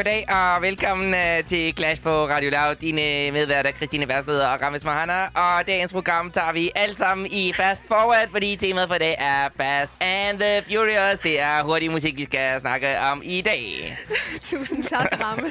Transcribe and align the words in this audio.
goddag 0.00 0.24
og 0.28 0.62
velkommen 0.62 1.14
uh, 1.14 1.46
til 1.48 1.76
Clash 1.76 2.02
på 2.02 2.10
Radio 2.10 2.50
Loud. 2.50 2.74
Dine 2.74 3.30
medværter 3.30 3.72
Christine 3.72 4.08
Værsted 4.08 4.40
og 4.40 4.62
Rames 4.62 4.84
Mahana. 4.84 5.24
Og 5.24 5.66
dagens 5.66 5.92
program 5.92 6.30
tager 6.30 6.52
vi 6.52 6.70
alt 6.74 6.98
sammen 6.98 7.26
i 7.26 7.52
Fast 7.52 7.88
Forward, 7.88 8.28
fordi 8.30 8.56
temaet 8.56 8.88
for 8.88 8.94
i 8.94 8.98
dag 8.98 9.16
er 9.18 9.48
Fast 9.56 9.92
and 10.00 10.38
the 10.38 10.62
Furious. 10.62 11.18
Det 11.18 11.40
er 11.40 11.62
hurtig 11.62 11.90
musik, 11.90 12.16
vi 12.16 12.24
skal 12.24 12.60
snakke 12.60 12.98
om 13.00 13.22
i 13.24 13.40
dag. 13.40 13.96
Tusind 14.42 14.82
tak, 14.82 15.20
Ramme. 15.20 15.50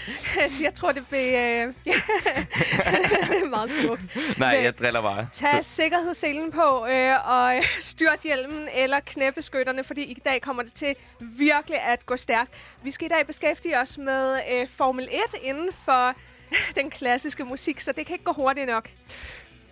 Jeg 0.66 0.74
tror, 0.74 0.92
det 0.92 1.06
blev... 1.06 1.20
Øh... 1.20 1.34
det 1.84 3.42
er 3.44 3.48
meget 3.48 3.70
smukt. 3.70 4.02
Nej, 4.38 4.54
Men 4.54 4.64
jeg 4.64 4.78
driller 4.78 5.02
bare. 5.02 5.28
Tag 5.32 5.64
sikkerhedsselen 5.64 6.52
på 6.52 6.86
øh, 6.86 7.28
og 7.30 7.54
styrt 7.80 8.20
hjelmen 8.24 8.68
eller 8.74 9.00
knæppeskytterne, 9.06 9.84
fordi 9.84 10.02
i 10.02 10.18
dag 10.24 10.40
kommer 10.40 10.62
det 10.62 10.72
til 10.72 10.94
virkelig 11.20 11.80
at 11.80 12.06
gå 12.06 12.16
stærkt. 12.16 12.50
Vi 12.82 12.90
skal 12.90 13.06
i 13.06 13.08
dag 13.08 13.26
beskæftige 13.26 13.77
os 13.82 13.98
med 13.98 14.38
øh, 14.52 14.68
Formel 14.76 15.04
1 15.04 15.40
inden 15.42 15.70
for 15.84 16.14
den 16.80 16.90
klassiske 16.90 17.44
musik, 17.44 17.80
så 17.80 17.92
det 17.92 18.06
kan 18.06 18.14
ikke 18.14 18.24
gå 18.24 18.32
hurtigt 18.32 18.66
nok. 18.66 18.88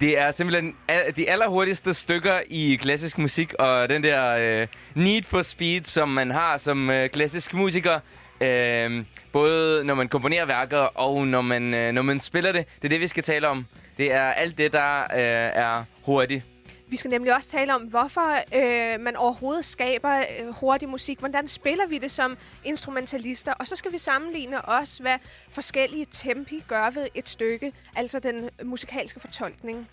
Det 0.01 0.19
er 0.19 0.31
simpelthen 0.31 0.77
al- 0.89 1.17
de 1.17 1.31
allerhurtigste 1.31 1.95
stykker 1.95 2.41
i 2.49 2.79
klassisk 2.83 3.19
musik, 3.19 3.55
og 3.59 3.89
den 3.89 4.03
der 4.03 4.37
øh, 4.63 4.67
need 4.95 5.23
for 5.23 5.43
speed, 5.43 5.85
som 5.85 6.09
man 6.09 6.31
har 6.31 6.59
som 6.59 6.91
øh, 6.91 7.09
klassisk 7.09 7.55
musiker, 7.55 8.01
øh, 8.41 9.05
både 9.33 9.85
når 9.85 9.95
man 9.95 10.09
komponerer 10.09 10.45
værker 10.47 10.79
og 10.79 11.27
når 11.27 11.41
man, 11.43 11.75
øh, 11.75 11.93
når 11.93 12.03
man 12.03 12.21
spiller 12.21 12.53
det, 12.53 12.67
det 12.77 12.85
er 12.85 12.89
det, 12.89 13.01
vi 13.01 13.07
skal 13.07 13.23
tale 13.23 13.49
om. 13.49 13.67
Det 13.99 14.13
er 14.13 14.23
alt 14.23 14.59
det, 14.59 14.73
der 14.73 15.01
øh, 15.01 15.09
er 15.63 15.85
hurtigt. 16.03 16.43
Vi 16.89 16.97
skal 16.97 17.11
nemlig 17.11 17.35
også 17.35 17.51
tale 17.51 17.75
om, 17.75 17.83
hvorfor 17.83 18.39
øh, 18.55 19.01
man 19.01 19.17
overhovedet 19.17 19.65
skaber 19.65 20.19
øh, 20.19 20.55
hurtig 20.55 20.89
musik. 20.89 21.19
Hvordan 21.19 21.49
spiller 21.49 21.87
vi 21.87 21.99
det 21.99 22.11
som 22.11 22.37
instrumentalister? 22.65 23.53
Og 23.53 23.67
så 23.69 23.77
skal 23.77 23.93
vi 23.93 23.99
sammenligne 23.99 24.63
også, 24.63 25.03
hvad 25.03 25.19
forskellige 25.51 26.07
tempi 26.11 26.63
gør 26.69 26.91
ved 26.91 27.07
et 27.15 27.29
stykke. 27.29 27.73
Altså 27.97 28.19
den 28.19 28.51
musikalske 28.65 29.21
fortolkning. 29.21 29.89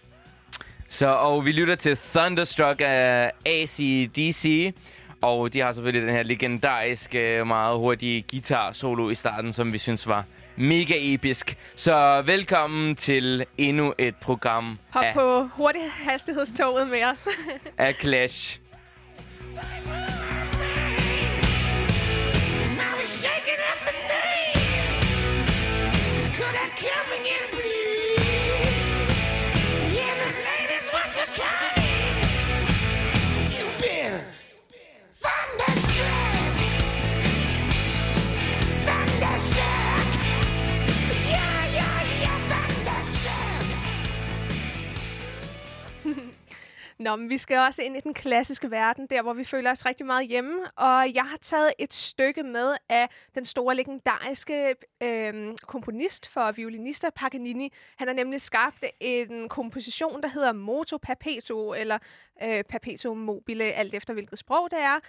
Så, 0.87 1.07
og 1.07 1.45
vi 1.45 1.51
lytter 1.51 1.75
til 1.75 1.97
Thunderstruck 1.97 2.81
af 2.83 3.31
ACDC. 3.45 4.73
Og 5.21 5.53
de 5.53 5.59
har 5.59 5.71
selvfølgelig 5.71 6.07
den 6.07 6.15
her 6.15 6.23
legendariske, 6.23 7.45
meget 7.45 7.77
hurtige 7.77 8.25
guitar-solo 8.31 9.09
i 9.09 9.15
starten, 9.15 9.53
som 9.53 9.73
vi 9.73 9.77
synes 9.77 10.07
var 10.07 10.25
mega 10.55 10.93
episk. 10.97 11.57
Så 11.75 12.21
velkommen 12.25 12.95
til 12.95 13.45
endnu 13.57 13.93
et 13.97 14.15
program 14.15 14.79
Hop 14.89 15.03
af, 15.03 15.13
på 15.13 15.43
hurtighhastighedstoget 15.43 16.87
med 16.87 17.03
os. 17.03 17.27
af 17.77 17.95
Clash. 18.01 18.59
Nå, 47.03 47.15
men 47.15 47.29
vi 47.29 47.37
skal 47.37 47.57
også 47.57 47.83
ind 47.83 47.97
i 47.97 47.99
den 47.99 48.13
klassiske 48.13 48.71
verden, 48.71 49.07
der 49.07 49.21
hvor 49.21 49.33
vi 49.33 49.43
føler 49.43 49.71
os 49.71 49.85
rigtig 49.85 50.05
meget 50.05 50.27
hjemme. 50.27 50.71
Og 50.75 51.13
jeg 51.13 51.23
har 51.23 51.37
taget 51.41 51.73
et 51.79 51.93
stykke 51.93 52.43
med 52.43 52.75
af 52.89 53.09
den 53.35 53.45
store 53.45 53.75
legendariske 53.75 54.75
øh, 55.03 55.55
komponist 55.67 56.29
for 56.29 56.51
violinister, 56.51 57.09
Paganini. 57.09 57.73
Han 57.97 58.07
har 58.07 58.15
nemlig 58.15 58.41
skabt 58.41 58.85
en 58.99 59.49
komposition, 59.49 60.21
der 60.21 60.27
hedder 60.27 60.53
Moto 60.53 60.97
Perpetuo, 60.97 61.73
eller 61.73 61.97
øh, 62.43 62.63
Perpetuum 62.63 63.17
mobile, 63.17 63.63
alt 63.63 63.93
efter 63.93 64.13
hvilket 64.13 64.39
sprog 64.39 64.71
det 64.71 64.79
er. 64.79 64.99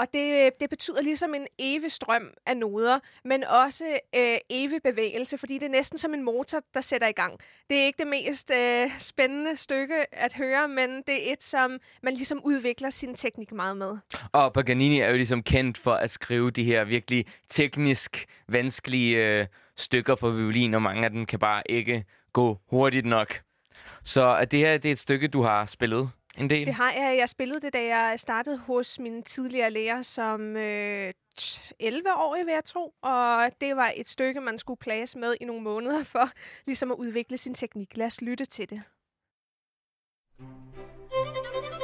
Og 0.00 0.06
det, 0.14 0.50
det 0.60 0.70
betyder 0.70 1.02
ligesom 1.02 1.34
en 1.34 1.46
evig 1.58 1.92
strøm 1.92 2.30
af 2.46 2.56
noder, 2.56 2.98
men 3.24 3.44
også 3.44 3.84
øh, 4.16 4.38
evig 4.50 4.82
bevægelse, 4.82 5.38
fordi 5.38 5.54
det 5.54 5.62
er 5.62 5.70
næsten 5.70 5.98
som 5.98 6.14
en 6.14 6.22
motor, 6.22 6.60
der 6.74 6.80
sætter 6.80 7.08
i 7.08 7.12
gang. 7.12 7.40
Det 7.70 7.78
er 7.80 7.84
ikke 7.84 7.98
det 7.98 8.06
mest 8.06 8.52
øh, 8.54 8.90
spændende 8.98 9.56
stykke 9.56 10.14
at 10.14 10.32
høre, 10.32 10.68
men 10.68 11.02
det 11.06 11.28
er 11.28 11.32
et, 11.32 11.42
som 11.42 11.78
man 12.02 12.14
ligesom 12.14 12.40
udvikler 12.44 12.90
sin 12.90 13.14
teknik 13.14 13.52
meget 13.52 13.76
med. 13.76 13.96
Og 14.32 14.52
Paganini 14.52 15.00
er 15.00 15.08
jo 15.08 15.16
ligesom 15.16 15.42
kendt 15.42 15.78
for 15.78 15.92
at 15.92 16.10
skrive 16.10 16.50
de 16.50 16.64
her 16.64 16.84
virkelig 16.84 17.26
teknisk 17.48 18.26
vanskelige 18.48 19.16
øh, 19.16 19.46
stykker 19.76 20.14
for 20.14 20.30
violin, 20.30 20.74
og 20.74 20.82
mange 20.82 21.04
af 21.04 21.10
dem 21.10 21.26
kan 21.26 21.38
bare 21.38 21.62
ikke 21.66 22.04
gå 22.32 22.58
hurtigt 22.70 23.06
nok. 23.06 23.40
Så 24.04 24.36
at 24.36 24.50
det 24.50 24.58
her 24.58 24.78
det 24.78 24.88
er 24.88 24.92
et 24.92 24.98
stykke, 24.98 25.28
du 25.28 25.42
har 25.42 25.66
spillet 25.66 26.10
en 26.40 26.50
del. 26.50 26.66
Det 26.66 26.74
har 26.74 26.92
jeg. 26.92 27.16
Jeg 27.18 27.28
spillede 27.28 27.60
det, 27.60 27.72
da 27.72 27.96
jeg 27.96 28.20
startede 28.20 28.58
hos 28.58 28.98
min 28.98 29.22
tidligere 29.22 29.70
lærer 29.70 30.02
som 30.02 30.56
øh, 30.56 31.14
11 31.78 32.14
år, 32.16 32.44
vil 32.44 32.52
jeg 32.52 32.64
tro. 32.64 32.94
Og 33.02 33.50
det 33.60 33.76
var 33.76 33.92
et 33.96 34.08
stykke, 34.08 34.40
man 34.40 34.58
skulle 34.58 34.78
plages 34.78 35.16
med 35.16 35.34
i 35.40 35.44
nogle 35.44 35.62
måneder 35.62 36.04
for 36.04 36.30
ligesom 36.66 36.90
at 36.90 36.96
udvikle 36.96 37.38
sin 37.38 37.54
teknik. 37.54 37.96
Lad 37.96 38.06
os 38.06 38.20
lytte 38.20 38.44
til 38.44 38.70
det. 38.70 38.82
Og 40.38 41.79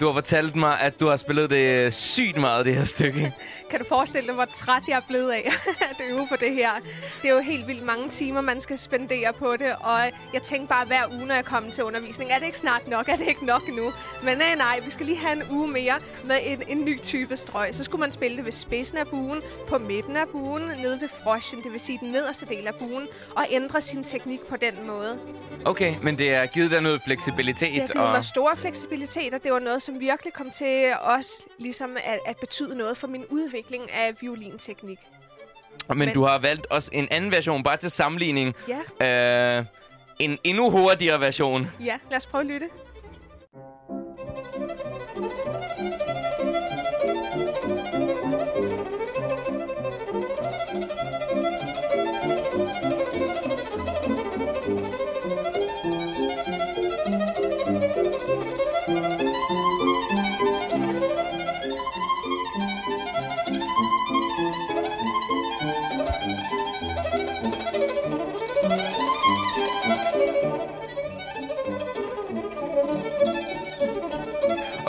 du 0.00 0.06
har 0.06 0.12
fortalt 0.12 0.56
mig, 0.56 0.80
at 0.80 1.00
du 1.00 1.06
har 1.06 1.16
spillet 1.16 1.50
det 1.50 1.94
sygt 1.94 2.36
meget, 2.36 2.66
det 2.66 2.74
her 2.74 2.84
stykke. 2.84 3.32
Kan 3.70 3.78
du 3.78 3.84
forestille 3.88 4.26
dig, 4.26 4.34
hvor 4.34 4.44
træt 4.44 4.82
jeg 4.88 4.96
er 4.96 5.02
blevet 5.08 5.30
af 5.30 5.52
at 5.90 5.96
øve 6.10 6.26
på 6.28 6.36
det 6.40 6.54
her? 6.54 6.70
Det 7.22 7.30
er 7.30 7.34
jo 7.34 7.40
helt 7.40 7.66
vildt 7.66 7.82
mange 7.84 8.08
timer, 8.08 8.40
man 8.40 8.60
skal 8.60 8.78
spendere 8.78 9.32
på 9.32 9.56
det, 9.58 9.72
og 9.80 10.00
jeg 10.34 10.42
tænker 10.42 10.66
bare 10.66 10.86
hver 10.86 11.02
uge, 11.12 11.26
når 11.26 11.34
jeg 11.34 11.44
kommer 11.44 11.70
til 11.70 11.84
undervisning, 11.84 12.30
er 12.30 12.38
det 12.38 12.46
ikke 12.46 12.58
snart 12.58 12.88
nok? 12.88 13.08
Er 13.08 13.16
det 13.16 13.28
ikke 13.28 13.46
nok 13.46 13.62
nu? 13.68 13.92
Men 14.22 14.38
nej, 14.38 14.54
nej, 14.54 14.80
vi 14.84 14.90
skal 14.90 15.06
lige 15.06 15.18
have 15.18 15.32
en 15.32 15.42
uge 15.50 15.68
mere 15.68 15.98
med 16.24 16.36
en, 16.42 16.62
en 16.68 16.84
ny 16.84 17.00
type 17.00 17.36
strøg. 17.36 17.74
Så 17.74 17.84
skulle 17.84 18.00
man 18.00 18.12
spille 18.12 18.36
det 18.36 18.44
ved 18.44 18.52
spidsen 18.52 18.98
af 18.98 19.06
buen, 19.06 19.40
på 19.68 19.78
midten 19.78 20.16
af 20.16 20.28
buen, 20.32 20.62
nede 20.62 21.00
ved 21.00 21.08
frosjen, 21.22 21.62
det 21.62 21.72
vil 21.72 21.80
sige 21.80 21.98
den 21.98 22.10
nederste 22.12 22.46
del 22.46 22.66
af 22.66 22.74
buen, 22.74 23.08
og 23.36 23.46
ændre 23.50 23.80
sin 23.80 24.04
teknik 24.04 24.40
på 24.40 24.56
den 24.56 24.86
måde. 24.86 25.18
Okay, 25.64 25.94
men 26.02 26.18
det 26.18 26.36
har 26.36 26.46
givet 26.46 26.70
dig 26.70 26.80
noget 26.80 27.02
fleksibilitet. 27.04 27.76
Ja, 27.76 27.82
det 27.82 27.90
og... 27.90 28.02
var 28.02 28.20
store 28.20 28.56
fleksibilitet, 28.56 29.34
og 29.34 29.44
det 29.44 29.52
var 29.52 29.58
noget, 29.58 29.82
som 29.90 30.00
virkelig 30.00 30.32
kom 30.32 30.50
til 30.50 30.92
også 31.00 31.44
ligesom 31.58 31.96
at, 32.04 32.18
at 32.26 32.36
betyde 32.36 32.76
noget 32.76 32.96
for 32.96 33.06
min 33.06 33.24
udvikling 33.30 33.90
af 33.90 34.14
violinteknik. 34.20 34.98
Men, 35.88 35.98
Men- 35.98 36.14
du 36.14 36.22
har 36.24 36.38
valgt 36.38 36.66
også 36.66 36.90
en 36.92 37.08
anden 37.10 37.30
version, 37.30 37.62
bare 37.62 37.76
til 37.76 37.90
sammenligning. 37.90 38.54
Ja, 39.00 39.58
Øh, 39.58 39.64
en 40.18 40.38
endnu 40.44 40.70
hurtigere 40.70 41.20
version. 41.20 41.70
ja, 41.84 41.98
lad 42.10 42.16
os 42.16 42.26
prøve 42.26 42.40
at 42.40 42.46
lytte. 42.46 42.68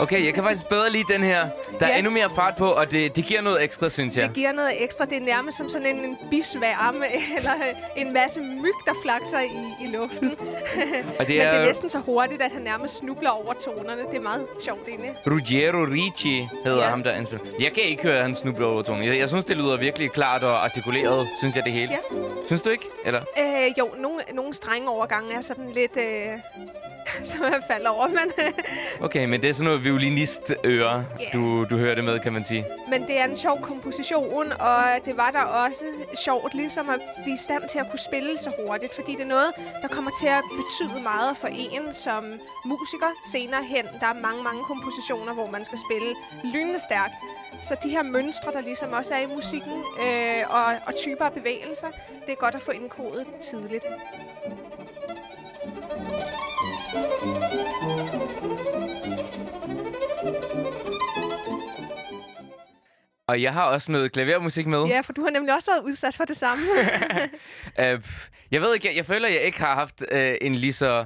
Okay, 0.02 0.24
jeg 0.24 0.34
kan 0.34 0.42
faktisk 0.42 0.66
bedre 0.68 0.90
lide 0.90 1.04
den 1.12 1.22
her. 1.22 1.48
Der 1.80 1.86
er 1.86 1.90
Ja. 1.90 1.98
endnu 1.98 2.12
mere 2.12 2.30
fart 2.34 2.56
på, 2.56 2.68
og 2.70 2.90
det, 2.90 3.16
det 3.16 3.24
giver 3.24 3.40
noget 3.40 3.62
ekstra, 3.62 3.88
synes 3.88 4.16
jeg. 4.16 4.26
Det 4.26 4.34
giver 4.34 4.52
noget 4.52 4.82
ekstra. 4.82 5.04
Det 5.04 5.16
er 5.16 5.20
nærmest 5.20 5.56
som 5.58 5.68
sådan 5.68 5.86
en, 5.86 6.04
en 6.04 6.18
bisværme, 6.30 7.04
eller 7.36 7.52
en 7.96 8.12
masse 8.12 8.40
myg, 8.40 8.72
der 8.86 8.92
flakser 9.02 9.40
i, 9.40 9.84
i 9.84 9.86
luften. 9.96 10.30
Og 10.38 10.44
Men 11.18 11.18
det 11.18 11.26
det 11.28 11.42
er 11.42 11.48
er 11.48 11.64
næsten 11.66 11.88
så 11.88 11.98
hurtigt, 11.98 12.42
at 12.42 12.52
han 12.52 12.62
nærmest 12.62 12.96
snubler 12.96 13.30
over 13.30 13.52
tonerne. 13.52 14.02
Det 14.10 14.16
er 14.16 14.20
meget 14.22 14.46
sjovt 14.64 14.88
egentlig. 14.88 15.10
Ruggiero 15.26 15.78
Ricci 15.84 16.48
hedder 16.64 16.82
Ja. 16.84 16.88
ham, 16.90 17.02
der 17.02 17.14
indspiller. 17.16 17.46
Jeg 17.60 17.72
kan 17.72 17.82
ikke 17.82 18.02
høre, 18.02 18.16
at 18.16 18.22
han 18.22 18.34
snubler 18.34 18.66
over 18.66 18.82
tonen. 18.82 19.04
Jeg, 19.04 19.18
jeg 19.18 19.28
synes, 19.28 19.44
det 19.44 19.56
lyder 19.56 19.76
virkelig 19.76 20.10
klart 20.10 20.42
og 20.42 20.64
artikuleret, 20.64 21.28
synes 21.38 21.56
jeg 21.56 21.64
det 21.64 21.72
hele. 21.72 21.90
Ja. 21.92 21.98
Synes 22.46 22.62
du 22.62 22.70
ikke? 22.70 22.84
Eller? 23.04 23.20
Øh, 23.38 23.78
jo, 23.78 23.88
nogle, 23.98 24.18
nogle 24.34 24.54
strenge 24.54 24.90
overgange 24.90 25.34
er 25.34 25.40
sådan 25.40 25.70
lidt... 25.70 25.96
Øh, 25.96 26.28
som 27.30 27.42
jeg 27.42 27.62
falder 27.66 27.90
over, 27.90 28.08
men, 28.08 28.32
Okay, 29.06 29.24
men 29.24 29.42
det 29.42 29.50
er 29.50 29.54
sådan 29.54 29.64
noget 29.64 29.84
violinistøre, 29.84 31.06
Ja. 31.20 31.24
du, 31.32 31.64
du 31.64 31.76
hører 31.76 31.94
det 31.94 32.04
med, 32.04 32.20
kan 32.20 32.32
man 32.32 32.44
sige. 32.44 32.66
men 32.90 33.02
det 33.06 33.20
er 33.20 33.24
en 33.24 33.36
sjov 33.36 33.60
komposition, 33.62 34.52
og 34.52 34.84
det 35.04 35.16
var 35.16 35.30
der 35.30 35.40
også 35.40 35.84
sjovt 36.24 36.54
ligesom 36.54 36.88
at 36.90 37.00
blive 37.22 37.34
i 37.34 37.38
stand 37.38 37.68
til 37.68 37.78
at 37.78 37.90
kunne 37.90 37.98
spille 37.98 38.38
så 38.38 38.50
hurtigt, 38.66 38.94
fordi 38.94 39.12
det 39.12 39.20
er 39.20 39.26
noget, 39.26 39.50
der 39.82 39.88
kommer 39.88 40.10
til 40.20 40.26
at 40.26 40.42
betyde 40.60 41.02
meget 41.02 41.36
for 41.36 41.48
en 41.48 41.94
som 41.94 42.24
musiker 42.64 43.10
senere 43.32 43.64
hen. 43.64 43.84
Der 44.00 44.06
er 44.06 44.14
mange, 44.22 44.42
mange 44.42 44.62
kompositioner, 44.64 45.34
hvor 45.34 45.46
man 45.50 45.64
skal 45.64 45.78
spille 45.86 46.14
lynende 46.54 46.80
stærkt. 46.80 47.14
Så 47.62 47.76
de 47.82 47.90
her 47.90 48.02
mønstre, 48.02 48.52
der 48.52 48.60
ligesom 48.60 48.92
også 48.92 49.14
er 49.14 49.18
i 49.20 49.26
musikken, 49.26 49.82
øh, 50.04 50.42
og, 50.50 50.64
og 50.86 50.94
typer 50.96 51.24
af 51.24 51.32
bevægelser, 51.32 51.86
det 52.26 52.32
er 52.32 52.36
godt 52.36 52.54
at 52.54 52.62
få 52.62 52.70
indkodet 52.70 53.26
tidligt. 53.40 53.84
Og 63.26 63.42
jeg 63.42 63.52
har 63.52 63.64
også 63.64 63.92
noget 63.92 64.12
klavermusik 64.12 64.66
med. 64.66 64.84
Ja, 64.84 65.00
for 65.00 65.12
du 65.12 65.22
har 65.22 65.30
nemlig 65.30 65.54
også 65.54 65.70
været 65.70 65.82
udsat 65.84 66.14
for 66.16 66.24
det 66.24 66.36
samme. 66.36 66.64
Øh, 67.78 68.00
jeg 68.50 68.60
ved 68.60 68.74
ikke, 68.74 68.88
jeg, 68.88 68.96
jeg 68.96 69.06
føler, 69.06 69.28
jeg 69.28 69.40
ikke 69.42 69.58
har 69.60 69.74
haft 69.74 70.02
øh, 70.10 70.36
en 70.40 70.54
lige 70.54 70.72
så 70.72 71.04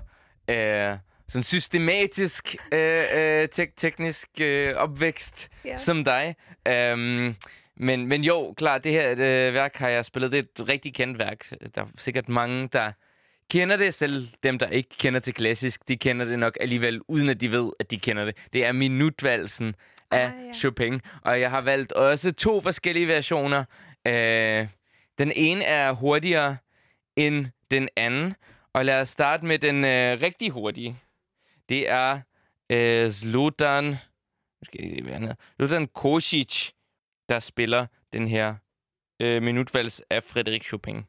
øh, 0.51 0.97
sådan 1.29 1.43
systematisk 1.43 2.57
øh, 2.73 2.99
øh, 3.17 3.49
tek- 3.55 3.77
teknisk 3.77 4.29
øh, 4.41 4.75
opvækst 4.77 5.49
Ja. 5.65 5.77
som 5.79 6.05
dig. 6.05 6.37
Um, 6.93 7.37
men, 7.77 8.07
men 8.07 8.25
jo, 8.25 8.55
klart, 8.57 8.85
det 8.85 8.93
her 8.93 9.11
øh, 9.13 9.55
værk 9.55 9.77
har 9.77 9.89
jeg 9.89 10.05
spillet. 10.05 10.33
Det 10.33 10.39
er 10.39 10.63
et 10.63 10.69
rigtig 10.69 10.95
kendt 10.95 11.19
værk. 11.19 11.47
Der 11.75 11.81
er 11.83 11.87
sikkert 11.99 12.29
mange, 12.29 12.69
der 12.73 12.93
kender 13.51 13.77
det. 13.77 13.95
Selv 13.95 14.29
dem, 14.43 14.59
der 14.59 14.69
ikke 14.69 14.91
kender 14.99 15.21
til 15.21 15.35
klassisk, 15.35 15.89
de 15.89 15.97
kender 15.97 16.25
det 16.27 16.39
nok 16.39 16.57
alligevel, 16.61 17.01
uden 17.09 17.29
at 17.29 17.41
de 17.41 17.51
ved, 17.51 17.71
at 17.81 17.91
de 17.91 17.99
kender 17.99 18.25
det. 18.25 18.37
Det 18.53 18.65
er 18.65 18.73
minutvalsen 18.73 19.75
af 20.11 20.27
Ah, 20.27 20.47
ja. 20.47 20.53
Chopin. 20.53 21.01
Og 21.23 21.41
jeg 21.41 21.51
har 21.51 21.61
valgt 21.61 21.93
også 21.93 22.33
to 22.33 22.61
forskellige 22.61 23.09
versioner. 23.09 23.65
Øh, 24.07 24.69
den 25.19 25.33
ene 25.37 25.65
er 25.65 25.93
hurtigere 25.93 26.57
end 27.17 27.47
den 27.71 27.89
anden. 27.97 28.35
Og 28.73 28.85
lad 28.85 29.01
os 29.01 29.09
starte 29.09 29.45
med 29.47 29.59
den 29.59 29.85
øh, 29.85 30.23
rigtig 30.23 30.51
hurtige. 30.51 30.97
Det 31.69 31.91
er 31.91 32.21
øh, 32.71 33.11
Zlatan... 33.11 33.85
Nu 33.85 34.65
skal 34.65 34.81
jeg 34.83 34.91
se, 34.97 35.03
hvad 35.03 35.13
han 35.13 35.23
hedder. 35.23 35.35
Zlatan 35.57 35.87
Kosic, 35.87 36.71
der 37.29 37.39
spiller 37.41 37.87
den 38.13 38.29
her 38.29 38.55
øh, 39.21 39.43
minutvals 39.43 40.03
af 40.11 40.25
Frederik 40.25 40.65
Chopin. 40.65 41.05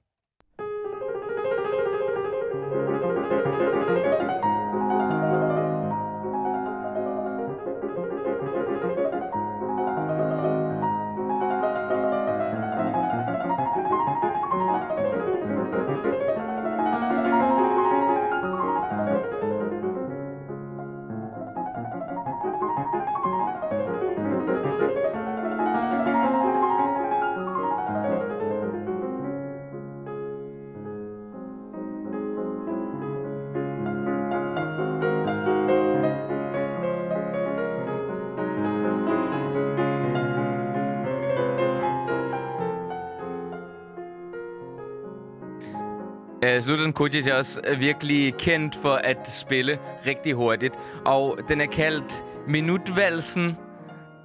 Zlatan 46.61 46.93
Kosic 46.93 47.27
er 47.27 47.33
også 47.33 47.61
øh, 47.67 47.79
virkelig 47.79 48.35
kendt 48.35 48.75
for 48.75 48.93
at 48.93 49.29
spille 49.31 49.79
rigtig 50.07 50.33
hurtigt. 50.33 50.79
Og 51.05 51.39
den 51.49 51.61
er 51.61 51.65
kaldt 51.65 52.23
Minutvalsen, 52.47 53.57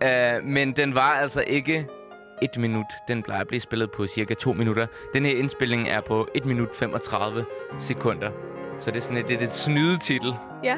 uh, 0.05 0.45
men 0.45 0.73
den 0.73 0.95
var 0.95 1.13
altså 1.13 1.45
ikke 1.47 1.87
et 2.43 2.57
minut. 2.59 2.87
Den 3.09 3.23
plejer 3.23 3.41
at 3.41 3.49
blive 3.49 3.61
spillet 3.61 3.91
på 3.91 4.07
cirka 4.07 4.35
to 4.35 4.53
minutter. 4.53 4.87
Den 5.15 5.25
her 5.25 5.37
indspilning 5.39 5.89
er 5.89 6.01
på 6.01 6.29
1 6.35 6.45
minut 6.47 6.69
35 6.75 7.45
sekunder. 7.79 8.31
Så 8.79 8.91
det 8.91 8.97
er 8.97 9.01
sådan 9.01 9.17
et, 9.25 9.31
et, 9.31 9.43
et 9.43 9.53
snydetitel. 9.53 10.35
Ja. 10.65 10.77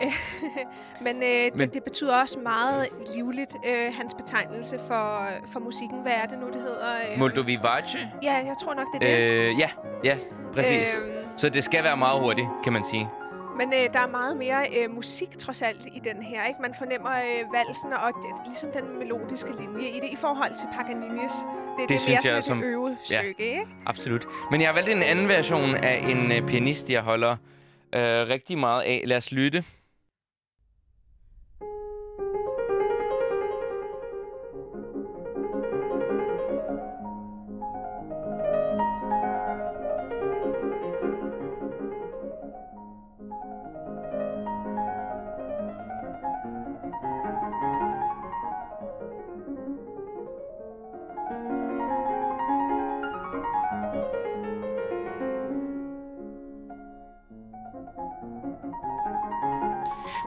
Men, 1.04 1.16
øh, 1.16 1.28
det, 1.28 1.56
Men- 1.56 1.68
det 1.68 1.82
betyder 1.84 2.20
også 2.20 2.38
meget 2.38 2.88
livligt, 3.16 3.56
øh, 3.66 3.94
hans 3.94 4.14
betegnelse 4.14 4.78
for, 4.88 5.26
for 5.52 5.60
musikken. 5.60 6.02
Hvad 6.02 6.12
er 6.12 6.26
det 6.26 6.38
nu, 6.38 6.46
det 6.46 6.60
hedder? 6.62 6.94
Øh, 7.12 7.18
Moldovivace? 7.18 7.98
Ja, 8.22 8.32
jeg 8.34 8.54
tror 8.64 8.74
nok, 8.74 8.86
det 8.94 9.08
er 9.08 9.16
det. 9.16 9.50
Øh, 9.50 9.58
ja, 9.58 9.70
ja, 10.04 10.16
præcis. 10.54 10.98
Øhm, 10.98 11.12
Så 11.36 11.48
det 11.48 11.64
skal 11.64 11.84
være 11.84 11.96
meget 11.96 12.20
hurtigt, 12.20 12.48
kan 12.64 12.72
man 12.72 12.84
sige. 12.84 13.08
men 13.56 13.72
øh, 13.72 13.92
der 13.92 14.00
er 14.00 14.06
meget 14.06 14.36
mere 14.36 14.66
øh, 14.78 14.90
musik 14.94 15.38
trods 15.38 15.62
alt 15.62 15.86
i 15.94 16.00
den 16.04 16.22
her. 16.22 16.46
ikke? 16.46 16.62
Man 16.62 16.74
fornemmer 16.78 17.10
øh, 17.10 17.52
valsen 17.54 17.92
og 17.92 18.12
det, 18.22 18.30
ligesom 18.46 18.70
den 18.72 18.98
melodiske 18.98 19.50
linje 19.60 19.88
i 19.88 20.00
det 20.00 20.08
i 20.12 20.16
forhold 20.16 20.54
til 20.54 20.66
Paganinis. 20.76 21.32
Det, 21.78 21.88
det, 21.88 21.94
er 21.94 21.98
synes 21.98 22.24
mere 22.24 22.34
jeg 22.34 22.42
sådan 22.42 22.42
som- 22.42 22.58
et 22.58 22.64
øvet 22.64 22.96
ja. 23.12 23.18
stykke, 23.18 23.44
ikke? 23.50 23.66
Absolut. 23.86 24.26
Men 24.50 24.60
jeg 24.60 24.68
har 24.68 24.74
valgt 24.74 24.90
en 24.90 25.02
anden 25.02 25.28
version 25.28 25.74
af 25.74 25.96
en 26.10 26.32
øh, 26.32 26.46
pianist, 26.48 26.90
jeg 26.90 27.02
holder 27.02 27.30
øh, 27.94 28.00
rigtig 28.28 28.58
meget 28.58 28.82
af. 28.82 29.02
Lad 29.06 29.16
os 29.16 29.32
lytte. 29.32 29.64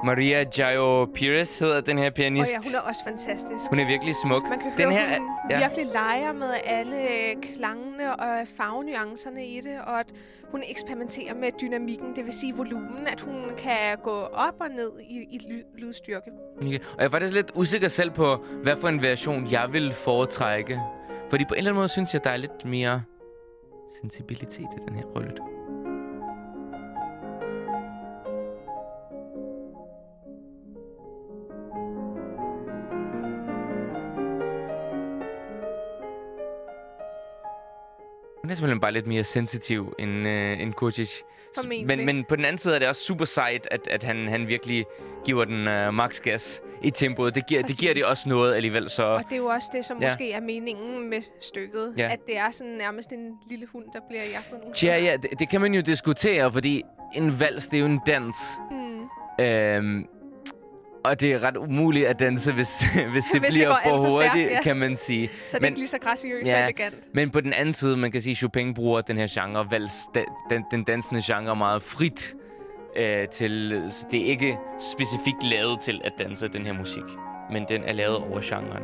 Maria 0.04 0.46
Jayo 0.58 1.06
Pires 1.06 1.60
hedder 1.60 1.82
den 1.82 2.00
her 2.00 2.06
Og 2.08 2.14
pianist. 2.14 2.52
ja, 2.52 2.58
hun 2.64 2.76
er 2.76 2.80
også 2.80 3.04
fantastisk. 3.04 3.70
Hun 3.70 3.80
er 3.80 3.88
virkelig 3.88 4.16
smuk. 4.16 4.44
Man 4.50 4.60
kan 4.60 4.72
den 4.78 4.92
høre, 4.92 5.02
her, 5.08 5.20
hun 5.20 5.30
ja. 5.50 5.60
virkelig 5.60 5.86
leger 5.94 6.34
med 6.34 6.50
alle 6.66 6.96
øh, 7.02 7.36
klangene 7.56 8.16
og 8.16 8.48
farvenuancerne 8.58 9.46
i 9.48 9.62
det, 9.62 9.80
og 9.88 10.00
at 10.00 10.12
hun 10.52 10.64
eksperimenterer 10.68 11.34
med 11.34 11.52
dynamikken, 11.62 12.16
det 12.16 12.26
vil 12.26 12.34
sige 12.34 12.56
volumen, 12.56 13.08
at 13.08 13.22
hun 13.22 13.36
kan 13.58 13.98
gå 14.04 14.12
op 14.34 14.54
og 14.60 14.70
ned 14.70 14.92
i, 15.10 15.18
i 15.32 15.40
ly- 15.50 15.82
lydstyrke. 15.82 16.32
Okay. 16.58 16.68
Og 16.68 16.98
jeg 16.98 17.06
er 17.06 17.10
faktisk 17.10 17.34
lidt 17.34 17.52
usikker 17.56 17.88
selv 17.88 18.12
på, 18.12 18.36
hvad 18.64 18.76
for 18.82 18.88
en 18.88 19.02
version 19.02 19.52
jeg 19.52 19.74
vil 19.74 19.94
foretrække. 19.94 20.80
Fordi 21.30 21.46
på 21.48 21.54
en 21.54 21.58
eller 21.58 21.72
anden 21.72 21.80
måde 21.80 21.90
synes 21.90 22.14
jeg, 22.14 22.24
der 22.24 22.30
er 22.30 22.38
lidt 22.38 22.66
mere 22.66 23.04
sensibilitet 24.02 24.68
i 24.78 24.80
den 24.90 24.96
her. 24.96 25.04
Prøv. 25.14 25.24
Hun 38.46 38.52
er 38.52 38.56
simpelthen 38.56 38.80
bare 38.80 38.92
lidt 38.92 39.08
mere 39.08 39.24
sensitiv 39.24 39.94
end, 40.00 40.28
øh, 40.28 40.62
end 40.62 40.74
Formentlig. 41.56 41.86
Men, 41.88 42.06
men 42.06 42.26
på 42.30 42.36
den 42.36 42.46
anden 42.46 42.58
side 42.58 42.76
er 42.76 42.80
det 42.80 42.88
også 42.88 43.02
super 43.02 43.26
sejt, 43.26 43.68
at, 43.72 43.88
at 43.92 44.04
han, 44.04 44.28
han 44.28 44.48
virkelig 44.48 44.86
giver 45.26 45.46
den 45.46 45.68
øh, 45.68 45.94
max 45.94 46.20
gas 46.20 46.62
i 46.84 46.90
tempoet. 46.90 47.36
Det 47.36 47.48
giver, 47.48 47.62
det 47.62 47.78
giver 47.78 47.94
det 47.94 48.06
også 48.06 48.30
noget 48.30 48.56
alligevel, 48.56 48.90
så... 48.90 49.04
Og 49.04 49.24
det 49.26 49.34
er 49.34 49.38
jo 49.38 49.46
også 49.46 49.70
det, 49.74 49.86
som 49.86 50.02
Ja. 50.02 50.06
måske 50.06 50.32
er 50.32 50.40
meningen 50.40 51.10
med 51.10 51.22
stykket. 51.42 51.94
Ja. 51.98 52.12
At 52.12 52.20
det 52.28 52.38
er 52.38 52.52
sådan 52.52 52.74
nærmest 52.74 53.12
en 53.12 53.34
lille 53.50 53.66
hund, 53.74 53.86
der 53.94 54.00
bliver 54.10 54.24
jagtet 54.24 54.60
Tja, 54.76 54.98
ja, 55.04 55.18
det, 55.18 55.40
det 55.40 55.50
kan 55.50 55.62
man 55.62 55.74
jo 55.74 55.82
diskutere, 55.82 56.52
fordi 56.52 56.84
en 57.16 57.40
vals, 57.40 57.68
det 57.68 57.78
er 57.78 57.82
jo 57.82 57.86
en 57.86 58.00
dans. 58.08 58.38
Mm. 58.72 59.44
Øhm, 59.44 60.06
og 61.10 61.20
det 61.20 61.34
er 61.34 61.44
ret 61.44 61.58
umuligt 61.58 62.08
at 62.08 62.20
danse, 62.20 62.54
hvis, 62.54 62.84
hvis 63.14 63.24
det 63.34 63.42
det 63.42 63.50
bliver 63.52 63.68
går 63.68 63.80
for 63.84 63.90
for 63.98 64.10
stærkt, 64.10 64.32
hurtigt, 64.34 64.52
ja. 64.52 64.62
kan 64.62 64.78
man 64.78 64.98
sige. 64.98 65.28
Så 65.28 65.34
det 65.48 65.54
er 65.54 65.60
Men- 65.60 65.66
ikke 65.68 65.80
lige 65.80 65.88
så 65.88 65.98
graciøst 66.00 66.48
Ja. 66.48 66.58
og 66.58 66.64
elegant. 66.64 66.96
Men 67.14 67.30
på 67.32 67.42
den 67.42 67.54
anden 67.54 67.74
side, 67.74 67.98
man 67.98 68.12
kan 68.12 68.22
sige, 68.22 68.32
at 68.32 68.38
Chopin 68.38 68.74
bruger 68.74 69.02
den 69.02 69.18
her 69.18 69.28
genre, 69.30 69.68
vals, 69.72 69.94
den, 70.16 70.26
den, 70.50 70.66
den 70.72 70.84
dansende 70.84 71.22
genre, 71.26 71.56
meget 71.56 71.84
frit. 71.84 72.36
Øh, 72.98 73.28
til, 73.28 73.84
så 73.90 74.06
det 74.12 74.22
er 74.22 74.26
ikke 74.26 74.58
specifikt 74.92 75.44
lavet 75.44 75.80
til 75.82 76.02
at 76.04 76.12
danse 76.20 76.48
den 76.48 76.62
her 76.66 76.74
musik, 76.74 77.04
men 77.52 77.66
den 77.70 77.84
er 77.84 77.94
lavet 77.94 78.18
over 78.18 78.40
genren. 78.44 78.84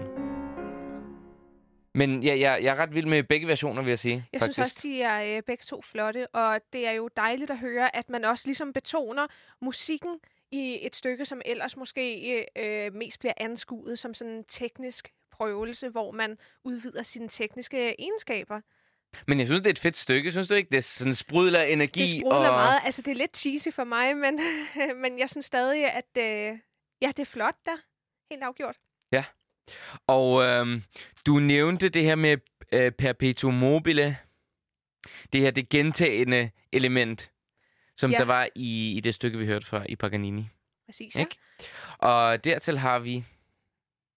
Men 1.96 2.24
ja, 2.24 2.40
jeg, 2.40 2.60
jeg 2.64 2.72
er 2.72 2.76
ret 2.76 2.96
vild 2.96 3.06
med 3.06 3.24
begge 3.24 3.48
versioner, 3.48 3.82
vil 3.82 3.90
jeg 3.92 4.00
sige. 4.00 4.26
Jeg 4.34 4.42
faktisk. 4.42 4.54
synes 4.56 4.68
også, 4.68 4.80
de 4.84 5.02
er 5.02 5.38
øh, 5.38 5.42
begge 5.48 5.64
to 5.68 5.82
flotte, 5.92 6.28
og 6.36 6.60
det 6.74 6.88
er 6.88 6.92
jo 6.92 7.10
dejligt 7.18 7.52
at 7.52 7.58
høre, 7.58 7.96
at 7.96 8.10
man 8.10 8.26
også 8.26 8.48
ligesom 8.48 8.74
betoner 8.74 9.28
musikken 9.62 10.10
i 10.52 10.86
et 10.86 10.96
stykke, 10.96 11.26
som 11.26 11.42
ellers 11.46 11.78
måske 11.78 12.46
øh, 12.56 12.94
mest 12.94 13.20
bliver 13.20 13.34
anskuet 13.38 14.00
som 14.00 14.14
sådan 14.14 14.34
en 14.34 14.44
teknisk 14.44 15.14
prøvelse, 15.32 15.90
hvor 15.90 16.12
man 16.12 16.38
udvider 16.64 17.02
sine 17.02 17.30
tekniske 17.30 18.02
egenskaber. 18.02 18.62
Men 19.28 19.40
jeg 19.40 19.48
synes, 19.48 19.62
det 19.62 19.68
er 19.68 19.74
et 19.74 19.80
fedt 19.80 19.98
stykke. 19.98 20.32
Synes 20.32 20.48
du 20.48 20.54
ikke, 20.54 20.70
det 20.72 20.84
sådan 20.84 21.16
sprudler 21.16 21.62
energi? 21.62 22.02
Det 22.02 22.10
sprudler 22.10 22.50
og... 22.50 22.54
meget. 22.54 22.80
Altså, 22.84 23.02
det 23.02 23.12
er 23.12 23.16
lidt 23.16 23.38
cheesy 23.38 23.68
for 23.70 23.84
mig, 23.84 24.18
men, 24.24 24.40
men 25.02 25.20
jeg 25.20 25.30
synes 25.30 25.46
stadig, 25.46 25.86
at 25.86 26.18
øh, 26.18 26.60
ja, 27.02 27.08
det 27.08 27.20
er 27.20 27.26
flot 27.26 27.56
der. 27.66 27.78
Helt 28.32 28.44
afgjort. 28.44 28.76
Og 30.08 30.44
øhm, 30.44 30.84
du 31.26 31.40
nævnte 31.40 31.90
det 31.90 32.04
her 32.04 32.16
med 32.16 32.38
øh, 32.72 32.92
perpetuum 32.92 33.54
mobile. 33.54 34.18
Det 35.34 35.42
her, 35.42 35.52
det 35.52 35.70
gentagende 35.70 36.52
element, 36.72 37.32
som 38.02 38.12
Ja. 38.12 38.18
der 38.18 38.26
var 38.26 38.48
i, 38.56 38.98
i 38.98 39.00
det 39.00 39.16
stykke, 39.16 39.38
vi 39.38 39.46
hørte 39.46 39.66
fra 39.68 39.86
i 39.90 39.96
Paganini. 39.96 40.46
Præcis, 40.86 41.16
ja. 41.16 41.20
Ikke? 41.20 41.38
Og 41.98 42.44
dertil 42.44 42.78
har 42.78 43.00
vi 43.00 43.26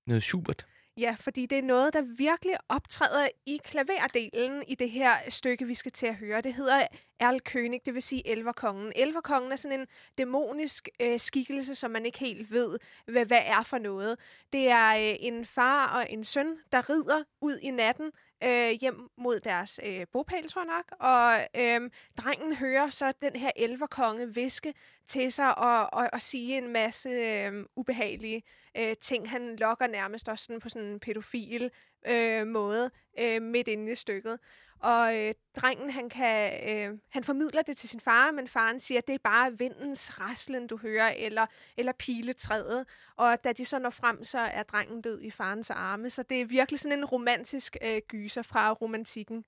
noget 0.07 0.23
Schubert. 0.23 0.67
Ja, 0.97 1.17
fordi 1.21 1.47
det 1.47 1.59
er 1.59 1.63
noget, 1.63 1.95
der 1.95 2.03
virkelig 2.17 2.55
optræder 2.69 3.29
i 3.47 3.61
klaverdelen 3.65 4.65
i 4.69 4.75
det 4.75 4.91
her 4.91 5.17
stykke, 5.31 5.67
vi 5.67 5.75
skal 5.75 5.93
til 5.93 6.07
at 6.07 6.15
høre. 6.15 6.41
Det 6.41 6.55
hedder 6.55 6.87
Erl 7.21 7.39
König, 7.49 7.79
det 7.87 7.95
vil 7.95 8.03
sige 8.03 8.29
Elverkongen. 8.29 8.93
Elverkongen 8.97 9.53
er 9.53 9.57
sådan 9.57 9.81
en 9.81 9.87
dæmonisk 10.19 10.89
øh, 11.01 11.21
skikkelse, 11.21 11.75
som 11.75 11.91
man 11.91 12.07
ikke 12.07 12.19
helt 12.19 12.51
ved, 12.51 12.79
hvad, 13.07 13.27
hvad 13.27 13.41
er 13.45 13.63
for 13.63 13.79
noget. 13.79 14.19
Det 14.53 14.69
er 14.69 14.97
øh, 14.97 15.17
en 15.21 15.45
far 15.47 15.87
og 15.99 16.07
en 16.11 16.25
søn, 16.25 16.57
der 16.73 16.91
rider 16.91 17.25
ud 17.41 17.59
i 17.63 17.71
natten 17.71 18.13
øh, 18.43 18.71
hjem 18.71 19.09
mod 19.17 19.41
deres 19.41 19.81
øh, 19.85 20.07
bopæl, 20.13 20.49
tror 20.49 20.63
jeg 20.63 20.75
nok. 20.77 21.01
Og 21.01 21.49
øh, 21.55 21.91
drengen 22.19 22.57
hører 22.57 22.91
så 22.91 23.13
den 23.23 23.37
her 23.37 23.51
elverkonge 23.57 24.35
viske 24.35 24.75
til 25.07 25.33
sig 25.33 25.59
og, 25.59 25.93
og, 25.93 26.09
og 26.13 26.23
sige 26.23 26.59
en 26.59 26.69
masse 26.69 27.09
øh, 27.09 27.65
ubehagelige 27.77 28.43
øh, 28.77 28.97
ting. 28.97 29.31
Han 29.31 29.57
lokker 29.57 29.87
nærmest 29.87 30.29
også 30.29 30.45
sådan 30.45 30.61
på 30.61 30.69
sådan 30.69 30.89
en 30.89 31.01
pædofil 31.01 31.71
øh, 32.07 32.47
måde 32.47 32.91
øh, 33.19 33.43
midt 33.43 33.69
inde 33.69 33.93
i 33.93 33.95
stykket. 33.95 34.39
Og 34.85 35.17
øh, 35.17 35.35
drengen, 35.57 35.91
han, 35.91 36.09
kan, 36.09 36.53
øh, 36.69 36.99
han 37.11 37.25
formidler 37.25 37.63
det 37.63 37.77
til 37.77 37.89
sin 37.89 38.01
far, 38.01 38.31
men 38.31 38.49
faren 38.49 38.81
siger, 38.81 38.99
at 38.99 39.07
det 39.07 39.15
er 39.15 39.19
bare 39.25 39.59
vindens 39.59 40.21
raslen, 40.21 40.67
du 40.67 40.77
hører, 40.77 41.09
eller, 41.09 41.47
eller 41.77 41.93
piletræet. 41.99 42.87
Og 43.17 43.39
da 43.45 43.53
de 43.53 43.65
så 43.65 43.79
når 43.79 43.91
frem, 43.91 44.25
så 44.25 44.39
er 44.39 44.63
drengen 44.63 45.03
død 45.03 45.23
i 45.23 45.31
farens 45.31 45.71
arme. 45.71 46.11
Så 46.11 46.23
det 46.23 46.41
er 46.41 46.45
virkelig 46.45 46.81
sådan 46.81 46.99
en 46.99 47.05
romantisk 47.05 47.77
øh, 47.83 48.01
gyser 48.09 48.43
fra 48.43 48.73
romantikken. 48.73 49.45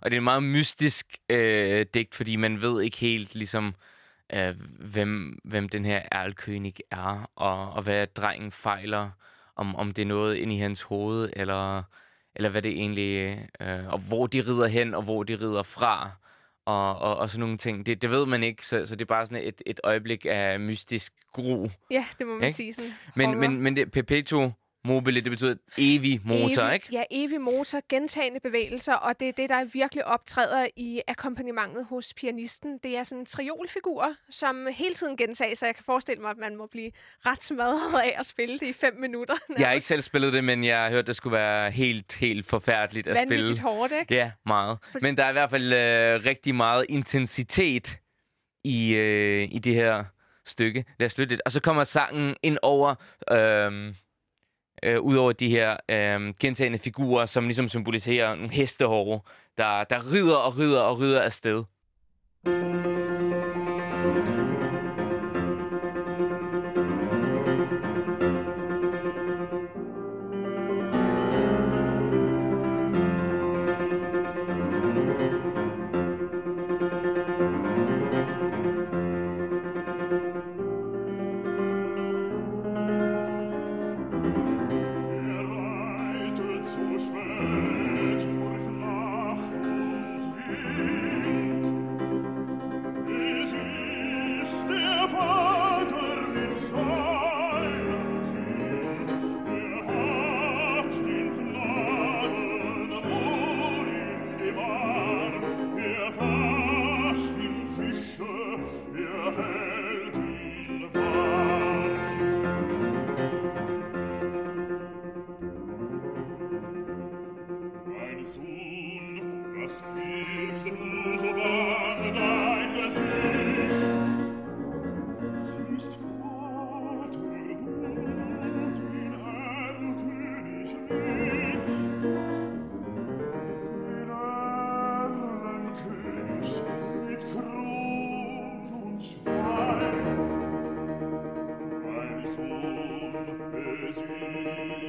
Og 0.00 0.10
det 0.10 0.16
er 0.16 0.20
en 0.20 0.24
meget 0.24 0.42
mystisk 0.42 1.18
øh, 1.28 1.86
digt, 1.94 2.14
fordi 2.14 2.36
man 2.36 2.60
ved 2.60 2.82
ikke 2.82 2.96
helt 2.96 3.34
ligesom, 3.34 3.74
øh, 4.34 4.54
hvem, 4.78 5.38
hvem 5.44 5.68
den 5.68 5.84
her 5.84 6.02
Erlkönig 6.14 6.78
er, 6.90 7.30
og, 7.36 7.72
og 7.72 7.82
hvad 7.82 8.06
drengen 8.06 8.50
fejler, 8.50 9.10
om, 9.56 9.76
om 9.76 9.92
det 9.92 10.02
er 10.02 10.06
noget 10.06 10.36
inde 10.36 10.54
i 10.54 10.58
hans 10.58 10.82
hoved, 10.82 11.30
eller, 11.32 11.82
eller 12.36 12.48
hvad 12.48 12.62
det 12.62 12.70
egentlig, 12.70 13.38
øh, 13.60 13.88
og 13.88 13.98
hvor 13.98 14.26
de 14.26 14.40
rider 14.40 14.66
hen, 14.66 14.94
og 14.94 15.02
hvor 15.02 15.22
de 15.22 15.34
rider 15.34 15.62
fra, 15.62 16.10
og, 16.66 16.98
og, 16.98 17.16
og 17.16 17.30
sådan 17.30 17.40
nogle 17.40 17.58
ting. 17.58 17.86
Det, 17.86 18.02
det 18.02 18.10
ved 18.10 18.26
man 18.26 18.42
ikke, 18.42 18.66
så, 18.66 18.86
så 18.86 18.96
det 18.96 19.00
er 19.00 19.06
bare 19.06 19.26
sådan 19.26 19.42
et, 19.44 19.62
et 19.66 19.80
øjeblik 19.84 20.26
af 20.30 20.60
mystisk 20.60 21.12
gru. 21.32 21.68
Ja, 21.90 22.04
det 22.18 22.26
må 22.26 22.34
man 22.34 22.42
Ikke? 22.44 22.54
sige. 22.56 22.74
Sådan 22.74 22.90
Men, 23.16 23.26
horror. 23.26 23.40
men, 23.40 23.60
men 23.60 23.76
det, 23.76 23.92
perpetuum 23.92 24.52
mobile, 24.86 25.20
det 25.20 25.30
betyder 25.30 25.54
evig 25.78 26.20
motor, 26.24 26.62
evig, 26.62 26.74
ikke? 26.74 26.86
Ja, 26.92 27.02
evig 27.10 27.40
motor, 27.40 27.80
gentagende 27.88 28.40
bevægelser, 28.40 28.94
og 28.94 29.20
det 29.20 29.28
er 29.28 29.32
det, 29.32 29.48
der 29.48 29.64
virkelig 29.64 30.06
optræder 30.06 30.66
i 30.76 31.00
akkompagnementet 31.08 31.84
hos 31.84 32.14
pianisten. 32.14 32.78
Det 32.82 32.96
er 32.96 33.02
sådan 33.02 33.20
en 33.20 33.26
triolfigur, 33.26 34.14
som 34.30 34.66
hele 34.70 34.94
tiden 34.94 35.16
gentager, 35.16 35.54
så 35.54 35.66
jeg 35.66 35.74
kan 35.74 35.84
forestille 35.84 36.22
mig, 36.22 36.30
at 36.30 36.38
man 36.38 36.56
må 36.56 36.66
blive 36.66 36.90
ret 37.26 37.42
smadret 37.42 38.00
af 38.00 38.14
at 38.18 38.26
spille 38.26 38.58
det 38.58 38.66
i 38.66 38.72
fem 38.72 38.94
minutter. 39.00 39.34
Jeg 39.58 39.66
har 39.66 39.74
ikke 39.74 39.86
selv 39.86 40.02
spillet 40.02 40.32
det, 40.32 40.44
men 40.44 40.64
jeg 40.64 40.82
har 40.82 40.90
hørt, 40.90 41.06
det 41.06 41.16
skulle 41.16 41.36
være 41.36 41.70
helt, 41.70 42.14
helt 42.14 42.46
forfærdeligt 42.46 43.06
at 43.06 43.16
spille. 43.16 43.34
Vanvittigt 43.34 43.60
hårdt, 43.60 43.92
ikke? 43.92 44.14
Ja, 44.14 44.30
meget. 44.46 44.78
Men 45.00 45.16
der 45.16 45.24
er 45.24 45.28
i 45.28 45.32
hvert 45.32 45.50
fald 45.50 45.72
øh, 45.72 46.26
rigtig 46.26 46.54
meget 46.54 46.86
intensitet 46.88 47.98
i, 48.64 48.94
øh, 48.94 49.48
i 49.50 49.58
det 49.58 49.74
her 49.74 50.04
stykke. 50.46 50.84
Lad 50.98 51.06
os 51.06 51.18
lytte 51.18 51.32
lidt. 51.32 51.42
Og 51.44 51.52
så 51.52 51.60
kommer 51.60 51.84
sangen 51.84 52.36
ind 52.42 52.58
over, 52.62 52.94
øh, 53.30 53.94
øh, 54.82 55.00
ud 55.00 55.16
over 55.16 55.32
de 55.32 55.48
her 55.48 55.76
øh, 55.88 56.34
gentagende 56.40 56.78
figurer, 56.78 57.26
som 57.26 57.44
ligesom 57.44 57.68
symboliserer 57.68 58.34
nogle 58.34 58.52
hestehår, 58.52 59.28
der, 59.58 59.84
der 59.84 60.12
rider 60.12 60.36
og 60.36 60.58
rider 60.58 60.80
og 60.80 61.00
rider 61.00 61.22
afsted. 61.22 61.64
sted. 62.46 62.95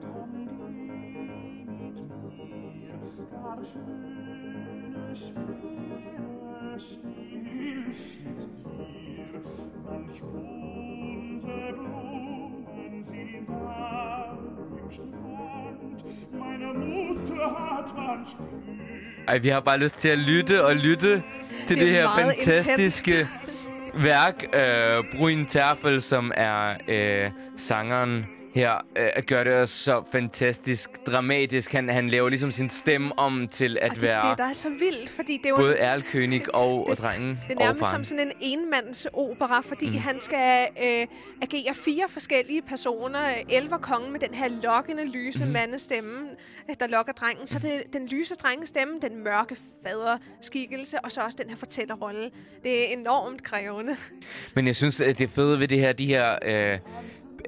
komm, 0.00 0.32
geh 0.46 1.84
mit 1.84 2.32
mir, 2.74 2.96
gar 3.30 3.60
schöne 3.62 5.14
Spiele 5.14 6.80
spiel 6.80 7.84
ich 7.90 8.20
mit 8.24 8.40
dir. 8.40 9.42
Manch 9.84 10.20
bunte 10.22 11.56
Blumen 11.74 13.02
sind 13.02 13.34
im 13.34 13.46
Strand, 14.90 16.04
meine 16.32 16.72
Mutter 16.72 17.46
hat 17.70 17.94
manch 17.94 18.34
Glück. 18.36 18.73
Ej, 19.28 19.38
vi 19.38 19.48
har 19.48 19.60
bare 19.60 19.78
lyst 19.78 19.98
til 19.98 20.08
at 20.08 20.18
lytte 20.18 20.64
og 20.64 20.76
lytte 20.76 21.22
til 21.66 21.76
Det 21.76 21.86
det, 21.86 21.98
er 21.98 22.08
her 22.16 22.24
fantastiske 22.24 23.28
værk. 23.94 24.44
Øh, 24.54 25.04
Bruin 25.18 25.46
Terfel, 25.46 26.02
som 26.02 26.32
er 26.36 26.74
øh, 26.88 27.30
sangeren 27.56 28.26
her, 28.54 28.86
øh, 28.96 29.22
gør 29.26 29.44
det 29.44 29.52
også 29.52 29.78
så 29.78 30.02
fantastisk 30.12 30.90
dramatisk. 31.06 31.72
Han, 31.72 31.88
han 31.88 32.08
laver 32.08 32.28
ligesom 32.28 32.50
sin 32.50 32.68
stemme 32.68 33.18
om 33.18 33.48
til 33.48 33.78
at 33.78 33.90
Og 33.90 33.94
det, 33.94 34.02
være 34.02 34.30
det, 34.30 34.38
der 34.38 34.44
er 34.44 34.52
så 34.52 34.68
vildt, 34.68 35.10
fordi 35.10 35.36
det 35.36 35.46
er 35.46 35.50
jo 35.50 35.56
både 35.56 35.76
Erlkönig 35.76 36.54
og, 36.54 36.86
og 36.90 36.96
drengen 36.96 37.40
Det 37.48 37.54
er 37.54 37.58
nærmest 37.58 37.90
som 37.90 38.04
sådan 38.04 38.26
en 38.26 38.32
enmandsopera, 38.40 39.60
fordi 39.60 39.86
mm. 39.86 39.98
han 39.98 40.20
skal 40.20 40.68
øh, 40.82 41.06
agere 41.42 41.74
fire 41.74 42.04
forskellige 42.08 42.62
personer. 42.62 43.34
Elverkongen 43.48 44.12
med 44.12 44.20
den 44.20 44.34
her 44.34 44.48
lokkende, 44.62 45.04
lyse 45.04 45.44
mm. 45.44 45.50
mandestemme, 45.50 46.28
øh, 46.70 46.76
der 46.80 46.86
lokker 46.86 47.12
drengen. 47.12 47.46
Så 47.46 47.58
det 47.58 47.74
er 47.74 47.80
den 47.92 48.06
lyse 48.06 48.34
drengesstemme, 48.34 48.94
den 49.02 49.24
mørke 49.24 49.56
faderskikkelse, 49.86 51.00
og 51.00 51.12
så 51.12 51.20
også 51.20 51.38
den 51.40 51.50
her 51.50 51.56
fortællerrolle. 51.56 52.30
Det 52.62 52.88
er 52.88 52.92
enormt 52.92 53.42
krævende. 53.42 53.96
Men 54.54 54.66
jeg 54.66 54.76
synes, 54.76 55.00
at 55.00 55.18
det 55.18 55.30
fede 55.30 55.58
ved 55.58 55.68
det 55.68 55.78
her, 55.78 55.92
de 55.92 56.06
her 56.06 56.38
øh, 56.42 56.78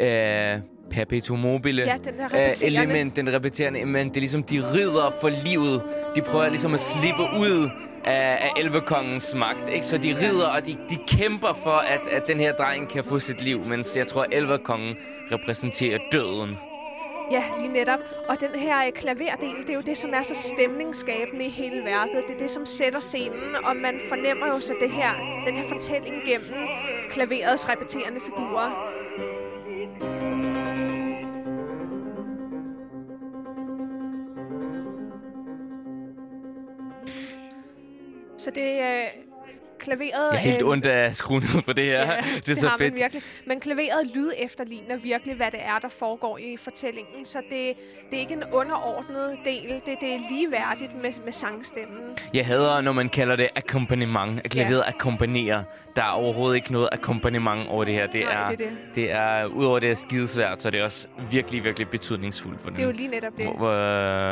øh, 0.01 0.61
perpetuum 0.91 1.39
mobile 1.39 1.83
Ja, 1.83 1.97
den 2.05 2.19
der 2.19 2.25
øh, 2.25 2.33
repeterende. 2.33 2.79
element, 2.79 3.17
den 3.17 3.33
repeterende 3.33 3.79
element, 3.81 4.15
det 4.15 4.17
er 4.17 4.21
ligesom, 4.21 4.43
de 4.43 4.73
rider 4.73 5.15
for 5.21 5.29
livet. 5.45 5.83
De 6.17 6.21
prøver 6.23 6.49
ligesom 6.49 6.75
at 6.75 6.81
slippe 6.81 7.23
ud 7.23 7.71
af, 8.05 8.39
af 8.41 8.51
elvekongens 8.61 9.35
magt. 9.35 9.69
Ikke? 9.75 9.87
Så 9.87 9.99
de 9.99 10.17
rider, 10.21 10.47
og 10.59 10.67
de, 10.67 10.77
de 10.91 10.97
kæmper 11.09 11.55
for, 11.63 11.71
at, 11.71 12.01
at 12.11 12.27
den 12.27 12.41
her 12.41 12.53
dreng 12.53 12.89
kan 12.89 13.05
få 13.05 13.19
sit 13.19 13.43
liv, 13.43 13.65
mens 13.65 13.97
jeg 13.97 14.07
tror, 14.07 14.23
at 14.23 14.29
elvekongen 14.33 14.97
repræsenterer 15.33 15.99
døden. 16.13 16.57
Ja, 17.33 17.43
lige 17.61 17.73
netop. 17.73 17.99
Og 18.29 18.41
den 18.41 18.61
her 18.61 18.87
øh, 18.87 18.93
klaverdel, 18.93 19.57
det 19.63 19.71
er 19.71 19.75
jo 19.75 19.81
det, 19.87 19.99
som 19.99 20.11
er 20.15 20.23
så 20.23 20.35
stemningsskabende 20.35 21.45
i 21.45 21.51
hele 21.51 21.85
værket. 21.85 22.23
Det 22.29 22.35
er 22.35 22.39
det, 22.39 22.51
som 22.51 22.67
sætter 22.67 23.01
scenen, 23.01 23.55
og 23.65 23.77
man 23.77 24.01
fornemmer 24.09 24.47
jo 24.47 24.61
så 24.61 24.75
det 24.81 24.91
her, 24.91 25.13
den 25.47 25.57
her 25.57 25.65
fortælling 25.69 26.15
gennem 26.15 26.69
klaverets 27.11 27.69
repeterende 27.69 28.21
figurer. 28.21 28.93
Så 38.47 38.51
det 38.51 38.81
er 38.81 39.03
øh, 39.03 39.26
klaveret... 39.87 40.29
Jeg 40.33 40.39
er 40.39 40.43
helt 40.51 40.63
øh, 40.63 40.69
ondt 40.69 40.87
af 40.87 41.17
skruen 41.17 41.43
ud 41.57 41.63
på 41.63 41.73
det 41.73 41.85
her. 41.85 42.07
Ja, 42.13 42.17
det 42.47 42.49
er 42.49 42.57
så 42.61 42.69
har 42.69 42.79
fedt. 42.79 42.93
Man 42.95 43.01
virkelig. 43.03 43.23
Men 43.47 43.61
klaveret 43.61 44.11
lyd 44.15 44.31
efterligner 44.39 44.97
virkelig, 44.97 45.35
hvad 45.37 45.51
det 45.51 45.61
er, 45.63 45.79
der 45.79 45.89
foregår 45.89 46.39
i 46.39 46.57
fortællingen. 46.57 47.25
Så 47.25 47.39
det, 47.51 47.75
det 48.11 48.17
er 48.17 48.21
ikke 48.21 48.35
en 48.35 48.45
underordnet 48.53 49.39
del. 49.45 49.69
Det, 49.87 49.95
det 50.01 50.15
er 50.15 50.19
ligeværdigt 50.31 50.95
med, 51.03 51.11
med 51.25 51.33
sangstemmen. 51.33 52.01
Jeg 52.35 52.47
hader, 52.47 52.81
når 52.81 52.93
man 52.93 53.09
kalder 53.09 53.37
det 53.37 53.49
akkompagnement. 53.57 54.41
At 54.45 54.51
klaveret 54.51 54.77
Ja. 54.85 54.89
akkompagnerer. 54.89 55.63
Der 55.97 56.03
er 56.03 56.11
overhovedet 56.11 56.57
ikke 56.57 56.73
noget 56.73 56.89
akkompagnement 56.93 57.69
over 57.69 57.85
det 57.85 57.95
her. 57.95 58.07
Det 58.07 58.25
Nej, 58.25 58.33
er, 58.53 58.57
det 58.57 58.61
er 58.67 58.71
det. 58.71 58.79
det 58.95 59.13
er, 59.13 59.45
udover 59.47 59.79
det 59.79 59.91
er 59.91 59.95
skidesvært, 59.95 60.61
så 60.63 60.69
er 60.69 60.71
det 60.71 60.83
også 60.83 61.09
virkelig, 61.31 61.65
virkelig 61.65 61.89
betydningsfuldt 61.89 62.61
for 62.61 62.69
den. 62.69 62.77
Det 62.77 62.83
er 62.83 62.87
jo 62.87 62.93
lige 62.93 63.09
netop 63.09 63.33
det. 63.37 63.45
Hvor, 63.47 63.55
hvor, 63.57 63.69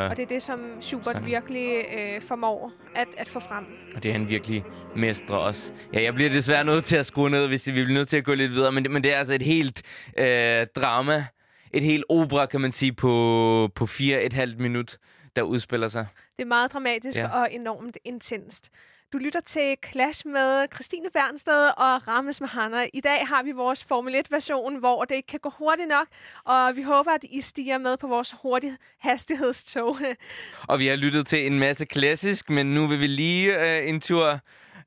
Og 0.09 0.17
det 0.17 0.23
er 0.23 0.27
det, 0.27 0.43
som 0.43 0.59
Schubert 0.81 1.13
Sang. 1.13 1.25
virkelig 1.25 1.69
øh, 1.97 2.21
formår 2.21 2.71
at, 2.95 3.07
at 3.17 3.27
få 3.27 3.39
frem. 3.39 3.65
og 3.95 4.03
det 4.03 4.09
er 4.09 4.13
han 4.13 4.29
virkelig 4.29 4.63
mestre 4.95 5.44
også. 5.45 5.71
Ja, 5.93 6.03
jeg 6.03 6.13
bliver 6.13 6.29
desværre 6.29 6.63
nødt 6.63 6.85
til 6.85 6.95
at 6.95 7.05
skrue 7.05 7.29
ned, 7.29 7.47
hvis 7.47 7.67
vi 7.67 7.71
bliver 7.71 7.87
nødt 7.93 8.07
til 8.07 8.17
at 8.17 8.23
gå 8.23 8.33
lidt 8.33 8.51
videre. 8.51 8.71
Men 8.71 8.83
det, 8.83 8.91
men 8.91 9.03
det 9.03 9.13
er 9.13 9.17
altså 9.17 9.33
et 9.33 9.41
helt 9.41 9.81
øh, 10.17 10.67
drama, 10.75 11.25
et 11.73 11.83
helt 11.83 12.03
opera, 12.09 12.45
kan 12.45 12.61
man 12.61 12.71
sige, 12.71 12.93
på, 12.93 13.69
på 13.75 13.85
fire 13.85 14.23
et 14.23 14.33
halvt 14.33 14.59
minut, 14.59 14.97
der 15.35 15.41
udspiller 15.41 15.87
sig. 15.87 16.07
Det 16.37 16.43
er 16.43 16.47
meget 16.47 16.73
dramatisk 16.73 17.17
Ja. 17.17 17.27
og 17.27 17.53
enormt 17.53 17.97
intenst. 18.05 18.69
Du 19.13 19.17
lytter 19.17 19.39
til 19.39 19.75
Clash 19.91 20.27
med 20.27 20.65
Christine 20.73 21.09
Bernsted 21.13 21.65
og 21.77 22.07
Rames 22.07 22.41
Mahana. 22.41 22.77
I 22.93 23.01
dag 23.01 23.27
har 23.27 23.43
vi 23.43 23.51
vores 23.51 23.83
Formel 23.83 24.15
1-version, 24.15 24.75
hvor 24.79 25.05
det 25.05 25.15
ikke 25.15 25.27
kan 25.27 25.39
gå 25.39 25.49
hurtigt 25.57 25.89
nok, 25.89 26.07
og 26.45 26.75
vi 26.75 26.81
håber, 26.81 27.11
at 27.11 27.23
I 27.23 27.41
stiger 27.41 27.77
med 27.77 27.97
på 27.97 28.07
vores 28.07 28.35
hurtige 28.41 28.77
hastighedstog. 28.99 29.97
Og 30.67 30.79
vi 30.79 30.87
har 30.87 30.95
lyttet 30.95 31.27
til 31.27 31.47
en 31.47 31.59
masse 31.59 31.85
klassisk, 31.85 32.49
men 32.49 32.65
nu 32.73 32.87
vil 32.87 32.99
vi 32.99 33.07
lige 33.07 33.59
øh, 33.79 33.89
en 33.89 34.01
tur 34.01 34.39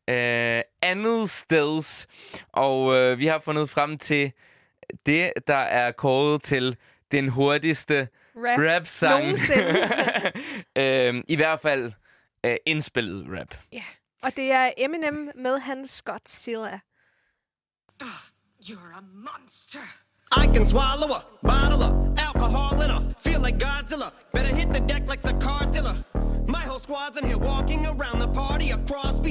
øh, 0.09 0.63
andet 0.83 1.31
steds. 1.31 2.07
Og 2.53 2.97
øh, 2.97 3.19
vi 3.19 3.27
har 3.27 3.39
fundet 3.39 3.71
frem 3.71 3.99
til 3.99 4.33
det, 5.07 5.33
der 5.47 5.55
er 5.55 5.93
kåret 5.93 6.43
til 6.43 6.77
den 7.13 7.29
hurtigste 7.29 8.09
Rap, 8.37 8.59
rap-sang. 8.59 9.23
nogensinde. 9.25 9.81
øh, 11.17 11.25
I 11.29 11.37
hvert 11.37 11.61
fald 11.61 11.93
øh, 12.45 12.57
indspillet 12.67 13.27
rap. 13.39 13.55
Ja. 13.73 13.83
Og 14.23 14.37
det 14.37 14.53
er 14.53 14.71
Eminem 14.77 15.31
med 15.35 15.59
hans 15.59 16.03
Godzilla. 16.03 16.79
You're 18.69 18.93
a 18.99 19.03
monster. 19.03 19.85
I 20.33 20.47
can 20.55 20.65
swallow 20.67 21.15
a 21.15 21.25
bottle 21.43 21.83
of 21.83 22.19
alcohol 22.19 22.83
in 22.83 22.91
her. 22.91 23.15
Feel 23.19 23.41
like 23.41 23.59
Godzilla. 23.59 24.13
Better 24.33 24.55
hit 24.55 24.73
the 24.73 24.81
deck 24.81 25.09
like 25.09 25.23
the 25.23 25.35
car 25.41 25.65
dealer. 25.73 25.97
My 26.47 26.65
whole 26.69 26.81
squad's 26.81 27.17
in 27.19 27.25
here 27.25 27.39
walking 27.39 27.87
around 27.87 28.19
the. 28.19 28.28
A 28.28 28.28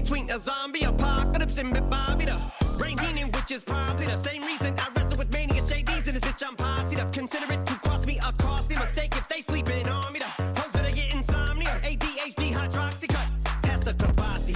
between 0.08 0.30
a 0.30 0.38
zombie 0.38 0.84
apocalypse 0.84 1.58
and 1.58 1.74
Bobby 1.89 2.24
the 2.24 2.39
Brain 2.80 2.98
Heenan, 2.98 3.30
which 3.34 3.52
is 3.52 3.62
probably 3.62 4.06
the 4.06 4.15
same 4.15 4.41
reason 4.43 4.74
I 4.80 4.88
wrestle 4.96 5.17
with 5.17 5.34
mania 5.34 5.62
shades 5.62 6.08
and 6.08 6.15
this 6.15 6.24
bitch. 6.24 6.48
I'm 6.48 6.56
posse 6.56 6.98
up. 6.98 7.12
Consider 7.12 7.52
it 7.52 7.65
to 7.65 7.74
cost 7.76 8.08
me 8.08 8.17
a 8.20 8.32
costly 8.41 8.78
mistake 8.78 9.17
if 9.17 9.28
they 9.28 9.41
sleeping 9.41 9.86
on 9.89 10.13
me. 10.13 10.20
The 10.20 10.62
hoes 10.62 10.72
better 10.72 10.91
get 10.91 11.13
insomnia. 11.13 11.78
ADHD 11.84 12.54
hydroxy 12.54 13.10
cut. 13.10 13.30
Pass 13.63 13.84
the 13.84 13.93
Kavasi. 13.96 14.56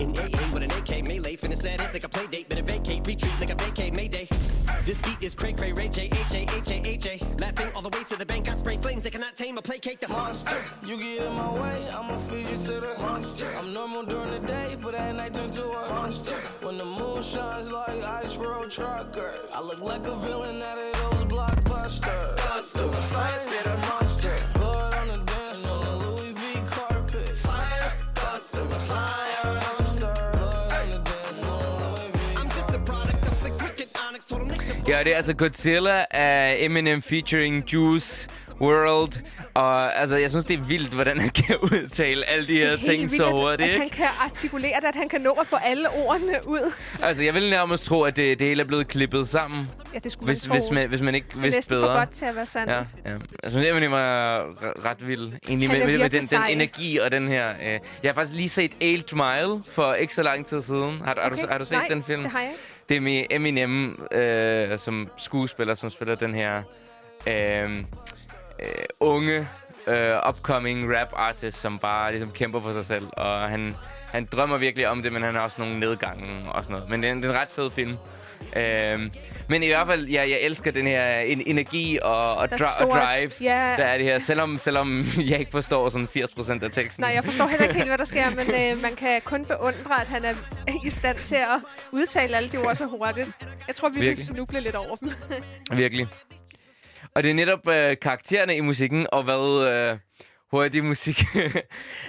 In 0.00 0.10
AA 0.10 0.52
with 0.52 0.64
an 0.64 0.72
AK 0.72 1.06
melee, 1.06 1.36
finna 1.36 1.56
set 1.56 1.80
it 1.80 1.92
like 1.92 2.02
a 2.02 2.08
play 2.08 2.26
date, 2.26 2.48
but 2.48 2.56
better 2.56 2.66
vacate, 2.66 2.81
This 4.84 5.00
beat 5.00 5.22
is 5.22 5.32
cray 5.32 5.52
cray, 5.52 5.72
Ray 5.72 5.88
J, 5.88 6.10
H 6.12 6.34
A, 6.34 6.56
H 6.56 6.70
A, 6.70 6.88
H 6.88 7.06
A. 7.06 7.18
Laughing 7.38 7.68
all 7.76 7.82
the 7.82 7.96
way 7.96 8.02
to 8.02 8.16
the 8.16 8.26
bank, 8.26 8.50
I 8.50 8.54
spray 8.54 8.76
flames, 8.76 9.04
they 9.04 9.10
cannot 9.10 9.36
tame 9.36 9.56
or 9.56 9.62
placate 9.62 10.00
the 10.00 10.08
monster. 10.08 10.56
You 10.84 10.96
get 10.96 11.24
in 11.24 11.32
my 11.34 11.52
way, 11.52 11.88
I'ma 11.88 12.18
feed 12.18 12.48
you 12.48 12.56
to 12.56 12.80
the 12.80 12.94
monster. 12.98 13.48
I'm 13.56 13.72
normal 13.72 14.02
during 14.02 14.32
the 14.32 14.40
day, 14.40 14.76
but 14.82 14.96
at 14.96 15.14
night 15.14 15.34
turn 15.34 15.52
to 15.52 15.62
a 15.62 15.88
monster. 15.88 16.36
When 16.62 16.78
the 16.78 16.84
moon 16.84 17.22
shines 17.22 17.68
like 17.68 18.02
ice 18.02 18.36
road 18.36 18.72
truckers, 18.72 19.52
I 19.54 19.60
look 19.62 19.80
like 19.80 20.04
a 20.08 20.16
villain 20.16 20.60
out 20.60 20.78
of 20.78 20.92
those 20.94 21.24
blockbusters. 21.26 22.36
Godzilla, 22.38 23.02
fire 23.04 23.38
spitter, 23.38 23.76
monster. 23.88 24.02
Blood 24.32 24.40
on 24.42 24.51
the 24.51 24.51
Ja, 34.88 34.98
det 35.04 35.12
er 35.12 35.16
altså 35.16 35.34
Godzilla 35.34 36.04
af 36.10 36.56
Eminem 36.58 37.02
featuring 37.02 37.72
Juice 37.72 38.28
World. 38.60 39.12
Og 39.54 39.96
altså, 40.00 40.16
jeg 40.16 40.30
synes, 40.30 40.44
det 40.44 40.58
er 40.58 40.62
vildt, 40.62 40.92
hvordan 40.94 41.20
han 41.20 41.30
kan 41.30 41.56
udtale 41.72 42.24
alle 42.30 42.46
de 42.46 42.56
her 42.56 42.76
ting 42.76 43.00
vildt, 43.02 43.16
så 43.16 43.26
at- 43.26 43.32
hurtigt, 43.32 43.68
At 43.70 43.74
han 43.76 43.84
ikke? 43.84 43.96
kan 43.96 44.06
artikulere 44.20 44.72
det, 44.80 44.86
at 44.88 44.94
han 44.94 45.08
kan 45.08 45.20
nå 45.20 45.30
at 45.32 45.46
få 45.46 45.56
alle 45.64 45.88
ordene 45.90 46.38
ud. 46.46 46.72
Altså, 47.02 47.22
jeg 47.22 47.34
vil 47.34 47.50
nærmest 47.50 47.84
tro, 47.84 48.02
at 48.02 48.16
det, 48.16 48.38
det 48.38 48.46
hele 48.46 48.62
er 48.62 48.66
blevet 48.66 48.88
klippet 48.88 49.28
sammen, 49.28 49.68
Ja, 49.94 49.98
det 49.98 50.12
skulle 50.12 50.26
hvis, 50.32 50.48
man 50.48 50.56
hvis, 50.58 50.66
tro. 50.66 50.74
man, 50.74 50.88
hvis 50.88 51.00
man 51.02 51.14
ikke 51.14 51.26
det 51.30 51.36
er 51.36 51.40
vidste 51.40 51.56
næsten 51.58 51.74
bedre. 51.74 51.86
for 51.86 51.98
godt 51.98 52.10
til 52.10 52.24
at 52.26 52.36
være 52.36 52.46
sandt. 52.46 52.70
Ja, 52.72 52.78
ja. 52.78 53.14
Altså, 53.42 53.58
Eminem 53.58 53.92
er 53.92 54.38
r- 54.38 54.86
ret 54.88 55.06
vild. 55.08 55.32
Egentlig 55.48 55.68
Han 55.68 55.78
med, 55.78 55.82
er 55.86 55.90
med, 55.90 55.98
med 55.98 56.10
den, 56.10 56.22
den 56.22 56.50
energi 56.50 56.98
og 56.98 57.10
den 57.10 57.28
her... 57.28 57.48
Øh. 57.62 57.66
Jeg 57.72 57.80
har 58.04 58.14
faktisk 58.14 58.36
lige 58.36 58.48
set 58.48 58.72
8 58.82 59.16
Mile 59.16 59.62
for 59.70 59.94
ikke 59.94 60.14
så 60.14 60.22
lang 60.22 60.46
tid 60.46 60.62
siden. 60.62 61.00
Har, 61.04 61.14
du- 61.14 61.20
har, 61.20 61.28
du, 61.28 61.34
Okay. 61.34 61.48
har 61.48 61.58
du 61.58 61.64
set 61.64 61.72
Nej, 61.78 61.86
den 61.88 62.04
film? 62.04 62.22
det 62.22 62.30
har 62.32 62.40
jeg 62.40 62.48
ikke. 62.48 62.62
Det 62.88 62.96
er 62.96 63.00
med 63.00 63.24
Eminem 63.30 64.06
øh, 64.12 64.78
som 64.78 65.08
skuespiller, 65.16 65.74
som 65.74 65.90
spiller 65.90 66.14
den 66.14 66.34
her 66.34 66.62
øh, 67.26 67.78
øh, 68.60 68.66
unge 69.00 69.48
øh, 69.86 70.12
upcoming 70.28 70.96
rap 70.96 71.08
artist, 71.16 71.60
som 71.60 71.78
bare 71.78 72.10
ligesom 72.10 72.30
kæmper 72.30 72.60
for 72.60 72.72
sig 72.72 72.86
selv. 72.86 73.06
Og 73.12 73.48
han, 73.48 73.74
han 74.12 74.28
drømmer 74.32 74.56
virkelig 74.56 74.88
om 74.88 75.02
det, 75.02 75.12
men 75.12 75.22
han 75.22 75.34
har 75.34 75.40
også 75.42 75.60
nogle 75.60 75.80
nedgange 75.80 76.50
og 76.50 76.64
sådan 76.64 76.74
noget. 76.74 76.90
Men 76.90 77.02
det 77.02 77.08
er, 77.08 77.12
en- 77.12 77.22
det 77.22 77.28
er 77.30 77.32
en 77.32 77.38
ret 77.40 77.48
fed 77.50 77.70
film. 77.70 77.96
Øhm, 78.56 79.10
men 79.48 79.62
i 79.62 79.66
hvert 79.66 79.86
fald, 79.86 80.08
ja, 80.08 80.20
jeg 80.28 80.38
elsker 80.40 80.70
den 80.70 80.86
her 80.86 81.16
en, 81.18 81.42
energi 81.46 81.98
og, 82.02 82.36
og, 82.36 82.48
dri- 82.52 82.82
og 82.84 82.90
drive, 82.90 83.30
Ja. 83.40 83.74
der 83.78 83.84
er 83.84 83.96
det 83.96 84.06
her. 84.06 84.18
Selvom, 84.18 84.58
selvom 84.58 85.04
jeg 85.30 85.38
ikke 85.38 85.50
forstår 85.50 85.88
sådan 85.88 86.08
80% 86.16 86.64
af 86.64 86.70
teksten. 86.70 87.02
Nej, 87.02 87.10
jeg 87.14 87.24
forstår 87.24 87.46
heller 87.46 87.62
ikke 87.64 87.74
helt, 87.74 87.88
hvad 87.88 87.98
der 87.98 88.04
sker, 88.04 88.30
men 88.30 88.54
øh, 88.76 88.82
man 88.82 88.94
kan 88.96 89.20
kun 89.24 89.44
beundre, 89.44 90.00
at 90.00 90.06
han 90.06 90.24
er 90.24 90.34
i 90.86 90.90
stand 90.90 91.16
til 91.16 91.36
at 91.36 91.60
udtale 91.92 92.36
alle 92.36 92.48
de 92.48 92.56
ord 92.58 92.74
så 92.74 92.86
hurtigt. 92.86 93.28
Jeg 93.66 93.74
tror, 93.74 93.88
vi 93.88 93.94
vil 93.98 94.06
Virkelig. 94.06 94.26
snuble 94.26 94.60
lidt 94.60 94.74
over 94.74 94.96
dem. 94.96 95.10
Virkelig. 95.78 96.06
Og 97.14 97.22
det 97.22 97.30
er 97.30 97.34
netop 97.34 97.68
øh, 97.68 97.96
karaktererne 98.02 98.56
i 98.56 98.60
musikken, 98.60 99.06
og 99.12 99.22
hvad 99.22 99.68
øh, 99.72 99.98
hurtig 100.52 100.84
musik 100.84 101.20
øh, 101.34 101.52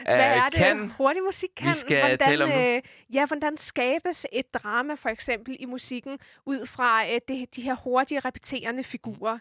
Hvad 0.06 0.16
er 0.16 0.50
det, 0.50 0.54
kan. 0.54 0.92
hurtig 0.98 1.24
musik 1.24 1.50
kan? 1.58 1.74
skal 1.74 2.00
hvordan, 2.00 2.18
tale 2.20 2.44
om 2.44 2.52
øh, 2.52 2.82
ja, 3.14 3.26
hvordan 3.26 3.58
skabes 3.58 4.26
et 4.32 4.54
drama, 4.54 4.94
for 4.94 5.10
eksempel, 5.10 5.56
i 5.60 5.66
musikken, 5.66 6.20
ud 6.46 6.68
fra 6.68 7.06
øh, 7.06 7.20
det, 7.28 7.56
de 7.56 7.62
her 7.62 7.76
hurtige, 7.76 8.20
repeterende 8.20 8.84
figurer? 8.84 9.40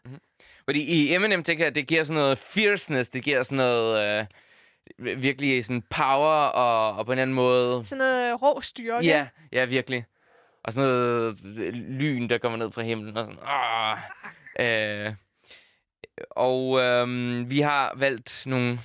Fordi 0.65 0.83
i 0.83 1.15
Eminem 1.15 1.45
tænker 1.45 1.65
jeg, 1.65 1.75
det 1.75 1.87
giver 1.87 2.05
sådan 2.05 2.23
noget 2.23 2.39
fierceness, 2.39 3.11
det 3.11 3.23
giver 3.23 3.43
sådan 3.43 3.57
noget 3.57 4.21
øh, 4.99 5.23
virkelig 5.23 5.65
sådan 5.65 5.83
power, 5.91 6.45
og, 6.47 6.97
og 6.97 7.07
på 7.07 7.13
en 7.13 7.19
anden 7.19 7.35
måde... 7.35 7.85
Sådan 7.85 7.99
noget 7.99 8.43
rå 8.43 8.61
styrke. 8.61 9.07
Ja, 9.07 9.27
ja, 9.53 9.65
virkelig. 9.65 10.05
Og 10.65 10.73
sådan 10.73 10.89
noget 10.89 11.45
øh, 11.59 11.73
lyn, 11.75 12.29
der 12.29 12.39
kommer 12.39 12.59
ned 12.59 12.71
fra 12.73 12.83
himlen, 12.83 13.17
og 13.17 13.25
sådan... 13.25 13.39
Ah, 13.47 13.99
øh, 14.61 15.15
og 16.31 16.81
øh, 16.81 17.51
vi 17.51 17.61
har 17.61 17.95
valgt 17.97 18.43
nogle 18.47 18.79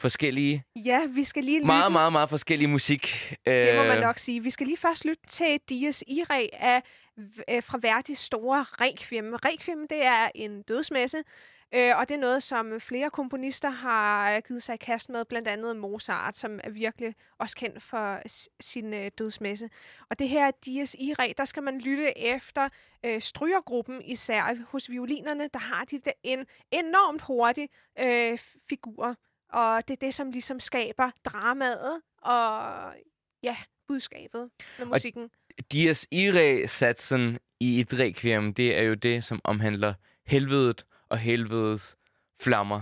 forskellige, 0.00 0.64
ja, 0.76 1.06
vi 1.06 1.24
skal 1.24 1.44
lige 1.44 1.58
lytte. 1.58 1.66
meget, 1.66 1.92
meget, 1.92 2.12
meget 2.12 2.28
forskellige 2.28 2.68
musik. 2.68 3.34
Det 3.46 3.74
må 3.76 3.82
man 3.82 3.96
øh, 3.96 4.02
nok 4.02 4.18
sige. 4.18 4.42
Vi 4.42 4.50
skal 4.50 4.66
lige 4.66 4.76
først 4.76 5.04
lytte 5.04 5.26
til 5.26 5.60
Dias 5.68 6.04
Irae 6.06 6.54
af, 6.54 6.82
øh, 7.50 7.62
fra 7.62 7.78
Verdis 7.82 8.18
store 8.18 8.62
Requiem. 8.62 9.34
Requiem, 9.34 9.88
det 9.88 10.04
er 10.04 10.28
en 10.34 10.62
dødsmesse, 10.62 11.22
øh, 11.74 11.98
og 11.98 12.08
det 12.08 12.14
er 12.14 12.18
noget, 12.18 12.42
som 12.42 12.80
flere 12.80 13.10
komponister 13.10 13.70
har 13.70 14.40
givet 14.40 14.62
sig 14.62 14.74
i 14.74 14.78
kast 14.78 15.08
med, 15.08 15.24
blandt 15.24 15.48
andet 15.48 15.76
Mozart, 15.76 16.36
som 16.36 16.60
er 16.64 16.70
virkelig 16.70 17.14
også 17.38 17.56
kendt 17.56 17.82
for 17.82 18.20
sin 18.60 18.94
øh, 18.94 19.10
dødsmesse. 19.18 19.70
Og 20.10 20.18
det 20.18 20.28
her 20.28 20.50
Dias 20.64 20.96
Irae, 20.98 21.32
der 21.38 21.44
skal 21.44 21.62
man 21.62 21.80
lytte 21.80 22.18
efter 22.18 22.68
øh, 23.04 23.20
strygergruppen, 23.20 24.02
især 24.02 24.56
hos 24.68 24.90
violinerne, 24.90 25.48
der 25.54 25.60
har 25.60 25.84
de 25.84 25.98
der 25.98 26.12
en 26.22 26.46
enormt 26.70 27.22
hurtig 27.22 27.68
øh, 27.98 28.38
figur. 28.68 29.16
Og 29.52 29.88
det 29.88 29.94
er 29.94 30.06
det, 30.06 30.14
som 30.14 30.30
ligesom 30.30 30.60
skaber 30.60 31.10
dramaet 31.24 32.00
og 32.22 32.94
ja, 33.42 33.56
budskabet 33.88 34.50
med 34.78 34.86
musikken. 34.86 35.30
Dias 35.72 36.06
Irae-satsen 36.10 37.38
i 37.60 37.80
et 37.80 37.98
requiem, 37.98 38.54
det 38.54 38.78
er 38.78 38.82
jo 38.82 38.94
det, 38.94 39.24
som 39.24 39.40
omhandler 39.44 39.94
helvedet 40.26 40.84
og 41.08 41.18
helvedes 41.18 41.96
flammer. 42.42 42.80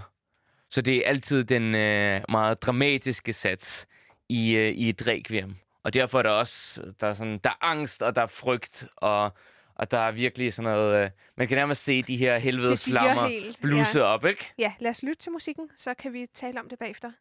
Så 0.71 0.83
det 0.83 0.97
er 0.97 1.09
altid 1.09 1.45
den 1.45 1.75
øh, 1.75 2.21
meget 2.29 2.63
dramatiske 2.63 3.33
sats 3.33 3.87
i, 4.29 4.57
øh, 4.57 4.71
i 4.71 4.89
et 4.89 5.07
requiem. 5.07 5.57
Og 5.85 5.95
derfor 5.95 6.19
er 6.19 6.23
der 6.23 6.31
også 6.31 6.93
der 7.01 7.07
er, 7.07 7.15
sådan, 7.15 7.39
der 7.45 7.51
er 7.51 7.65
angst, 7.65 8.03
og 8.03 8.17
der 8.17 8.23
er 8.23 8.27
frygt, 8.27 8.89
og, 8.97 9.33
og 9.77 9.91
der 9.91 9.99
er 9.99 10.13
virkelig 10.13 10.53
sådan 10.53 10.71
noget... 10.71 11.05
Øh, 11.05 11.11
man 11.37 11.49
kan 11.49 11.57
nærmest 11.57 11.85
se 11.85 12.03
de 12.03 12.17
her 12.17 12.39
helvedes 12.39 12.85
flammer 12.85 13.31
bluse 13.63 14.05
op, 14.05 14.25
ikke? 14.25 14.53
Ja, 14.59 14.73
lad 14.79 14.91
os 14.91 15.03
lytte 15.03 15.19
til 15.19 15.33
musikken, 15.33 15.71
så 15.77 15.95
kan 15.95 16.13
vi 16.13 16.27
tale 16.35 16.61
om 16.61 16.69
det 16.69 16.79
bagefter. 16.79 17.13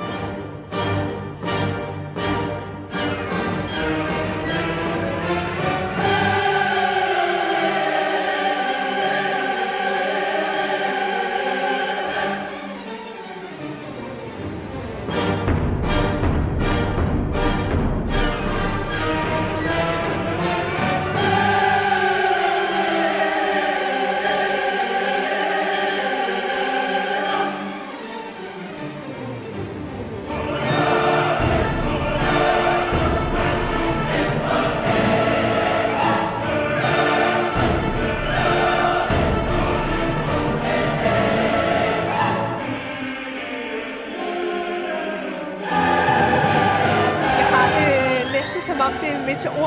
Jeg 0.00 0.41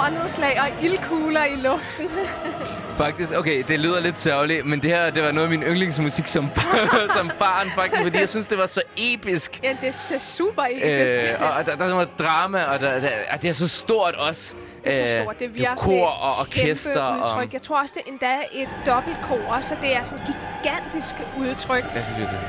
er 0.06 0.10
meteornedslag 0.12 0.60
og 0.62 0.84
ildkugler 0.86 1.46
i 1.46 1.56
luften. 1.56 2.08
Faktisk, 2.98 3.32
okay, 3.32 3.64
det 3.68 3.80
lyder 3.80 4.00
lidt 4.00 4.20
sørgeligt, 4.20 4.66
men 4.66 4.82
det 4.82 4.90
her, 4.90 5.10
det 5.10 5.24
var 5.24 5.32
noget 5.32 5.48
af 5.48 5.50
min 5.60 5.64
yndlingsmusik 5.64 6.28
som, 6.28 6.50
som 7.18 7.32
barn, 7.40 7.68
faktisk, 7.76 8.02
fordi 8.04 8.20
jeg 8.20 8.30
synes, 8.30 8.46
det 8.46 8.58
var 8.58 8.66
så 8.66 8.82
episk. 8.98 9.60
ja, 9.64 9.76
det 9.82 9.96
ser 9.96 10.20
super 10.20 10.64
episk. 10.72 11.20
Øh, 11.20 11.58
og 11.58 11.66
der, 11.66 11.76
der 11.76 11.84
er 11.84 11.88
så 11.88 11.94
meget 11.94 12.20
drama, 12.20 12.64
og, 12.64 12.80
der, 12.80 13.00
der, 13.00 13.10
og 13.32 13.42
det 13.42 13.50
er 13.50 13.54
så 13.54 13.68
stort 13.68 14.16
også. 14.16 14.56
Det 14.84 15.02
er 15.02 15.08
så 15.08 15.18
Øh, 15.18 15.24
stort. 15.24 15.40
Det 15.40 15.46
er 15.46 15.50
virkelig 15.50 15.70
kor 15.78 16.08
og 16.08 16.34
orkester. 16.40 16.90
kæmpe 16.94 17.00
Og, 17.02 17.18
udtryk. 17.18 17.54
Jeg 17.54 17.62
tror 17.62 17.82
også, 17.82 17.96
det 17.98 18.04
er 18.08 18.12
endda 18.12 18.36
et 18.52 18.70
dobbeltkor, 18.86 19.60
så 19.62 19.76
det 19.82 19.96
er 19.96 20.04
sådan 20.04 20.26
et 20.28 20.34
gigantisk 20.64 21.16
udtryk. 21.38 21.84
synes, 21.84 22.04
det 22.18 22.24
er 22.24 22.30
det. 22.30 22.40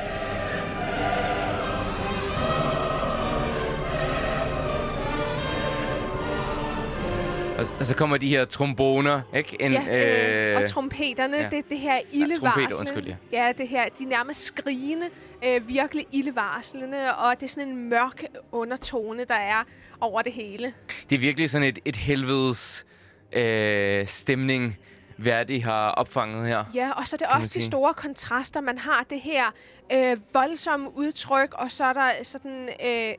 Og, 7.57 7.67
og 7.79 7.85
så 7.85 7.95
kommer 7.95 8.17
de 8.17 8.27
her 8.27 8.45
tromboner, 8.45 9.21
ikke? 9.35 9.57
En, 9.61 9.71
Ja, 9.73 10.53
øh, 10.53 10.61
og 10.61 10.69
trompeterne, 10.69 11.37
ja. 11.37 11.43
ja. 11.43 11.49
det, 11.49 11.69
det 11.69 11.79
her 11.79 11.99
ildevarslende. 12.11 12.79
undskyld, 12.79 13.07
ja. 13.07 13.15
ja, 13.31 13.51
det 13.57 13.67
her, 13.67 13.83
de 13.99 14.03
er 14.03 14.07
nærmest 14.07 14.43
skrigende, 14.43 15.09
øh, 15.43 15.67
virkelig 15.67 16.05
ildevarslende, 16.11 17.15
og 17.15 17.39
det 17.39 17.45
er 17.45 17.49
sådan 17.49 17.69
en 17.69 17.89
mørk 17.89 18.23
undertone, 18.51 19.25
der 19.25 19.35
er 19.35 19.63
over 20.01 20.21
det 20.21 20.31
hele. 20.33 20.73
Det 21.09 21.15
er 21.15 21.19
virkelig 21.19 21.49
sådan 21.49 21.67
et, 21.67 21.79
et 21.85 21.95
helvedes 21.95 22.85
øh, 23.31 24.07
stemning, 24.07 24.77
Verdi 25.17 25.59
har 25.59 25.89
opfanget 25.89 26.47
her. 26.47 26.63
Ja, 26.75 26.91
og 26.91 27.07
så 27.07 27.15
er 27.15 27.17
det 27.17 27.27
også 27.27 27.51
de 27.55 27.63
store 27.63 27.93
kontraster. 27.93 28.61
Man 28.61 28.77
har 28.77 29.05
det 29.09 29.21
her 29.21 29.45
øh, 29.91 30.17
voldsomme 30.33 30.97
udtryk, 30.97 31.53
og 31.53 31.71
så 31.71 31.85
er 31.85 31.93
der 31.93 32.09
sådan 32.23 32.69
øh, 32.85 33.13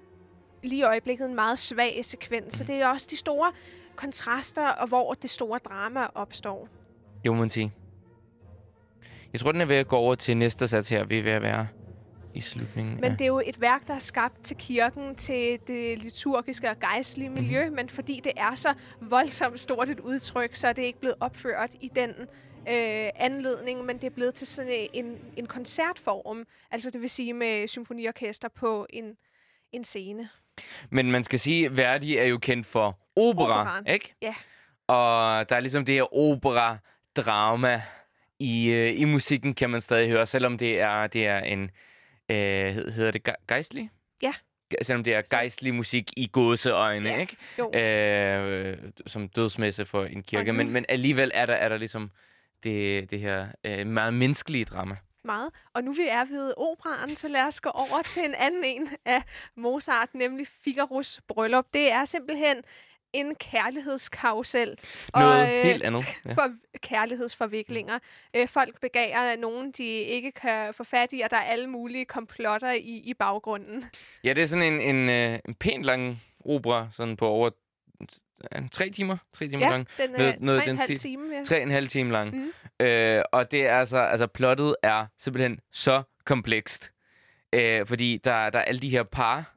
lige 0.63 0.81
i 0.81 0.83
øjeblikket 0.83 1.27
en 1.27 1.35
meget 1.35 1.59
svag 1.59 2.01
sekvens. 2.03 2.55
Så 2.55 2.65
det 2.65 2.75
er 2.75 2.87
også 2.87 3.09
de 3.11 3.17
store 3.17 3.53
kontraster, 3.99 4.69
og 4.69 4.89
hvor 4.89 5.15
det 5.15 5.31
store 5.31 5.59
drama 5.59 6.07
opstår. 6.15 6.69
Det 7.25 7.33
må 7.33 7.39
man 7.39 7.51
sige. 7.51 7.73
Jeg 9.33 9.41
tror, 9.41 9.53
den 9.53 9.61
er 9.61 9.65
ved 9.65 9.77
at 9.77 9.89
gå 9.89 9.97
over 9.97 10.15
til 10.15 10.37
næste 10.37 10.69
sats 10.69 10.89
her. 10.89 11.05
Vi 11.05 11.19
er 11.19 11.23
ved 11.23 11.33
at 11.33 11.43
være 11.43 11.69
i 12.35 12.41
slutningen. 12.41 13.01
Men 13.01 13.13
det 13.13 13.21
er 13.21 13.27
jo 13.27 13.43
et 13.47 13.61
værk, 13.61 13.87
der 13.87 13.95
er 13.95 13.99
skabt 13.99 14.45
til 14.45 14.57
kirken, 14.57 15.15
til 15.15 15.61
det 15.67 15.99
liturgiske 15.99 16.71
og 16.71 16.79
gejstlige 16.81 17.31
miljø, 17.31 17.61
mm-hmm. 17.61 17.77
men 17.77 17.89
fordi 17.89 18.21
det 18.25 18.33
er 18.37 18.55
så 18.55 18.75
voldsomt 19.01 19.61
stort 19.61 19.89
et 19.89 20.01
udtryk, 20.01 20.55
så 20.55 20.69
er 20.69 20.73
det 20.73 20.83
ikke 20.83 21.01
blevet 21.01 21.17
opført 21.21 21.71
i 21.81 21.91
den 21.95 22.11
øh, 22.69 23.11
anledning, 23.15 23.85
men 23.85 23.97
det 23.97 24.05
er 24.05 24.11
blevet 24.11 24.35
til 24.35 24.47
sådan 24.47 24.89
en, 24.93 25.19
en 25.37 25.47
koncertform, 25.47 26.45
altså 26.71 26.91
det 26.91 27.01
vil 27.01 27.11
sige 27.11 27.33
med 27.33 27.69
symfoniorkester 27.69 28.49
på 28.49 28.87
en, 28.91 29.17
en 29.73 29.85
scene. 29.85 30.29
Men 30.91 31.11
man 31.11 31.25
skal 31.25 31.39
sige, 31.39 31.67
at 31.67 31.77
Verdi 31.77 32.17
er 32.17 32.25
jo 32.25 32.39
kendt 32.39 32.67
for 32.67 32.99
opera, 33.17 33.61
Operaen. 33.61 33.87
ikke? 33.87 34.15
Ja. 34.23 34.35
Og 34.87 35.49
der 35.49 35.57
er 35.57 35.61
ligesom 35.61 35.85
det 35.85 35.95
her 35.95 36.15
opera-drama 36.17 37.83
i, 38.39 38.69
øh, 38.71 39.01
i 39.01 39.05
musikken, 39.05 39.55
kan 39.55 39.71
man 39.71 39.81
stadig 39.81 40.09
høre, 40.11 40.27
selvom 40.27 40.59
det 40.59 40.81
er, 40.81 41.07
det 41.07 41.27
er 41.27 41.39
en, 41.39 41.63
øh, 42.31 42.75
hed- 42.75 42.91
hedder 42.91 43.11
det 43.11 43.29
ge- 43.29 43.45
gejstlig? 43.49 43.91
Ja. 44.23 44.33
Selvom 44.83 45.05
det 45.05 45.15
er 45.15 45.23
gejstlig 45.31 45.75
musik 45.75 46.11
i 46.17 46.27
gåseøjne, 46.27 47.09
Ja. 47.09 47.21
ikke? 47.21 47.37
Jo, 47.59 47.73
Øh, 47.75 48.77
som 49.07 49.29
dødsmesse 49.29 49.85
for 49.85 50.05
en 50.05 50.23
kirke. 50.23 50.51
Og 50.51 50.55
Men, 50.55 50.71
men 50.71 50.85
alligevel 50.89 51.31
er 51.35 51.47
der, 51.47 51.55
er 51.55 51.69
der 51.69 51.77
ligesom 51.77 52.11
det, 52.65 53.11
det 53.11 53.21
her 53.21 53.47
øh, 53.65 53.87
meget 53.87 54.15
menneskelige 54.15 54.65
drama. 54.65 54.97
Meget. 55.25 55.51
Og 55.75 55.85
nu 55.85 55.93
vi 55.93 56.07
er 56.09 56.25
ved 56.25 56.55
operaen, 56.57 57.17
så 57.17 57.29
lad 57.29 57.43
os 57.43 57.61
gå 57.61 57.71
over 57.71 58.03
til 58.03 58.25
en 58.25 58.35
anden 58.35 58.65
en 58.65 58.89
af 59.05 59.23
Mozart, 59.57 60.15
nemlig 60.15 60.47
Figaros 60.65 61.21
bryllup. 61.29 61.67
Det 61.75 61.93
er 61.93 62.05
simpelthen 62.05 62.63
en 63.13 63.35
kærlighedskarusel. 63.35 64.79
Noget 65.15 65.43
og, 65.43 65.57
øh, 65.57 65.63
helt 65.63 65.83
andet. 65.83 66.05
Ja. 66.25 66.33
for 66.33 66.55
kærlighedsforviklinger. 66.83 67.99
Øh, 68.37 68.49
folk 68.49 68.81
begærer 68.81 69.37
nogen, 69.37 69.71
de 69.71 69.85
ikke 69.85 70.33
kan 70.33 70.75
få 70.75 70.85
fat 70.85 71.13
i, 71.13 71.21
og 71.21 71.31
der 71.31 71.37
er 71.37 71.43
alle 71.43 71.67
mulige 71.67 72.05
komplotter 72.05 72.73
i, 72.73 73.03
i 73.05 73.15
baggrunden. 73.15 73.85
ja, 74.25 74.33
det 74.33 74.43
er 74.43 74.47
sådan 74.47 74.73
en, 74.73 74.81
en, 74.81 75.09
øh, 75.09 75.39
en 75.49 75.55
pænt 75.55 75.85
lang 75.85 76.23
opera, 76.45 76.89
sådan 76.93 77.17
på 77.17 77.27
over 77.27 77.51
er 78.51 78.61
den 78.61 78.69
tre 78.69 78.91
timer. 78.91 79.17
Tre 79.33 79.49
timer 79.49 79.65
Ja, 79.67 79.71
lang. 79.71 79.87
den 79.97 80.15
er 80.15 80.19
Noget- 80.19 80.41
noget 80.41 80.63
tre 80.63 80.67
og 80.67 80.71
en 80.73 80.79
halv 80.79 80.99
time. 80.99 81.35
Ja. 81.37 81.43
Tre 81.45 81.57
og 81.57 81.63
en 81.63 81.71
halv 81.71 81.89
time 81.89 82.13
lang. 82.13 82.35
Mm. 82.81 82.87
Øh, 82.87 83.23
og 83.33 83.51
det 83.51 83.67
er 83.67 83.79
altså, 83.79 83.99
altså, 83.99 84.27
plottet 84.27 84.77
er 84.83 85.07
simpelthen 85.19 85.61
så 85.73 86.03
komplekst. 86.25 86.93
Øh, 87.53 87.87
fordi 87.87 88.21
der, 88.25 88.51
der 88.51 88.59
er 88.59 88.63
alle 88.65 88.81
de 88.81 88.89
her 88.91 89.03
par, 89.03 89.55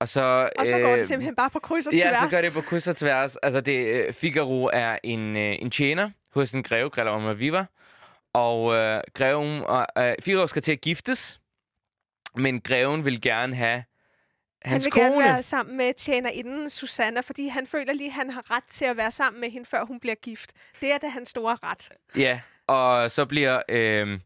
og 0.00 0.08
så... 0.08 0.50
Og 0.58 0.66
så 0.66 0.78
går 0.78 0.88
øh, 0.92 0.98
det 0.98 1.06
simpelthen 1.06 1.34
bare 1.36 1.50
på 1.50 1.58
kryds 1.58 1.86
og 1.86 1.92
Ja, 1.92 1.98
tværs. 1.98 2.18
så 2.32 2.36
gør 2.36 2.42
det 2.44 2.52
på 2.52 2.60
kryds 2.60 2.88
og 2.88 2.96
tværs. 2.96 3.36
Altså, 3.36 3.60
det, 3.60 3.86
øh, 3.86 4.12
Figaro 4.12 4.64
er 4.72 4.98
en, 5.04 5.36
øh, 5.36 5.56
en 5.58 5.70
tjener 5.70 6.10
hos 6.34 6.52
en 6.52 6.62
greve, 6.62 6.90
Grella 6.90 7.14
Almaviva. 7.16 7.64
Og 8.32 8.74
øh, 8.74 9.00
greven, 9.14 9.64
og, 9.64 9.86
øh, 9.98 10.14
Figaro 10.22 10.46
skal 10.46 10.62
til 10.62 10.72
at 10.72 10.80
giftes, 10.80 11.40
men 12.36 12.60
greven 12.60 13.04
vil 13.04 13.20
gerne 13.20 13.54
have 13.56 13.84
hans 14.62 14.84
han 14.84 14.92
vil 14.92 14.92
kone. 14.92 15.24
gerne 15.24 15.32
være 15.34 15.42
sammen 15.42 15.76
med 15.76 15.94
tjenerinden 15.94 16.70
Susanna, 16.70 17.20
fordi 17.20 17.48
han 17.48 17.66
føler 17.66 17.92
lige, 17.92 18.08
at 18.08 18.14
han 18.14 18.30
har 18.30 18.50
ret 18.56 18.64
til 18.68 18.84
at 18.84 18.96
være 18.96 19.10
sammen 19.10 19.40
med 19.40 19.50
hende, 19.50 19.66
før 19.66 19.84
hun 19.84 20.00
bliver 20.00 20.14
gift. 20.14 20.52
Det 20.80 20.92
er 20.92 20.98
da 20.98 21.08
hans 21.08 21.28
store 21.28 21.58
ret. 21.62 21.88
Ja, 22.16 22.40
og 22.66 23.10
så 23.10 23.24
bliver 23.26 23.62
øh, 23.68 24.18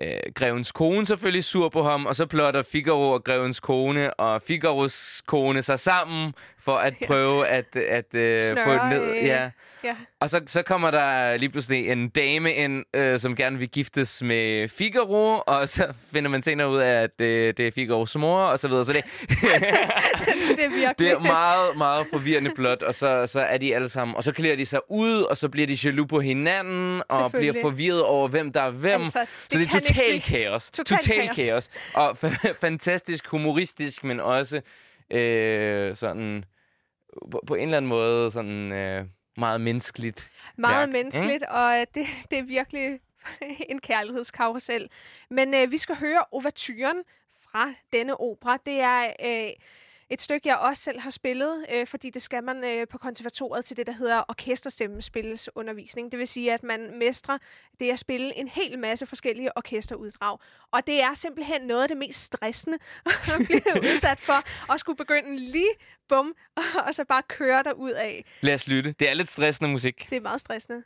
øh, 0.00 0.18
grevens 0.34 0.72
kone 0.72 1.06
selvfølgelig 1.06 1.44
sur 1.44 1.68
på 1.68 1.82
ham, 1.82 2.06
og 2.06 2.16
så 2.16 2.26
plotter 2.26 2.62
Figaro 2.62 3.10
og 3.10 3.24
grevens 3.24 3.60
kone 3.60 4.14
og 4.14 4.42
Figaros 4.42 5.22
kone 5.26 5.62
sig 5.62 5.80
sammen 5.80 6.34
for 6.64 6.76
at 6.76 6.94
prøve 7.06 7.46
at, 7.46 7.76
at 7.76 8.14
øh, 8.14 8.42
få 8.64 8.72
det 8.72 8.80
ned. 8.90 9.14
Ja. 9.14 9.50
Ja. 9.84 9.94
Og 10.20 10.30
så, 10.30 10.40
så 10.46 10.62
kommer 10.62 10.90
der 10.90 11.36
lige 11.36 11.48
pludselig 11.50 11.88
en 11.88 12.08
dame 12.08 12.54
ind, 12.54 12.84
øh, 12.94 13.18
som 13.18 13.36
gerne 13.36 13.58
vil 13.58 13.68
giftes 13.68 14.22
med 14.22 14.68
Figaro, 14.68 15.42
og 15.46 15.68
så 15.68 15.92
finder 16.12 16.30
man 16.30 16.42
senere 16.42 16.70
ud 16.70 16.78
af, 16.78 17.02
at 17.02 17.20
øh, 17.20 17.54
det 17.56 17.66
er 17.66 17.70
Figaros 17.70 18.16
mor, 18.16 18.38
og 18.40 18.58
så 18.58 18.68
videre. 18.68 18.84
Så 18.84 18.92
det, 18.92 19.02
det 20.56 20.64
er 20.64 20.70
virkelig... 20.70 20.98
det 20.98 21.10
er 21.10 21.18
meget, 21.18 21.76
meget 21.76 22.06
forvirrende 22.12 22.50
plot, 22.56 22.82
og 22.82 22.94
så, 22.94 23.26
så 23.26 23.40
er 23.40 23.58
de 23.58 23.74
alle 23.74 23.88
sammen. 23.88 24.16
Og 24.16 24.24
så 24.24 24.32
klæder 24.32 24.56
de 24.56 24.66
sig 24.66 24.80
ud, 24.90 25.22
og 25.22 25.36
så 25.36 25.48
bliver 25.48 25.66
de 25.66 25.78
jaloux 25.84 26.08
på 26.08 26.20
hinanden, 26.20 27.02
og 27.08 27.32
bliver 27.32 27.54
forvirret 27.62 28.02
over, 28.02 28.28
hvem 28.28 28.52
der 28.52 28.60
er 28.62 28.70
hvem. 28.70 29.00
Altså, 29.02 29.18
det 29.20 29.28
så 29.52 29.58
det 29.58 29.66
er 29.66 29.80
total 29.80 30.12
ikke- 30.14 30.26
kaos. 30.26 30.70
Total 30.70 30.98
total 30.98 31.26
kaos. 31.26 31.36
kaos. 31.48 31.68
Og 31.94 32.10
fa- 32.24 32.52
fantastisk 32.60 33.26
humoristisk, 33.26 34.04
men 34.04 34.20
også 34.20 34.60
øh, 35.10 35.96
sådan 35.96 36.44
på, 37.30 37.42
på 37.46 37.54
en 37.54 37.62
eller 37.62 37.76
anden 37.76 37.88
måde 37.88 38.30
sådan 38.30 38.72
øh, 38.72 39.04
meget 39.36 39.60
menneskeligt. 39.60 40.30
meget 40.56 40.78
værk, 40.80 40.88
menneskeligt, 40.88 41.42
og 41.42 41.80
øh, 41.80 41.86
det, 41.94 42.06
det 42.30 42.38
er 42.38 42.42
virkelig 42.42 43.00
en 43.70 43.80
kærlighedskarusel. 43.80 44.90
Men 45.30 45.54
øh, 45.54 45.70
vi 45.70 45.78
skal 45.78 45.96
høre 45.96 46.24
overturen 46.32 47.02
fra 47.42 47.74
denne 47.92 48.20
opera. 48.20 48.58
Det 48.66 48.80
er 48.80 49.12
øh, 49.24 49.52
et 50.12 50.22
stykke, 50.22 50.48
jeg 50.48 50.56
også 50.56 50.82
selv 50.82 51.00
har 51.00 51.10
spillet, 51.10 51.66
øh, 51.72 51.86
fordi 51.86 52.10
det 52.10 52.22
skal 52.22 52.44
man 52.44 52.64
øh, 52.64 52.88
på 52.88 52.98
konservatoriet 52.98 53.64
til 53.64 53.76
det, 53.76 53.86
der 53.86 53.92
hedder 53.92 54.22
orkesterstemmespilsundervisning. 54.28 56.12
Det 56.12 56.18
vil 56.18 56.28
sige, 56.28 56.52
at 56.52 56.62
man 56.62 56.98
mestrer 56.98 57.38
det 57.80 57.90
at 57.90 57.98
spille 57.98 58.36
en 58.36 58.48
hel 58.48 58.78
masse 58.78 59.06
forskellige 59.06 59.56
orkesteruddrag. 59.56 60.38
Og 60.70 60.86
det 60.86 61.02
er 61.02 61.14
simpelthen 61.14 61.62
noget 61.62 61.82
af 61.82 61.88
det 61.88 61.96
mest 61.96 62.24
stressende 62.24 62.78
at 63.34 63.46
blive 63.46 63.62
udsat 63.92 64.20
for, 64.20 64.72
at 64.72 64.80
skulle 64.80 64.96
begynde 64.96 65.38
lige 65.38 65.74
bum, 66.08 66.34
og 66.86 66.94
så 66.94 67.04
bare 67.04 67.22
køre 67.28 67.62
der 67.62 67.72
ud 67.72 67.90
af. 67.90 68.24
Lad 68.40 68.54
os 68.54 68.68
lytte. 68.68 68.92
Det 68.92 69.10
er 69.10 69.14
lidt 69.14 69.30
stressende 69.30 69.70
musik. 69.70 70.06
Det 70.10 70.16
er 70.16 70.20
meget 70.20 70.40
stressende. 70.40 70.82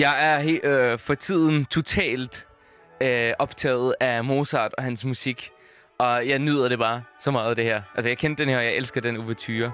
Jeg 0.00 0.16
er 0.20 0.58
øh, 0.62 0.98
for 0.98 1.14
tiden 1.14 1.64
totalt 1.64 2.46
øh, 3.00 3.32
optaget 3.38 3.94
af 4.00 4.24
Mozart 4.24 4.74
og 4.78 4.84
hans 4.84 5.04
musik. 5.04 5.50
Og 5.98 6.28
jeg 6.28 6.38
nyder 6.38 6.68
det 6.68 6.78
bare 6.78 7.02
så 7.20 7.30
meget, 7.30 7.56
det 7.56 7.64
her. 7.64 7.82
Altså, 7.94 8.08
jeg 8.08 8.18
kendte 8.18 8.42
den 8.42 8.50
her, 8.50 8.58
og 8.58 8.64
jeg 8.64 8.74
elsker 8.74 9.00
den 9.00 9.16
ouverture. 9.16 9.72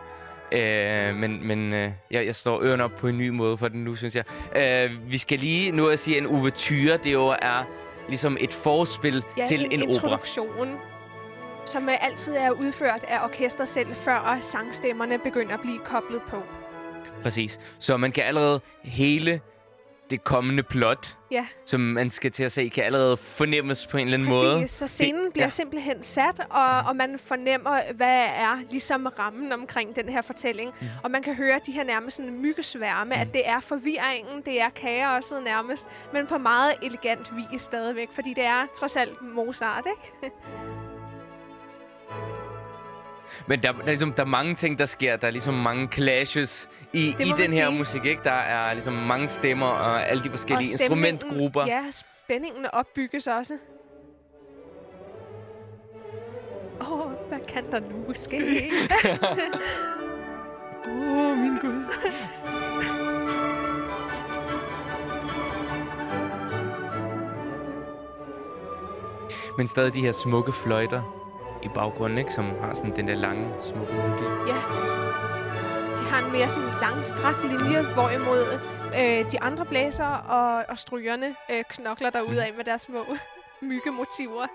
Øh, 0.52 1.14
men 1.14 1.46
men 1.46 1.72
øh, 1.72 1.90
jeg, 2.10 2.26
jeg 2.26 2.34
står 2.34 2.62
ørerne 2.62 2.84
op 2.84 2.90
på 2.98 3.08
en 3.08 3.18
ny 3.18 3.28
måde 3.28 3.58
for 3.58 3.68
den 3.68 3.84
nu, 3.84 3.94
synes 3.94 4.16
jeg. 4.16 4.24
Øh, 4.56 5.10
vi 5.10 5.18
skal 5.18 5.38
lige 5.38 5.72
nu 5.72 5.86
at 5.88 5.98
sige, 5.98 6.16
at 6.16 6.22
en 6.22 6.28
ouverture, 6.28 6.96
det 6.96 7.12
jo 7.12 7.26
er 7.42 7.64
ligesom 8.08 8.36
et 8.40 8.54
forspil 8.54 9.24
Ja, 9.38 9.46
til 9.46 9.64
en, 9.64 9.72
en, 9.72 9.82
opera. 9.82 9.94
introduktion, 9.94 10.76
som 11.66 11.88
øh, 11.88 12.04
altid 12.04 12.34
er 12.36 12.50
udført 12.50 13.04
af 13.08 13.24
orkester 13.24 13.64
selv, 13.64 13.94
før 13.94 14.38
sangstemmerne 14.40 15.18
begynder 15.18 15.54
at 15.54 15.60
blive 15.60 15.78
koblet 15.84 16.22
på. 16.30 16.42
Præcis. 17.22 17.60
Så 17.78 17.96
man 17.96 18.12
kan 18.12 18.24
allerede 18.24 18.60
hele 18.84 19.40
det 20.10 20.24
kommende 20.24 20.62
plot, 20.62 21.16
Ja, 21.30 21.46
som 21.64 21.80
man 21.80 22.10
skal 22.10 22.32
til 22.32 22.44
at 22.44 22.52
se, 22.52 22.68
kan 22.68 22.84
allerede 22.84 23.16
fornemmes 23.16 23.86
på 23.86 23.96
en 23.96 24.06
eller 24.06 24.14
anden 24.14 24.28
præcis. 24.28 24.42
måde. 24.42 24.68
Så 24.68 24.86
scenen 24.86 25.32
bliver 25.32 25.44
ja. 25.44 25.50
simpelthen 25.50 26.02
sat, 26.02 26.40
og, 26.50 26.78
og 26.78 26.96
man 26.96 27.18
fornemmer, 27.18 27.80
hvad 27.94 28.24
er 28.36 28.58
ligesom 28.70 29.06
rammen 29.18 29.52
omkring 29.52 29.96
den 29.96 30.08
her 30.08 30.22
fortælling. 30.22 30.72
Mm. 30.80 30.86
Og 31.04 31.10
man 31.10 31.22
kan 31.22 31.34
høre 31.34 31.60
de 31.66 31.72
her 31.72 31.84
nærmest 31.84 32.16
sådan 32.16 32.40
myggesværme, 32.42 33.14
at 33.14 33.28
det 33.32 33.48
er 33.48 33.60
forvirringen, 33.60 34.42
det 34.44 34.60
er 34.60 34.68
kaoset 34.68 35.42
nærmest, 35.44 35.86
men 36.12 36.26
på 36.26 36.38
meget 36.38 36.72
elegant 36.82 37.32
vis 37.36 37.60
stadigvæk, 37.60 38.08
fordi 38.14 38.34
det 38.34 38.44
er 38.44 38.66
trods 38.78 38.96
alt 38.96 39.22
Mozart, 39.22 39.86
ikke? 39.86 40.34
Men 43.46 43.62
der, 43.62 43.72
der, 43.72 43.80
er 43.82 43.86
ligesom, 43.86 44.12
der 44.12 44.22
er 44.22 44.26
mange 44.26 44.54
ting, 44.54 44.78
der 44.78 44.86
sker. 44.86 45.16
Der 45.16 45.26
er 45.26 45.30
ligesom 45.30 45.54
mange 45.54 45.88
clashes 45.92 46.68
i, 46.92 47.08
i 47.08 47.12
den 47.12 47.52
her 47.52 47.66
sige. 47.66 47.70
musik. 47.70 48.04
Ikke? 48.04 48.22
Der 48.24 48.30
er 48.30 48.72
ligesom 48.72 48.92
mange 48.92 49.28
stemmer 49.28 49.66
og 49.66 50.08
alle 50.08 50.24
de 50.24 50.30
forskellige 50.30 50.68
Og 50.68 50.72
instrumentgrupper. 50.72 51.66
Ja, 51.66 51.82
spændingen 51.90 52.66
opbygges 52.72 53.26
også. 53.26 53.54
Åh, 56.80 56.92
oh, 56.92 57.12
hvad 57.28 57.38
kan 57.48 57.70
der 57.70 57.80
nu 57.80 58.14
ske? 58.14 58.36
Åh, 60.86 61.30
oh, 61.30 61.38
min 61.38 61.58
Gud. 61.58 61.84
Men 69.56 69.66
stadig 69.66 69.94
de 69.94 70.00
her 70.00 70.12
smukke 70.12 70.52
fløjter 70.52 71.15
i 71.66 71.70
baggrunden, 71.74 72.18
ikke? 72.18 72.32
som 72.32 72.44
har 72.60 72.74
sådan 72.74 72.96
den 72.96 73.08
der 73.08 73.14
lange, 73.14 73.44
smukke 73.62 73.92
melodi. 73.92 74.24
ja. 74.52 74.60
De 75.98 76.04
har 76.10 76.26
en 76.26 76.32
mere 76.32 76.48
sådan 76.48 76.68
langstrakt 76.80 77.42
linje, 77.52 77.82
hvorimod 77.94 78.42
øh, 79.00 79.32
de 79.32 79.40
andre 79.40 79.64
blæser 79.64 80.06
og, 80.38 80.64
og 80.68 80.78
strygerne 80.78 81.28
øh, 81.50 81.64
knokler 81.70 82.10
derud 82.10 82.36
af 82.36 82.52
med 82.56 82.64
deres 82.64 82.82
små 82.82 83.04
myggemotiver. 83.70 84.46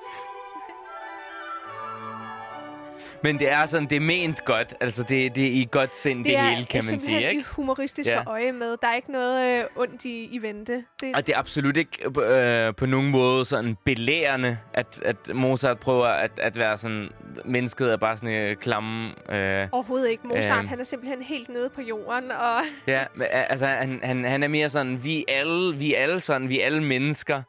Men 3.23 3.39
det 3.39 3.49
er 3.51 3.65
sådan, 3.65 3.89
det 3.89 3.95
er 3.95 3.99
ment 3.99 4.45
godt. 4.45 4.73
Altså, 4.79 5.03
det, 5.03 5.35
det 5.35 5.43
er 5.47 5.51
i 5.51 5.67
godt 5.71 5.97
sind, 5.97 6.23
det, 6.25 6.37
er 6.37 6.49
hele, 6.49 6.65
kan 6.65 6.83
man 6.91 6.99
sige, 6.99 7.29
ikke? 7.29 7.39
i 7.41 7.43
humoristiske 7.55 8.13
Ja. 8.13 8.23
øje 8.27 8.51
med. 8.51 8.77
Der 8.81 8.87
er 8.87 8.95
ikke 8.95 9.11
noget 9.11 9.59
øh, 9.59 9.63
ondt 9.75 10.05
i, 10.05 10.23
i 10.31 10.41
vente. 10.41 10.83
Det, 11.01 11.15
Og 11.15 11.27
det 11.27 11.35
er 11.35 11.39
absolut 11.39 11.77
ikke 11.77 12.21
øh, 12.21 12.75
på 12.75 12.85
nogen 12.85 13.09
måde 13.11 13.45
sådan 13.45 13.77
belærende, 13.85 14.57
at, 14.73 14.99
at 15.05 15.15
Mozart 15.35 15.79
prøver 15.79 16.05
at, 16.07 16.31
at 16.37 16.57
være 16.59 16.77
sådan... 16.77 17.09
Mennesket 17.45 17.91
er 17.91 17.97
bare 17.97 18.17
sådan 18.17 18.35
øh, 18.35 18.55
klamme... 18.55 19.09
Øh, 19.35 19.67
Overhovedet 19.71 20.09
ikke. 20.09 20.27
Mozart, 20.27 20.57
Øhm. 20.59 20.67
han 20.67 20.79
er 20.79 20.83
simpelthen 20.83 21.21
helt 21.21 21.49
nede 21.49 21.69
på 21.75 21.81
jorden, 21.81 22.31
og 22.31 22.61
Ja, 22.87 23.03
men, 23.15 23.27
altså 23.31 23.65
han, 23.65 23.99
han, 24.03 24.25
han 24.25 24.43
er 24.43 24.47
mere 24.47 24.69
sådan, 24.69 25.03
vi 25.03 25.25
er 25.27 25.39
alle, 25.39 25.75
vi 25.77 25.93
er 25.95 25.99
alle 26.03 26.19
sådan, 26.19 26.49
vi 26.49 26.61
er 26.61 26.65
alle 26.65 26.83
mennesker. 26.83 27.41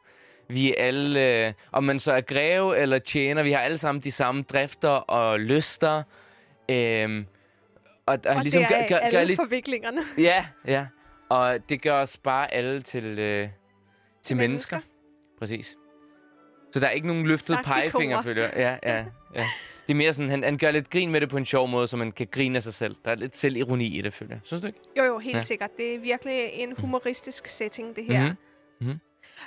Vi 0.53 0.69
er 0.69 0.75
alle, 0.77 1.45
øh, 1.47 1.53
om 1.71 1.83
man 1.83 1.99
så 1.99 2.11
er 2.11 2.21
greve 2.21 2.77
eller 2.77 2.99
tjener, 2.99 3.43
vi 3.43 3.51
har 3.51 3.59
alle 3.59 3.77
sammen 3.77 4.01
de 4.03 4.11
samme 4.11 4.41
drifter 4.43 4.89
og 4.89 5.39
lyster. 5.39 6.03
Øhm, 6.71 7.25
og, 8.05 8.19
og, 8.25 8.35
Og 8.35 8.41
ligesom 8.41 8.61
det 8.61 8.69
gør, 8.69 8.75
er 8.75 8.87
gør, 8.87 8.97
alle 8.97 9.19
gør 9.19 9.23
lidt, 9.25 9.37
forviklingerne. 9.39 10.01
Ja, 10.17 10.45
ja. 10.67 10.85
Og 11.29 11.69
det 11.69 11.81
gør 11.81 12.01
os 12.01 12.17
bare 12.17 12.53
alle 12.53 12.81
til, 12.81 13.19
øh, 13.19 13.49
til 14.21 14.37
mennesker. 14.37 14.77
mennesker. 14.77 14.79
Præcis. 15.39 15.75
Så 16.73 16.79
der 16.79 16.87
er 16.87 16.91
ikke 16.91 17.07
nogen 17.07 17.27
løftet 17.27 17.57
pegefinger, 17.63 18.23
jeg. 18.25 18.51
Ja, 18.55 18.77
ja, 18.93 19.05
ja. 19.35 19.45
Det 19.87 19.93
er 19.93 19.95
mere 19.95 20.13
sådan, 20.13 20.29
han, 20.29 20.43
han 20.43 20.57
gør 20.57 20.71
lidt 20.71 20.89
grin 20.89 21.11
med 21.11 21.21
det 21.21 21.29
på 21.29 21.37
en 21.37 21.45
sjov 21.45 21.67
måde, 21.67 21.87
så 21.87 21.97
man 21.97 22.11
kan 22.11 22.27
grine 22.31 22.57
af 22.57 22.63
sig 22.63 22.73
selv. 22.73 22.95
Der 23.05 23.11
er 23.11 23.15
lidt 23.15 23.37
selvironi 23.37 23.97
i 23.97 24.01
det, 24.01 24.13
føler 24.13 24.31
jeg. 24.35 24.39
Synes 24.43 24.61
du 24.61 24.67
ikke? 24.67 24.79
Jo, 24.97 25.03
jo, 25.03 25.17
helt 25.19 25.35
Ja. 25.35 25.41
sikkert. 25.41 25.69
Det 25.77 25.95
er 25.95 25.99
virkelig 25.99 26.49
en 26.53 26.75
humoristisk 26.77 27.47
setting, 27.47 27.95
det 27.95 28.05
her. 28.05 28.23
Mhm. 28.23 28.35
Mhm. 28.89 28.99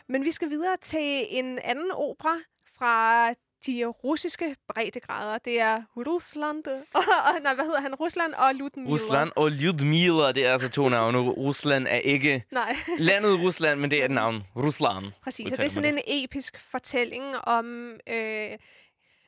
Men 0.08 0.24
vi 0.24 0.30
skal 0.30 0.50
videre 0.50 0.76
til 0.82 1.26
en 1.30 1.58
anden 1.58 1.90
opera 1.90 2.36
fra 2.78 3.34
de 3.66 3.84
russiske 3.84 4.56
breddegrader. 4.68 5.38
Det 5.38 5.60
er 5.60 5.82
Rusland. 5.96 6.66
Og, 6.66 7.02
og, 7.26 7.42
nej, 7.42 7.54
hvad 7.54 7.64
hedder 7.64 7.80
han? 7.80 7.94
Rusland 7.94 8.34
og 8.34 8.54
Ludmilla. 8.54 8.94
Rusland 8.94 9.30
og 9.36 9.50
Lyudmila, 9.50 10.32
det 10.32 10.46
er 10.46 10.52
altså 10.52 10.68
to 10.68 10.88
navne. 10.98 11.18
Rusland 11.18 11.86
er 11.86 11.96
ikke 11.96 12.44
Nej, 12.52 12.76
landet 12.98 13.40
Rusland, 13.40 13.80
men 13.80 13.90
det 13.90 14.00
er 14.00 14.04
et 14.04 14.10
navn. 14.10 14.42
Rusland. 14.56 15.04
præcis. 15.22 15.52
Og 15.52 15.58
det 15.58 15.64
er 15.64 15.68
sådan 15.68 15.94
man 15.94 16.02
en 16.06 16.24
episk 16.24 16.60
fortælling 16.70 17.36
om... 17.36 17.92
Øh, 18.08 18.58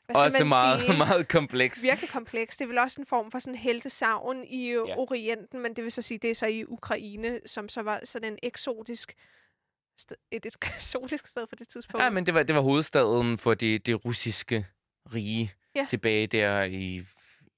hvad 0.07 0.17
skal 0.17 0.25
Også 0.25 0.39
man 0.39 0.49
meget, 0.49 0.81
sige? 0.81 0.97
meget 0.99 1.29
kompleks. 1.29 1.83
virkelig 1.83 2.11
kompleks. 2.11 2.57
Det 2.57 2.65
er 2.65 2.69
vel 2.69 2.79
også 2.79 3.01
en 3.01 3.07
form 3.07 3.31
for 3.31 3.39
sådan 3.39 3.55
heltesavn 3.55 4.45
i 4.45 4.71
ja. 4.73 4.97
Orienten, 4.97 5.61
men 5.61 5.75
det 5.77 5.85
vil 5.85 5.93
så 5.93 6.03
sige, 6.03 6.19
det 6.19 6.31
er 6.31 6.35
så 6.35 6.47
i 6.47 6.65
Ukraine, 6.65 7.41
som 7.47 7.69
så 7.69 7.83
var 7.83 8.01
sådan 8.05 8.33
en 8.33 8.39
eksotisk 8.43 9.15
sted, 10.01 10.17
et, 10.31 10.47
et 10.47 10.57
eksotisk 10.77 11.27
sted 11.27 11.47
på 11.47 11.55
det 11.55 11.69
tidspunkt. 11.69 12.05
Ja, 12.05 12.11
men 12.11 12.27
det 12.27 12.35
var, 12.35 12.43
det 12.43 12.55
var 12.55 12.61
hovedstaden 12.63 13.39
for 13.39 13.55
det, 13.55 13.87
det 13.87 14.05
russiske 14.05 14.67
rige 15.15 15.53
Ja. 15.75 15.87
tilbage 15.91 16.27
der 16.27 16.63
i, 16.63 17.03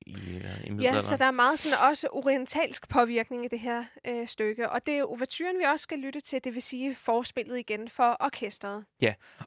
i, 0.07 0.14
øh, 0.37 0.66
i. 0.66 0.83
Ja, 0.83 1.00
så 1.00 1.16
der 1.16 1.24
er 1.24 1.31
meget 1.31 1.59
sådan 1.59 1.79
også 1.79 2.09
orientalsk 2.12 2.88
påvirkning 2.88 3.44
i 3.44 3.48
det 3.48 3.61
her 3.61 3.85
øh, 4.07 4.29
stykke. 4.29 4.70
Og 4.70 4.87
det 4.87 4.94
er 4.94 5.05
overturen, 5.05 5.59
vi 5.59 5.64
også 5.64 5.83
skal 5.83 5.98
lytte 5.98 6.20
til, 6.20 6.44
det 6.44 6.55
vil 6.55 6.62
sige 6.62 6.94
forspillet 6.94 7.59
igen 7.59 7.88
for 7.88 8.16
orkestret. 8.20 8.85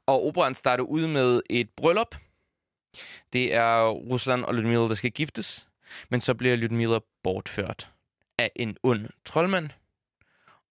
Og 0.06 0.26
operan 0.26 0.54
starter 0.54 0.84
ud 0.84 1.06
med 1.06 1.42
et 1.50 1.70
bryllup. 1.70 2.16
Det 3.32 3.54
er 3.54 3.88
Rusland 3.90 4.44
og 4.44 4.54
Ludmilla, 4.54 4.80
der 4.88 4.94
skal 4.94 5.10
giftes. 5.10 5.68
Men 6.10 6.20
så 6.20 6.34
bliver 6.34 6.56
Ludmilla 6.56 6.98
bortført 7.22 7.90
af 8.38 8.50
en 8.56 8.76
ond 8.82 9.08
troldmand. 9.24 9.70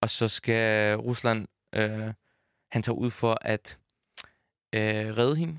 Og 0.00 0.10
så 0.10 0.28
skal 0.28 0.96
Rusland, 0.96 1.46
øh, 1.74 2.14
han 2.70 2.82
tager 2.82 2.96
ud 2.96 3.10
for 3.10 3.38
at 3.40 3.78
øh, 4.72 5.16
redde 5.18 5.36
hende. 5.36 5.58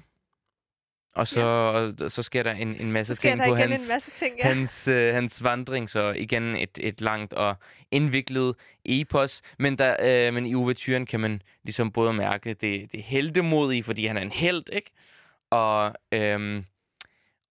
Og 1.15 1.27
så, 1.27 1.41
ja. 1.99 2.09
så 2.09 2.23
sker 2.23 2.43
der 2.43 2.51
en, 2.51 2.75
en 2.75 2.91
masse 2.91 3.15
ting 3.15 3.39
på 3.47 3.55
hans, 3.55 3.89
en 3.89 3.93
masse 3.93 4.11
ting. 4.11 4.35
Ja. 4.37 4.53
hans, 4.53 4.87
øh, 4.87 5.13
hans 5.13 5.43
vandring, 5.43 5.89
så 5.89 6.11
igen 6.11 6.55
et, 6.55 6.77
et 6.77 7.01
langt 7.01 7.33
og 7.33 7.55
indviklet 7.91 8.55
epos. 8.85 9.41
Men, 9.59 9.77
der, 9.77 9.95
øh, 10.27 10.33
men 10.33 10.45
i 10.45 10.55
overturen 10.55 11.05
kan 11.05 11.19
man 11.19 11.41
ligesom 11.63 11.91
både 11.91 12.13
mærke 12.13 12.53
det, 12.53 12.91
det 12.91 13.03
heldemodige, 13.03 13.83
fordi 13.83 14.05
han 14.05 14.17
er 14.17 14.21
en 14.21 14.31
held, 14.31 14.63
ikke? 14.73 14.91
Og 15.49 15.93
øhm, 16.11 16.65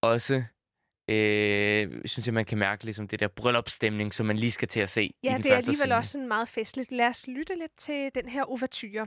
også 0.02 0.44
øh, 1.08 1.90
synes 2.04 2.26
jeg, 2.26 2.34
man 2.34 2.44
kan 2.44 2.58
mærke 2.58 2.84
ligesom 2.84 3.08
det 3.08 3.20
der 3.20 3.28
bryllupsstemning, 3.28 4.14
som 4.14 4.26
man 4.26 4.36
lige 4.36 4.50
skal 4.50 4.68
til 4.68 4.80
at 4.80 4.90
se 4.90 5.04
i 5.04 5.14
Ja, 5.24 5.32
den 5.32 5.42
det 5.42 5.52
er 5.52 5.56
alligevel 5.56 5.76
scene. 5.76 5.96
også 5.96 6.10
sådan 6.10 6.28
meget 6.28 6.48
festligt. 6.48 6.92
Lad 6.92 7.06
os 7.06 7.26
lytte 7.26 7.54
lidt 7.58 7.72
til 7.78 8.10
den 8.14 8.28
her 8.28 8.42
overture. 8.44 9.06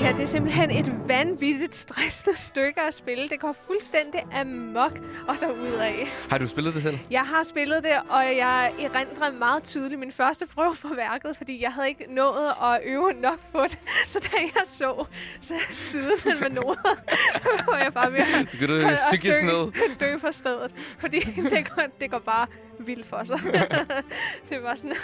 Det 0.00 0.08
her 0.08 0.16
det 0.16 0.22
er 0.22 0.26
simpelthen 0.26 0.70
et 0.70 0.92
vanvittigt 1.08 1.76
stressende 1.76 2.38
stykke 2.50 2.80
at 2.80 2.94
spille. 2.94 3.28
Det 3.28 3.40
går 3.40 3.52
fuldstændig 3.66 4.20
amok 4.34 4.98
og 5.28 5.34
derudad. 5.40 6.06
Har 6.30 6.38
du 6.38 6.46
spillet 6.48 6.74
det 6.74 6.82
selv? 6.82 6.98
Jeg 7.10 7.20
har 7.20 7.42
spillet 7.42 7.82
det, 7.82 7.92
og 8.08 8.24
jeg 8.36 8.72
erindrer 8.80 9.32
meget 9.32 9.64
tydeligt 9.64 10.00
min 10.00 10.12
første 10.12 10.46
prøve 10.46 10.76
på 10.82 10.88
værket, 10.96 11.36
fordi 11.36 11.62
jeg 11.62 11.72
havde 11.72 11.88
ikke 11.88 12.04
nået 12.14 12.52
at 12.62 12.80
øve 12.84 13.12
nok 13.12 13.38
på 13.52 13.62
det. 13.62 13.78
Så 14.06 14.18
da 14.32 14.36
jeg 14.40 14.62
så, 14.64 15.04
så 15.40 15.54
siden 15.70 16.38
med 16.40 16.50
noder, 16.50 16.96
var 17.72 17.78
jeg 17.78 17.94
bare 17.94 18.12
ved 18.12 18.18
at, 18.18 18.68
du 18.68 18.74
at 18.74 18.98
psykisk 19.10 19.40
dø, 19.42 19.70
dø 20.00 20.18
på 20.18 20.32
stedet. 20.32 20.70
Fordi 20.98 21.20
det 21.50 21.70
går, 21.74 21.82
det 22.00 22.10
går 22.10 22.18
bare 22.18 22.46
vildt 22.78 23.06
for 23.06 23.24
sig. 23.24 23.38
det 24.50 24.62
var 24.62 24.74
sådan 24.74 24.94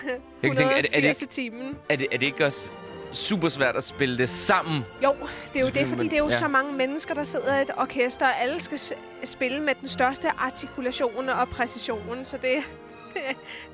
Jeg 0.42 0.50
kan 0.50 0.54
tænke, 0.56 0.74
er 0.74 0.82
det- 0.82 0.90
er 0.92 1.00
det 1.00 1.11
180 1.11 1.28
timen. 1.35 1.76
Er 1.88 1.96
det, 1.96 2.06
er 2.12 2.18
det 2.18 2.26
ikke 2.26 2.46
også 2.46 2.70
super 3.12 3.49
svært 3.49 3.77
at 3.77 3.85
spille 3.85 4.19
det 4.19 4.29
sammen? 4.29 4.85
Jo, 5.03 5.14
det 5.53 5.61
er 5.61 5.64
jo 5.64 5.71
det, 5.71 5.87
fordi 5.87 6.05
det 6.05 6.12
er 6.12 6.19
jo 6.19 6.29
ja. 6.29 6.38
så 6.38 6.49
mange 6.49 6.73
mennesker, 6.73 7.14
der 7.14 7.25
sidder 7.25 7.59
i 7.59 7.62
et 7.62 7.71
orkester, 7.77 8.27
og 8.27 8.40
alle 8.40 8.61
skal 8.61 8.81
spille 9.25 9.62
med 9.62 9.75
den 9.81 9.88
største 9.88 10.31
artikulation 10.31 11.29
og 11.29 11.49
præcision, 11.49 12.25
så 12.25 12.37
det, 12.42 12.64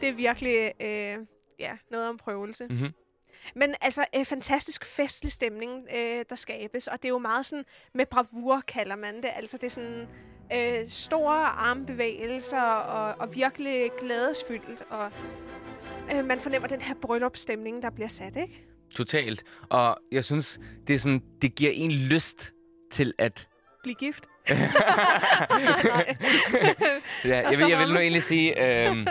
det, 0.01 0.09
er 0.09 0.12
virkelig 0.12 0.73
øh, 0.81 1.18
ja, 1.59 1.73
noget 1.90 2.09
om 2.09 2.16
prøvelse. 2.16 2.66
Mhm. 2.71 2.88
Men 3.55 3.75
altså, 3.81 4.05
øh, 4.16 4.25
fantastisk 4.25 4.85
festlig 4.85 5.33
stemning, 5.33 5.87
øh, 5.95 6.25
der 6.29 6.37
skabes, 6.37 6.87
og 6.87 7.03
det 7.03 7.05
er 7.05 7.12
jo 7.12 7.18
meget 7.18 7.47
sådan, 7.47 7.64
med 7.95 8.07
bravur 8.07 8.61
kalder 8.68 8.97
man 8.97 9.16
det, 9.16 9.31
altså 9.37 9.57
det 9.57 9.64
er 9.64 9.71
sådan 9.71 10.09
øh, 10.55 10.88
store 10.88 11.37
armbevægelser 11.37 12.61
og, 12.61 13.14
og 13.18 13.35
virkelig 13.35 13.90
glædesfyldt, 14.01 14.83
og 14.90 15.11
øh, 16.14 16.25
man 16.25 16.40
fornemmer 16.40 16.68
den 16.68 16.81
her 16.81 16.95
bryllupsstemning, 16.95 17.83
der 17.83 17.90
bliver 17.90 18.09
sat, 18.09 18.37
ikke? 18.37 18.66
Totalt. 18.92 19.44
Og 19.70 19.98
jeg 20.12 20.24
synes, 20.24 20.61
det, 20.87 20.94
er 20.94 20.98
sådan, 20.98 21.22
det 21.42 21.55
giver 21.55 21.70
en 21.74 21.92
lyst 21.92 22.52
til 22.92 23.14
at... 23.18 23.48
Blive 23.83 23.94
gift. 23.94 24.26
Ja, 27.24 27.50
jeg, 27.50 27.59
vil, 27.59 27.68
jeg 27.68 27.78
vil 27.78 27.88
nu 27.88 27.98
egentlig 27.98 28.22
sige, 28.22 28.64
øhm, 28.88 29.07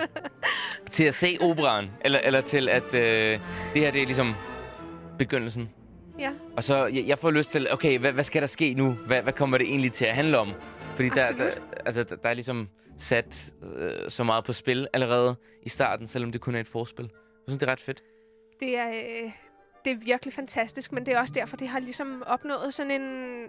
til 0.92 1.04
at 1.04 1.16
se 1.16 1.38
operan, 1.42 1.90
eller, 2.02 2.20
eller 2.20 2.42
til 2.42 2.70
at 2.70 2.94
øh, 2.94 3.40
det 3.74 3.82
her 3.82 3.92
det 3.92 4.02
er 4.02 4.06
ligesom 4.06 4.34
begyndelsen. 5.18 5.70
Ja. 6.20 6.32
Og 6.58 6.64
så, 6.64 6.86
jeg, 6.86 7.08
jeg 7.08 7.20
får 7.20 7.32
lyst 7.32 7.52
til, 7.52 7.68
okay, 7.72 8.00
hvad, 8.00 8.12
hvad 8.12 8.24
skal 8.24 8.42
der 8.42 8.48
ske 8.48 8.74
nu? 8.74 8.92
Hvad, 8.92 9.22
hvad 9.22 9.34
kommer 9.34 9.58
det 9.58 9.68
egentlig 9.68 9.94
til 9.94 10.06
at 10.06 10.16
handle 10.16 10.38
om? 10.38 10.54
Fordi 10.96 11.10
der, 11.10 11.32
der, 11.32 11.52
altså, 11.86 12.04
der, 12.04 12.16
der 12.16 12.30
er 12.30 12.34
ligesom 12.34 12.70
sat 12.98 13.52
øh, 13.76 14.10
så 14.10 14.24
meget 14.24 14.44
på 14.44 14.54
spil 14.54 14.88
allerede 14.94 15.36
i 15.64 15.70
starten, 15.70 16.08
selvom 16.08 16.32
det 16.32 16.42
kun 16.42 16.56
er 16.56 16.60
et 16.60 16.68
forspil. 16.68 17.06
Jeg 17.06 17.12
synes, 17.48 17.60
det 17.60 17.68
er 17.68 17.72
ret 17.72 17.80
fedt. 17.80 18.04
Det 18.60 18.78
er, 18.78 18.90
øh, 18.90 19.32
det 19.86 19.92
er 19.92 19.98
virkelig 20.06 20.34
fantastisk, 20.34 20.92
men 20.92 21.06
det 21.06 21.14
er 21.14 21.20
også 21.20 21.34
derfor, 21.38 21.58
det 21.58 21.68
har 21.68 21.80
ligesom 21.80 22.24
opnået 22.28 22.74
sådan 22.74 23.02
en, 23.02 23.02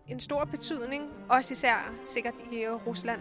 en 0.08 0.20
stor 0.20 0.44
betydning. 0.44 1.02
Også 1.28 1.52
især 1.52 1.92
sikkert 2.04 2.34
i 2.52 2.56
øh, 2.56 2.72
Rusland. 2.86 3.20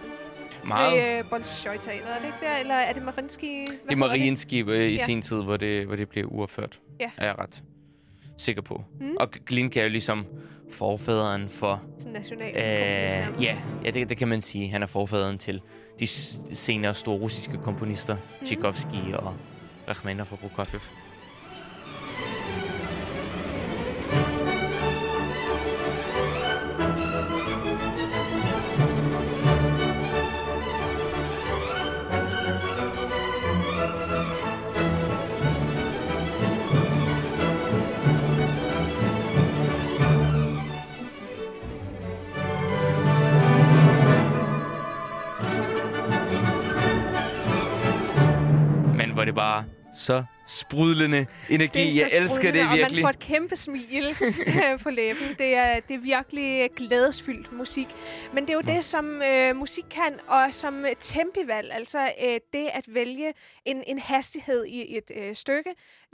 Meget. 0.66 0.93
Det 0.93 1.03
er 1.03 1.20
øh, 1.20 1.30
Bolshoi-teateret, 1.30 2.09
er 2.16 2.18
det 2.20 2.26
ikke 2.26 2.38
der? 2.41 2.57
Eller 2.57 2.76
er 2.76 2.93
det 2.93 3.03
Marinsky? 3.03 3.66
Det 3.68 3.91
er 3.91 3.95
Marienskib 3.95 4.68
øh, 4.68 4.89
i 4.89 4.91
Ja. 4.95 5.05
sin 5.05 5.22
tid, 5.22 5.43
hvor 5.43 5.57
det, 5.57 5.86
hvor 5.86 5.95
det 5.95 6.09
blev 6.09 6.28
uopført. 6.32 6.80
Ja. 6.99 7.12
Er 7.18 7.26
jeg 7.26 7.39
ret 7.39 7.64
sikker 8.38 8.62
på. 8.62 8.84
Mm. 8.99 9.16
Og 9.20 9.32
Glinka 9.32 9.80
er 9.80 9.84
jo 9.84 9.89
ligesom 9.89 10.26
forfaderen 10.72 11.49
for... 11.49 11.82
Sådan 11.99 12.14
national. 12.14 12.47
Øh, 12.49 13.43
ja, 13.43 13.55
ja 13.86 13.89
det, 13.91 14.09
det 14.09 14.18
kan 14.18 14.28
man 14.28 14.41
sige. 14.41 14.70
Han 14.70 14.84
er 14.84 14.88
forfaderen 14.88 15.38
til 15.38 15.62
de 15.99 16.07
senere 16.53 16.93
store 16.93 17.18
russiske 17.18 17.57
komponister. 17.64 18.16
Mm. 18.16 18.45
Tchaikovsky 18.45 19.14
og 19.14 19.34
Rachmaninoff 19.89 20.32
og 20.32 20.39
Prokofiev. 20.39 20.82
Så 50.02 50.24
sprudlende 50.47 51.26
energi. 51.49 51.80
Det 51.80 51.95
Jeg 51.95 52.10
elsker 52.14 52.28
sprudlende, 52.28 52.60
det 52.60 52.62
Og 52.62 52.70
man 52.70 52.78
virkelig. 52.78 53.04
får 53.04 53.10
et 53.10 53.20
kæmpe 53.20 53.56
smil 53.56 54.06
øh, 54.47 54.80
på 54.80 54.89
læben. 54.89 55.28
Det 55.38 55.56
er, 55.56 55.80
det 55.80 55.93
er 55.93 55.99
virkelig 55.99 56.70
glædesfyldt 56.76 57.52
musik. 57.52 57.88
Men 58.34 58.43
det 58.43 58.49
er 58.49 58.54
jo 58.54 58.62
det, 58.76 58.86
som 58.86 59.22
øh, 59.22 59.56
musik 59.56 59.84
kan, 59.91 60.20
og 60.28 60.54
som 60.54 60.86
øh, 60.86 60.91
tempivalg, 60.99 61.72
altså 61.72 61.99
øh, 62.24 62.39
det 62.54 62.70
at 62.74 62.86
vælge 62.88 63.34
en, 63.66 63.84
en 63.88 63.99
hastighed 63.99 64.66
i 64.66 64.97
et 64.97 65.12
øh, 65.16 65.36
stykke, 65.36 65.70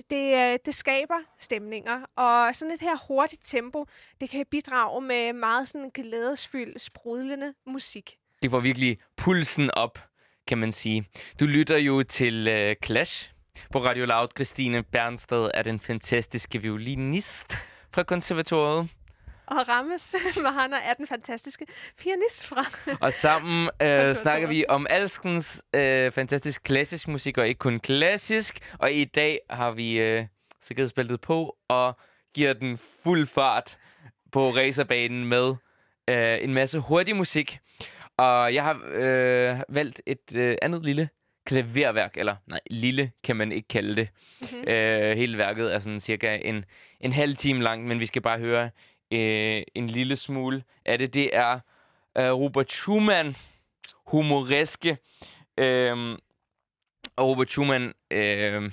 det, 0.09 0.33
øh, 0.33 0.59
det 0.65 0.75
skaber 0.75 1.19
stemninger. 1.39 2.01
Og 2.15 2.55
sådan 2.55 2.71
et 2.73 2.81
her 2.81 3.07
hurtigt 3.07 3.41
tempo, 3.45 3.85
det 4.21 4.29
kan 4.29 4.45
bidrage 4.51 5.01
med 5.01 5.33
meget 5.33 5.67
sådan 5.67 5.89
glædesfyldt, 5.93 6.81
sprudlende 6.81 7.53
musik. 7.67 8.15
Det 8.43 8.51
får 8.51 8.59
virkelig 8.59 8.97
pulsen 9.17 9.71
op, 9.71 9.99
kan 10.47 10.57
man 10.57 10.71
sige. 10.71 11.05
Du 11.39 11.45
lytter 11.45 11.77
jo 11.77 12.03
til 12.03 12.47
uh, 12.47 12.85
Clash 12.85 13.31
på 13.71 13.79
Radio 13.85 14.05
Loud. 14.05 14.27
Christine 14.35 14.83
Bernsted 14.83 15.51
er 15.53 15.61
den 15.61 15.79
fantastiske 15.79 16.61
violinist 16.61 17.57
fra 17.93 18.03
konservatoriet. 18.03 18.89
Og 19.47 19.69
Rammes 19.69 20.15
Mahana 20.43 20.75
er 20.83 20.93
den 20.93 21.07
fantastiske 21.07 21.65
pianist 21.97 22.45
fra 22.45 22.65
Og 23.05 23.13
sammen 23.13 23.69
Konservatoriet. 23.79 24.17
snakker 24.17 24.47
vi 24.47 24.65
om 24.69 24.87
alskens 24.89 25.63
uh, 25.77 26.11
fantastisk 26.11 26.63
klassisk 26.63 27.07
musik, 27.07 27.37
og 27.37 27.47
ikke 27.47 27.59
kun 27.59 27.79
klassisk. 27.79 28.75
Og 28.79 28.93
i 28.93 29.05
dag 29.05 29.39
har 29.49 29.71
vi 29.71 30.17
uh, 30.17 30.25
sikkerhedsbæltet 30.61 31.21
på 31.21 31.57
og 31.69 31.97
giver 32.35 32.53
den 32.53 32.79
fuld 33.03 33.27
fart 33.27 33.77
på 34.31 34.49
racerbanen 34.49 35.25
med 35.25 35.49
uh, 35.49 36.43
en 36.43 36.53
masse 36.53 36.79
hurtig 36.79 37.15
musik. 37.15 37.59
Og 38.17 38.53
jeg 38.53 38.63
har 38.63 38.81
øh, 38.85 39.59
valgt 39.69 40.01
et 40.05 40.35
øh, 40.35 40.57
andet 40.61 40.85
lille 40.85 41.09
klaverværk, 41.47 42.17
eller 42.17 42.35
nej, 42.47 42.59
lille 42.71 43.11
kan 43.23 43.35
man 43.35 43.51
ikke 43.51 43.67
kalde 43.67 43.95
det. 43.95 44.09
Mm-hmm. 44.41 44.67
Øh, 44.67 45.17
hele 45.17 45.37
værket 45.37 45.73
er 45.73 45.79
sådan 45.79 45.99
cirka 45.99 46.37
en, 46.41 46.65
en 47.01 47.13
halv 47.13 47.35
time 47.35 47.63
langt, 47.63 47.85
men 47.87 47.99
vi 47.99 48.05
skal 48.05 48.21
bare 48.21 48.39
høre 48.39 48.69
øh, 49.13 49.63
en 49.75 49.87
lille 49.89 50.15
smule 50.15 50.63
af 50.85 50.97
det. 50.97 51.13
Det 51.13 51.35
er 51.35 51.59
øh, 52.17 52.31
Robert 52.31 52.71
Schumann, 52.71 53.35
humoreske. 54.07 54.97
Øh, 55.57 56.17
og 57.15 57.27
Robert 57.27 57.49
Schumann, 57.49 57.93
øh, 58.11 58.71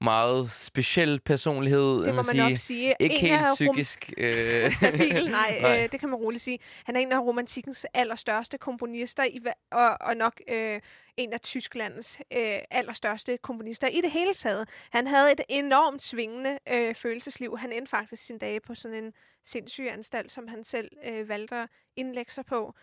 meget 0.00 0.50
speciel 0.52 1.20
personlighed, 1.20 2.04
Det 2.04 2.06
må 2.08 2.12
man 2.14 2.24
sige. 2.24 2.42
nok 2.48 2.56
sige. 2.56 2.94
Ikke 3.00 3.14
En 3.14 3.20
helt 3.20 3.32
af 3.34 3.50
rom- 3.50 3.54
psykisk. 3.54 4.12
Øh, 4.18 4.70
stabil, 4.80 5.30
nej, 5.30 5.58
Nej. 5.62 5.82
Øh, 5.84 5.92
det 5.92 6.00
kan 6.00 6.08
man 6.08 6.18
roligt 6.18 6.42
sige. 6.42 6.58
Han 6.84 6.96
er 6.96 7.00
en 7.00 7.12
af 7.12 7.18
romantikkens 7.20 7.86
allerstørste 7.94 8.58
komponister, 8.58 9.24
i, 9.24 9.40
og, 9.72 9.88
og 10.00 10.16
nok 10.16 10.40
øh, 10.48 10.80
en 11.16 11.32
af 11.32 11.40
Tysklands 11.40 12.18
øh, 12.32 12.58
allerstørste 12.70 13.38
komponister 13.38 13.88
i 13.88 14.00
det 14.00 14.10
hele 14.10 14.34
taget. 14.34 14.68
Han 14.90 15.06
havde 15.06 15.32
et 15.32 15.40
enormt 15.48 16.02
svingende 16.02 16.58
øh, 16.68 16.94
følelsesliv. 16.94 17.58
Han 17.58 17.72
endte 17.72 17.90
faktisk 17.90 18.26
sin 18.26 18.38
dage 18.38 18.60
på 18.60 18.74
sådan 18.74 19.04
en 19.04 19.12
sindssyg 19.44 19.88
anstalt, 19.92 20.30
som 20.30 20.48
han 20.48 20.64
selv 20.64 20.90
øh, 21.04 21.28
valgte 21.28 21.56
at 21.56 21.68
indlægge 21.96 22.32
sig 22.32 22.46
på. 22.46 22.74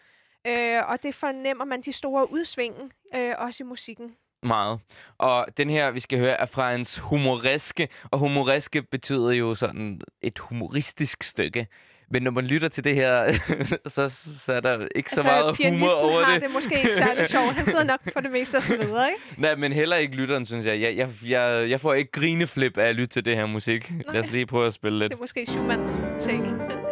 Øh, 0.47 0.87
og 0.87 1.03
det 1.03 1.15
fornemmer 1.15 1.65
man 1.65 1.81
de 1.81 1.93
store 1.93 2.31
udsving, 2.31 2.93
øh, 3.15 3.33
også 3.37 3.63
i 3.63 3.67
musikken. 3.67 4.15
Meget. 4.43 4.79
Og 5.17 5.47
den 5.57 5.69
her, 5.69 5.91
vi 5.91 5.99
skal 5.99 6.19
høre, 6.19 6.33
er 6.33 6.45
fra 6.45 6.71
hans 6.71 6.97
humoreske. 6.97 7.89
Og 8.11 8.19
humoreske 8.19 8.81
betyder 8.81 9.31
jo 9.31 9.55
sådan 9.55 10.01
et 10.21 10.39
humoristisk 10.39 11.23
stykke. 11.23 11.67
Men 12.13 12.23
når 12.23 12.31
man 12.31 12.45
lytter 12.45 12.67
til 12.67 12.83
det 12.83 12.95
her, 12.95 13.33
så, 13.95 14.09
så 14.45 14.53
er 14.53 14.59
der 14.59 14.87
ikke 14.95 15.09
så 15.09 15.23
meget 15.23 15.57
humor 15.71 15.85
Altså, 15.85 15.99
over 15.99 16.23
har 16.23 16.33
det. 16.33 16.41
det 16.41 16.51
måske 16.53 16.75
ikke 16.77 16.93
særlig 16.95 17.27
sjovt. 17.27 17.53
Han 17.55 17.65
sidder 17.65 17.83
nok 17.83 17.99
for 18.13 18.19
det 18.19 18.31
meste 18.31 18.55
og 18.55 18.63
sveder, 18.63 19.07
ikke? 19.07 19.19
Nej, 19.41 19.55
men 19.55 19.73
heller 19.73 19.95
ikke 19.95 20.15
lytteren, 20.15 20.45
synes 20.45 20.65
jeg. 20.65 20.81
Jeg, 20.81 20.97
jeg, 20.97 21.09
jeg, 21.27 21.69
jeg 21.69 21.79
får 21.79 21.93
ikke 21.93 22.11
grineflip 22.11 22.77
af 22.77 22.87
at 22.89 22.95
lytte 22.95 23.13
til 23.13 23.25
det 23.25 23.35
her 23.35 23.45
musik. 23.45 23.91
Lad 24.13 24.21
os 24.23 24.31
lige 24.31 24.45
prøve 24.45 24.67
at 24.67 24.73
spille 24.73 24.99
lidt. 24.99 25.11
Det 25.11 25.17
er 25.17 25.21
måske 25.21 25.45
Schumanns 25.45 26.03
take. 26.19 26.82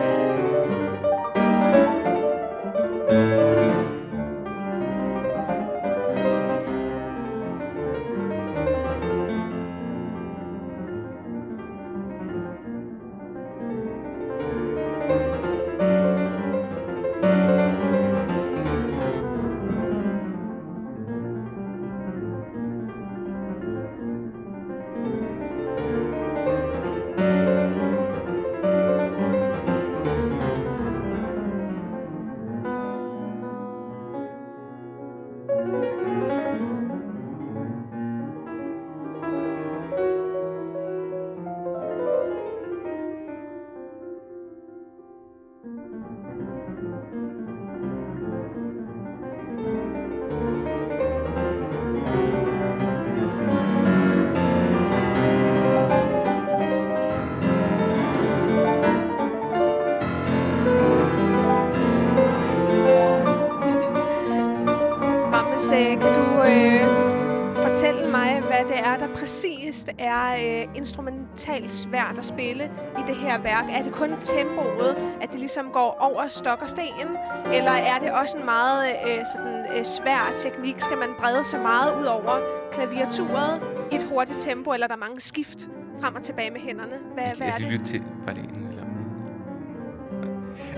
Præcist 69.22 69.90
er 70.00 70.32
øh, 70.34 70.68
instrumentalt 70.76 71.72
svært 71.72 72.16
at 72.18 72.26
spille 72.26 72.64
i 72.98 73.02
det 73.08 73.16
her 73.16 73.42
værk? 73.42 73.66
Er 73.72 73.82
det 73.82 73.92
kun 73.94 74.10
tempoet, 74.22 74.96
at 75.22 75.32
det 75.32 75.40
ligesom 75.40 75.66
går 75.74 75.98
over 76.00 76.28
stok 76.28 76.62
og 76.62 76.70
sten? 76.70 77.08
Eller 77.54 77.72
er 77.72 78.00
det 78.00 78.12
også 78.12 78.38
en 78.38 78.46
meget 78.46 78.86
øh, 79.08 79.20
sådan, 79.36 79.66
øh, 79.78 79.86
svær 79.86 80.34
teknik? 80.38 80.76
Skal 80.80 80.98
man 80.98 81.10
brede 81.20 81.44
sig 81.44 81.60
meget 81.62 82.02
ud 82.02 82.06
over 82.06 82.40
klaviaturet 82.72 83.62
i 83.92 83.96
et 83.96 84.04
hurtigt 84.04 84.40
tempo, 84.40 84.74
eller 84.74 84.88
er 84.88 84.92
der 84.92 84.96
mange 85.06 85.20
skift 85.22 85.70
frem 86.02 86.16
og 86.16 86.22
tilbage 86.24 86.52
med 86.52 86.60
hænderne? 86.60 86.96
Hvad, 87.14 87.24
Jeg, 87.24 87.34
hvad 87.38 87.48
jeg 87.48 87.54
er 87.56 87.60
det? 87.60 87.68
lytte 87.68 87.86
til... 87.86 88.02
Var 88.26 88.34
det 88.34 88.44
en 88.44 88.50
eller 88.50 88.82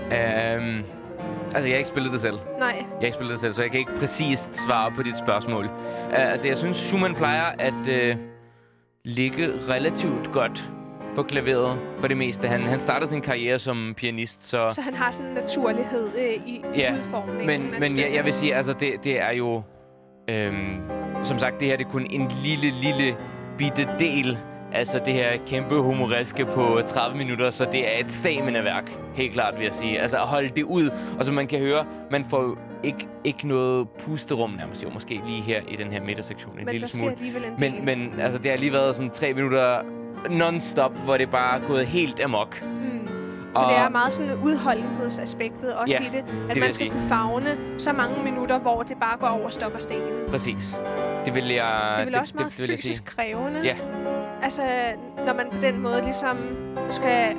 Um, 0.04 0.84
altså, 1.54 1.66
jeg 1.68 1.70
har 1.70 1.76
ikke 1.76 1.88
spillet 1.88 2.12
det 2.12 2.20
selv. 2.20 2.38
Nej. 2.58 2.68
Jeg 2.68 2.84
har 2.98 3.02
ikke 3.02 3.14
spillet 3.14 3.32
det 3.32 3.40
selv, 3.40 3.54
så 3.54 3.62
jeg 3.62 3.70
kan 3.70 3.80
ikke 3.80 3.92
præcist 3.98 4.56
svare 4.66 4.90
på 4.90 5.02
dit 5.02 5.18
spørgsmål. 5.18 5.64
Uh, 5.64 5.70
altså, 6.10 6.48
jeg 6.48 6.56
synes, 6.56 6.76
Schumann 6.76 7.14
plejer 7.14 7.44
at 7.58 7.74
uh, 7.74 8.16
ligge 9.04 9.48
relativt 9.68 10.32
godt 10.32 10.70
på 11.16 11.22
klaveret 11.22 11.80
for 11.98 12.08
det 12.08 12.16
meste. 12.16 12.48
Han, 12.48 12.60
han 12.60 12.80
startede 12.80 13.10
sin 13.10 13.20
karriere 13.20 13.58
som 13.58 13.94
pianist, 13.96 14.44
så... 14.44 14.70
Så 14.70 14.80
han 14.80 14.94
har 14.94 15.10
sådan 15.10 15.26
en 15.28 15.34
naturlighed 15.34 16.08
øh, 16.18 16.48
i 16.48 16.64
Ja, 16.76 16.92
udformningen. 16.92 17.46
Men, 17.46 17.80
men 17.80 17.98
jeg, 17.98 18.14
jeg 18.14 18.24
vil 18.24 18.32
sige, 18.32 18.54
altså, 18.54 18.72
det, 18.72 19.04
det 19.04 19.20
er 19.20 19.30
jo... 19.32 19.62
Øhm, 20.30 20.80
som 21.22 21.38
sagt, 21.38 21.60
det 21.60 21.68
her 21.68 21.76
det 21.76 21.86
er 21.86 21.90
kun 21.90 22.06
en 22.10 22.30
lille, 22.44 22.70
lille 22.82 23.16
bitte 23.58 23.88
del. 23.98 24.38
Altså 24.74 25.00
det 25.06 25.14
her 25.14 25.28
kæmpe 25.46 25.74
humoreske 25.78 26.44
på 26.46 26.80
30 26.86 27.16
minutter, 27.18 27.50
så 27.50 27.66
det 27.72 27.94
er 27.96 28.00
et 28.00 28.10
stamina-værk, 28.10 28.90
helt 29.14 29.32
klart 29.32 29.54
vil 29.56 29.64
jeg 29.64 29.74
sige. 29.74 30.00
Altså 30.00 30.16
at 30.16 30.22
holde 30.22 30.48
det 30.48 30.62
ud, 30.62 30.90
og 31.18 31.24
som 31.24 31.34
man 31.34 31.46
kan 31.46 31.58
høre, 31.58 31.84
man 32.10 32.24
får 32.24 32.42
jo 32.42 32.56
ikke, 32.82 33.08
ikke 33.24 33.48
noget 33.48 33.88
pusterum 33.88 34.50
nærmest, 34.50 34.84
jo 34.84 34.90
måske 34.90 35.20
lige 35.26 35.42
her 35.42 35.60
i 35.68 35.76
den 35.76 35.92
her 35.92 36.02
midtersektion 36.02 36.58
en 36.58 36.64
men 36.64 36.72
lille 36.72 36.88
smule. 36.88 37.12
en. 37.22 37.54
Men, 37.58 37.84
men 37.84 38.14
altså, 38.20 38.38
det 38.38 38.50
har 38.50 38.58
lige 38.58 38.72
været 38.72 38.96
sådan 38.96 39.10
tre 39.10 39.34
minutter 39.34 39.78
non-stop, 40.30 40.92
hvor 41.04 41.16
det 41.16 41.30
bare 41.30 41.56
er 41.58 41.66
gået 41.66 41.86
helt 41.86 42.20
amok. 42.24 42.62
Mm. 42.62 43.08
Så 43.56 43.62
Og- 43.62 43.70
det 43.70 43.78
er 43.78 43.88
meget 43.88 44.12
sådan 44.12 44.30
udholdenhedsaspektet 44.42 45.74
også 45.74 45.96
Ja, 46.00 46.06
i 46.06 46.10
det, 46.12 46.18
at 46.48 46.54
vil 46.54 46.62
man 46.62 46.72
skal 46.72 46.86
sige. 46.86 46.90
kunne 46.90 47.08
fagne 47.08 47.56
så 47.78 47.92
mange 47.92 48.24
minutter, 48.24 48.58
hvor 48.58 48.82
det 48.82 48.96
bare 49.00 49.16
går 49.18 49.26
over 49.26 49.48
stok 49.48 49.74
og 49.74 49.82
sten. 49.82 50.00
Det 50.00 50.26
Præcis. 50.30 50.78
Det 51.24 51.34
vil 51.34 51.48
jeg, 51.48 52.00
er 52.00 52.04
vel 52.04 52.16
også 52.16 52.34
meget 52.38 52.52
det 52.52 52.60
vil 52.60 52.70
jeg 52.70 52.78
sige. 52.78 52.88
fysisk 52.88 53.04
krævende. 53.04 53.60
Ja. 53.64 53.74
Altså, 54.44 54.62
når 55.26 55.34
man 55.34 55.46
på 55.50 55.56
den 55.62 55.78
måde 55.78 56.02
ligesom 56.02 56.38
skal 56.90 57.36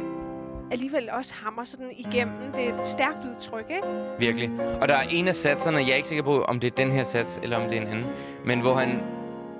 alligevel 0.71 1.09
også 1.11 1.33
hammer 1.43 1.63
sådan 1.63 1.91
igennem. 1.97 2.33
Det 2.55 2.69
er 2.69 2.73
et 2.73 2.87
stærkt 2.87 3.17
udtryk, 3.29 3.65
ikke? 3.69 3.87
Virkelig. 4.19 4.51
Og 4.81 4.87
der 4.87 4.95
er 4.95 5.01
en 5.01 5.27
af 5.27 5.35
satserne, 5.35 5.77
jeg 5.77 5.89
er 5.89 5.95
ikke 5.95 6.07
sikker 6.07 6.23
på, 6.23 6.43
om 6.43 6.59
det 6.59 6.67
er 6.67 6.75
den 6.75 6.91
her 6.91 7.03
sats, 7.03 7.39
eller 7.43 7.57
om 7.57 7.69
det 7.69 7.77
er 7.77 7.81
en 7.81 7.87
anden, 7.87 8.05
men 8.45 8.59
hvor 8.59 8.75
han 8.75 8.89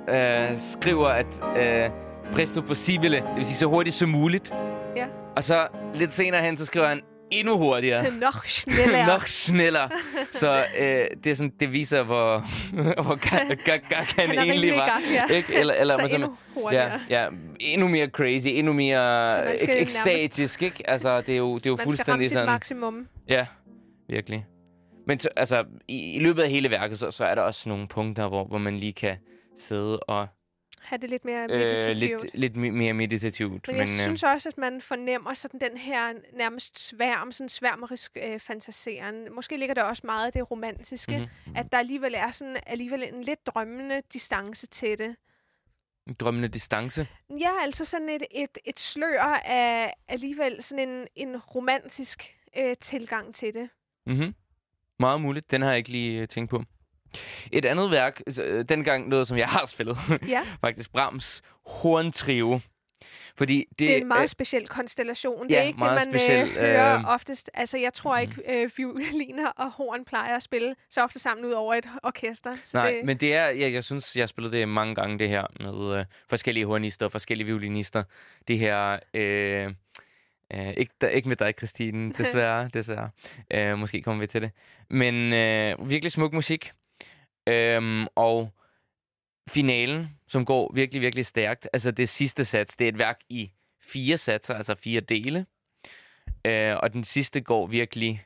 øh, 0.10 0.58
skriver, 0.58 1.08
at 1.08 1.26
øh, 1.58 1.90
presto 2.34 2.62
possibile, 2.62 3.18
det 3.18 3.36
vil 3.36 3.46
sige 3.46 3.56
så 3.56 3.66
hurtigt 3.66 3.96
som 3.96 4.10
muligt. 4.10 4.54
Ja. 4.96 5.06
Og 5.36 5.44
så 5.44 5.68
lidt 5.94 6.14
senere 6.14 6.42
hen, 6.42 6.58
så 6.58 6.66
skriver 6.66 6.88
han 6.88 7.02
endnu 7.32 7.58
hurtigere. 7.58 8.12
Nok 8.20 8.46
schneller. 8.46 9.08
Nok 9.14 9.28
schneller. 9.28 9.90
Så 10.32 10.64
øh, 10.80 11.06
det, 11.24 11.30
er 11.32 11.34
sådan, 11.36 11.52
det 11.60 11.72
viser, 11.72 12.04
hvor, 12.04 12.44
hvor 13.04 13.16
gak, 13.16 13.58
gak, 13.66 13.82
gak 13.90 14.12
han, 14.20 14.30
Han 14.30 14.40
egentlig 14.40 14.74
var. 14.76 14.86
gak, 14.88 15.30
ja. 15.30 15.36
Ikke? 15.36 15.56
Eller, 15.56 15.74
eller 15.74 15.94
Så 15.94 16.02
man 16.02 16.10
sådan- 16.10 16.22
endnu 16.24 16.38
hurtigere. 16.54 17.00
Ja, 17.10 17.24
ja, 17.24 17.30
endnu 17.60 17.88
mere 17.88 18.08
crazy, 18.08 18.48
endnu 18.48 18.74
mere 18.74 19.28
man 19.46 19.58
skal 19.58 19.70
ek- 19.70 19.74
nærmest- 19.74 20.08
ekstatisk, 20.08 20.64
ikke? 20.64 20.90
Altså, 20.90 21.22
det 21.22 21.30
er 21.34 21.38
jo, 21.38 21.58
det 21.58 21.66
er 21.66 21.70
jo 21.70 21.76
Man 21.76 21.80
skal 21.80 21.90
fuldstændig 21.92 22.30
sådan... 22.30 22.46
maksimum. 22.46 23.08
Ja, 23.30 23.46
virkelig. 24.10 24.46
Men 25.08 25.20
så, 25.20 25.30
altså, 25.38 25.64
i, 25.88 26.16
i 26.16 26.20
løbet 26.20 26.44
af 26.44 26.50
hele 26.50 26.70
værket, 26.70 27.00
så, 27.00 27.12
så 27.12 27.26
er 27.26 27.36
der 27.36 27.42
også 27.42 27.70
nogle 27.70 27.88
punkter, 27.88 28.28
hvor, 28.28 28.44
hvor 28.46 28.58
man 28.58 28.78
lige 28.78 28.94
kan 28.94 29.16
sidde 29.60 30.00
og 30.00 30.28
Have 30.86 30.98
det 31.00 31.10
lidt 31.10 31.26
mere 31.26 31.44
øh, 31.44 31.50
meditativt. 31.60 32.22
lidt, 32.24 32.36
lidt 32.36 32.54
mi- 32.54 32.78
mere 32.78 32.94
meditativt. 32.94 33.68
Men 33.68 33.76
jeg 33.78 33.82
øh, 33.84 33.88
synes 33.88 34.24
også, 34.24 34.50
at 34.50 34.58
man 34.58 34.82
fornemmer 34.82 35.34
sådan 35.34 35.60
den 35.60 35.78
her 35.78 36.14
nærmest 36.34 36.80
sværm, 36.88 37.32
sådan 37.32 37.50
sværmerisk 37.50 38.18
øh, 38.24 38.40
fantaseren. 38.40 39.34
Måske 39.36 39.58
ligger 39.58 39.76
der 39.76 39.84
også 39.84 40.02
meget 40.06 40.26
af 40.26 40.32
det 40.34 40.52
romantiske, 40.52 41.12
Mhm. 41.18 41.22
mm-hmm. 41.46 41.56
at 41.56 41.72
der 41.72 41.78
alligevel 41.78 42.14
er 42.18 42.32
sådan 42.32 42.58
alligevel 42.68 43.04
en 43.04 43.22
lidt 43.24 43.48
drømmende 43.48 44.02
distance 44.14 44.68
til 44.68 44.98
det. 44.98 45.16
en 46.08 46.14
drømmende 46.14 46.48
distance. 46.48 47.08
Ja, 47.40 47.52
altså 47.62 47.86
sådan 47.86 48.10
et, 48.10 48.24
et, 48.32 48.58
et 48.66 48.80
slør 48.80 49.22
af 49.46 49.94
alligevel 50.08 50.64
sådan 50.64 50.90
en, 50.90 51.08
en 51.16 51.38
romantisk 51.38 52.36
øh, 52.58 52.76
tilgang 52.82 53.36
til 53.36 53.54
det. 53.54 53.70
Mm-hmm. 54.06 54.36
Meget 55.00 55.22
muligt. 55.22 55.52
Den 55.52 55.62
har 55.62 55.70
jeg 55.70 55.78
ikke 55.78 55.90
lige 55.90 56.22
øh, 56.22 56.28
tænkt 56.28 56.50
på. 56.50 56.64
Et 57.52 57.66
andet 57.66 57.92
værk, 57.92 58.22
altså, 58.28 58.44
øh, 58.44 58.66
dengang 58.70 59.10
noget, 59.10 59.28
som 59.28 59.38
jeg 59.38 59.48
har 59.48 59.66
spillet, 59.66 59.98
Ja, 60.28 60.42
faktisk 60.62 60.92
Brahms 60.92 61.42
Horntrio. 61.66 62.60
Fordi 63.38 63.66
det, 63.70 63.80
det 63.80 63.94
er 63.94 63.98
en 63.98 64.08
meget 64.08 64.22
øh, 64.22 64.28
speciel 64.28 64.68
konstellation. 64.68 65.44
Det 65.44 65.52
ja, 65.52 65.60
er 65.60 65.64
ikke 65.64 65.80
det, 65.80 65.86
man 65.86 66.14
speciel, 66.14 66.48
øh, 66.48 66.56
hører 66.56 67.00
øh, 67.00 67.14
oftest. 67.14 67.52
Altså, 67.54 67.78
jeg 67.78 67.94
tror 67.94 68.18
ikke, 68.18 68.34
øh, 68.50 68.70
violiner 68.78 69.48
og 69.48 69.72
horn 69.72 70.06
plejer 70.06 70.36
at 70.36 70.44
spille 70.44 70.76
så 70.90 71.04
ofte 71.04 71.20
sammen 71.20 71.46
ud 71.46 71.52
over 71.52 71.74
et 71.74 71.90
orkester. 72.04 72.54
Så 72.64 72.78
Nej, 72.78 72.92
det, 72.92 73.06
men 73.06 73.18
det 73.18 73.34
er, 73.34 73.46
jeg, 73.46 73.74
jeg 73.74 73.84
synes, 73.84 74.16
jeg 74.16 74.22
har 74.22 74.28
spillet 74.28 74.52
det 74.52 74.70
mange 74.70 74.96
gange, 74.96 75.20
det 75.20 75.30
her 75.30 75.46
med 75.60 76.00
øh, 76.00 76.06
forskellige 76.30 76.66
hornister 76.66 77.06
og 77.06 77.12
forskellige 77.12 77.46
violinister. 77.46 78.04
Det 78.48 78.58
her, 78.58 79.00
øh, 79.14 79.74
øh, 80.54 80.74
ikke, 80.78 80.94
der, 81.02 81.08
ikke 81.08 81.28
med 81.28 81.36
dig, 81.36 81.54
Christine, 81.58 82.14
desværre, 82.18 82.70
desværre. 82.74 83.10
Øh, 83.52 83.78
måske 83.78 84.02
kommer 84.02 84.20
vi 84.22 84.28
til 84.28 84.42
det. 84.42 84.52
Men 84.90 85.34
øh, 85.34 85.90
virkelig 85.90 86.12
smuk 86.12 86.34
musik. 86.34 86.72
Øhm, 87.48 88.08
og 88.16 88.52
finalen, 89.50 90.10
som 90.28 90.46
går 90.46 90.72
virkelig, 90.74 91.02
virkelig 91.02 91.26
stærkt. 91.26 91.70
Altså 91.74 91.92
det 91.92 92.10
sidste 92.10 92.46
sats, 92.46 92.78
det 92.78 92.86
er 92.86 92.90
et 92.90 92.98
værk 92.98 93.20
i 93.30 93.52
fire 93.82 94.18
satser, 94.18 94.54
altså 94.54 94.76
fire 94.76 95.00
dele. 95.00 95.46
Øh, 96.46 96.76
og 96.84 96.94
den 96.94 97.04
sidste 97.04 97.42
går 97.42 97.68
virkelig 97.68 98.26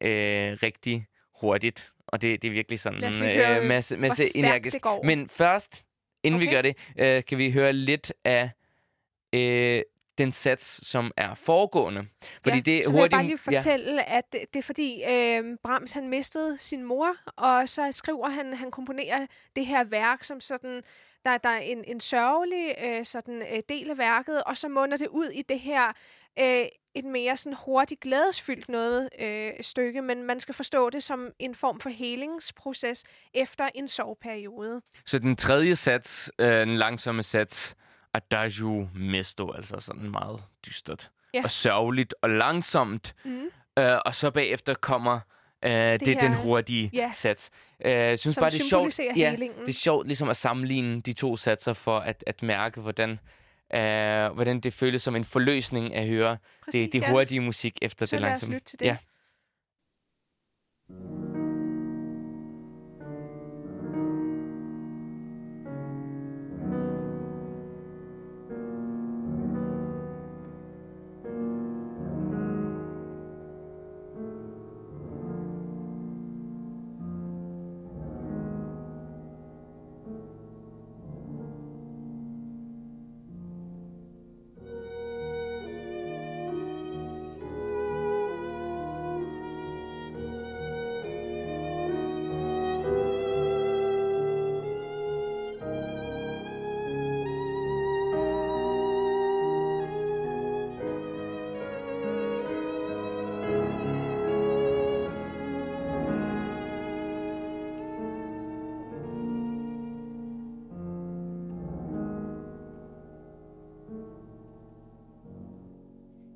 øh, 0.00 0.58
rigtig 0.62 1.06
hurtigt. 1.40 1.92
Og 2.06 2.22
det, 2.22 2.42
det 2.42 2.48
er 2.48 2.52
virkelig 2.52 2.80
sådan 2.80 3.00
lige 3.00 3.24
høre, 3.24 3.60
øh, 3.60 3.68
masse, 3.68 3.96
masse 3.96 4.36
energisk. 4.38 4.78
Men 5.04 5.28
først, 5.28 5.84
inden 6.22 6.40
okay. 6.40 6.48
vi 6.48 6.54
gør 6.54 6.62
det, 6.62 6.76
øh, 6.98 7.24
kan 7.24 7.38
vi 7.38 7.50
høre 7.50 7.72
lidt 7.72 8.12
af 8.24 8.50
øh, 9.32 9.82
den 10.18 10.32
sats, 10.32 10.86
som 10.86 11.10
er 11.16 11.34
foregående. 11.34 12.06
Fordi 12.42 12.56
ja, 12.56 12.62
det 12.62 12.84
så 12.84 12.90
vil 12.90 12.96
jeg 12.96 13.02
hurtigt... 13.02 13.10
bare 13.12 13.24
lige 13.24 13.38
fortælle, 13.38 13.94
ja. 13.94 14.18
at 14.18 14.32
det, 14.32 14.40
det 14.52 14.58
er 14.58 14.62
fordi 14.62 15.02
øh, 15.04 15.44
Brahms 15.64 15.92
han 15.92 16.08
mistede 16.08 16.58
sin 16.58 16.84
mor, 16.84 17.16
og 17.36 17.68
så 17.68 17.92
skriver 17.92 18.28
han, 18.28 18.54
han 18.54 18.70
komponerer 18.70 19.26
det 19.56 19.66
her 19.66 19.84
værk 19.84 20.24
som 20.24 20.40
sådan, 20.40 20.82
der, 21.24 21.38
der 21.38 21.48
er 21.48 21.60
en, 21.60 21.84
en 21.86 22.00
sørgelig 22.00 22.74
øh, 22.84 23.04
sådan, 23.04 23.42
øh, 23.42 23.62
del 23.68 23.90
af 23.90 23.98
værket, 23.98 24.42
og 24.42 24.56
så 24.58 24.68
munder 24.68 24.96
det 24.96 25.08
ud 25.08 25.28
i 25.28 25.42
det 25.42 25.60
her 25.60 25.92
øh, 26.38 26.66
et 26.94 27.04
mere 27.04 27.36
sådan 27.36 27.56
hurtigt 27.64 28.00
glædesfyldt 28.00 28.68
noget 28.68 29.08
øh, 29.18 29.52
stykke, 29.60 30.02
men 30.02 30.22
man 30.22 30.40
skal 30.40 30.54
forstå 30.54 30.90
det 30.90 31.02
som 31.02 31.30
en 31.38 31.54
form 31.54 31.80
for 31.80 31.90
helingsproces 31.90 33.04
efter 33.34 33.68
en 33.74 33.88
soveperiode. 33.88 34.82
Så 35.06 35.18
den 35.18 35.36
tredje 35.36 35.76
sats, 35.76 36.32
øh, 36.38 36.46
den 36.46 36.76
langsomme 36.76 37.22
sats, 37.22 37.76
Adagio 38.14 38.88
Mesto, 38.94 39.52
altså 39.52 39.80
sådan 39.80 40.10
meget 40.10 40.42
dystert 40.66 41.10
Ja. 41.34 41.40
og 41.44 41.50
sørgeligt 41.50 42.14
og 42.22 42.30
langsomt. 42.30 43.14
Mm. 43.24 43.42
Øh, 43.78 43.98
og 44.06 44.14
så 44.14 44.30
bagefter 44.30 44.74
kommer 44.74 45.20
øh, 45.64 45.70
det, 45.72 46.00
det 46.00 46.08
her- 46.08 46.20
den 46.20 46.34
hurtige 46.34 46.90
ja. 46.92 47.10
sats. 47.14 47.50
Øh, 47.84 47.92
jeg 47.92 48.18
synes 48.18 48.34
Som 48.34 48.40
bare, 48.42 48.50
det 48.50 48.60
er 48.60 48.68
sjovt. 48.68 48.98
Ja, 49.16 49.30
helingen. 49.30 49.60
det 49.60 49.68
er 49.68 49.72
sjovt 49.72 50.06
ligesom 50.06 50.28
at 50.28 50.36
sammenligne 50.36 51.00
de 51.00 51.12
to 51.12 51.36
satser 51.36 51.72
for 51.72 51.98
at, 51.98 52.24
at 52.26 52.42
mærke, 52.42 52.80
hvordan, 52.80 53.10
øh, 53.74 54.32
hvordan 54.34 54.60
det 54.60 54.72
føles 54.74 55.02
som 55.02 55.16
en 55.16 55.24
forløsning 55.24 55.94
at 55.94 56.06
høre 56.08 56.36
Præcis, 56.64 56.80
det, 56.80 56.92
det 56.92 57.00
ja. 57.00 57.10
hurtige 57.10 57.40
musik 57.40 57.78
efter 57.82 58.06
Så 58.06 58.16
det 58.16 58.20
lad 58.22 58.28
os 58.28 58.32
langsomme. 58.32 58.54
lytte 58.54 58.66
til 58.66 58.78
det. 58.80 58.86
Ja. 58.86 58.96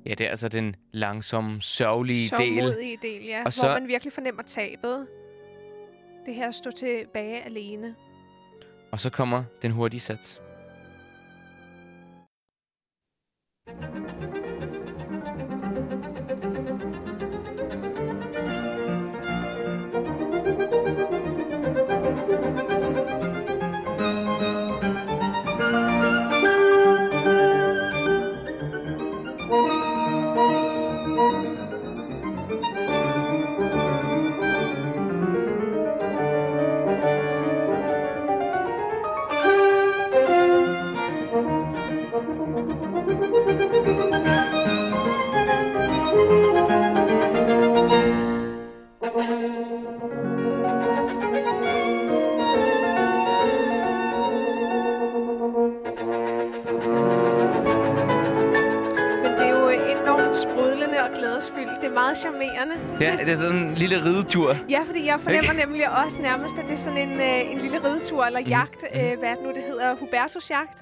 Ja, 0.07 0.13
det 0.13 0.25
er 0.25 0.29
altså 0.29 0.47
den 0.47 0.75
langsomme, 0.91 1.61
sørgelige 1.61 2.31
del. 2.37 2.63
modige 2.63 2.97
del, 3.01 3.23
ja. 3.25 3.37
Og 3.37 3.43
hvor 3.43 3.49
så- 3.51 3.67
man 3.79 3.87
virkelig 3.87 4.13
fornemmer 4.13 4.43
tabet. 4.43 5.07
Det 6.25 6.35
her 6.35 6.47
at 6.47 6.55
stå 6.55 6.71
tilbage 6.71 7.41
alene. 7.41 7.95
Og 8.91 8.99
så 8.99 9.09
kommer 9.09 9.43
den 9.61 9.71
hurtige 9.71 9.99
sats. 9.99 10.41
Sprudlende 60.37 60.97
og 61.03 61.09
glædesfyldt. 61.17 61.81
Det 61.81 61.87
er 61.89 61.93
meget 61.93 62.17
charmerende. 62.17 62.75
Ja, 63.01 63.15
det 63.25 63.29
er 63.29 63.35
sådan 63.35 63.55
en 63.55 63.73
lille 63.73 64.03
ridetur. 64.05 64.55
Ja, 64.69 64.79
fordi 64.85 65.05
jeg 65.05 65.19
fornemmer 65.19 65.53
nemlig 65.65 65.89
også 66.05 66.21
nærmest, 66.21 66.57
at 66.57 66.63
det 66.65 66.73
er 66.73 66.77
sådan 66.77 66.99
en, 67.09 67.21
øh, 67.21 67.51
en 67.51 67.57
lille 67.57 67.83
ridetur 67.83 68.25
eller 68.25 68.39
Mhm. 68.39 68.49
jagt. 68.49 68.83
Øh, 68.95 69.19
hvad 69.19 69.29
er 69.29 69.33
det 69.35 69.43
nu, 69.43 69.49
det 69.49 69.63
hedder? 69.67 69.95
Hubertus 69.95 70.49
jagt. 70.51 70.77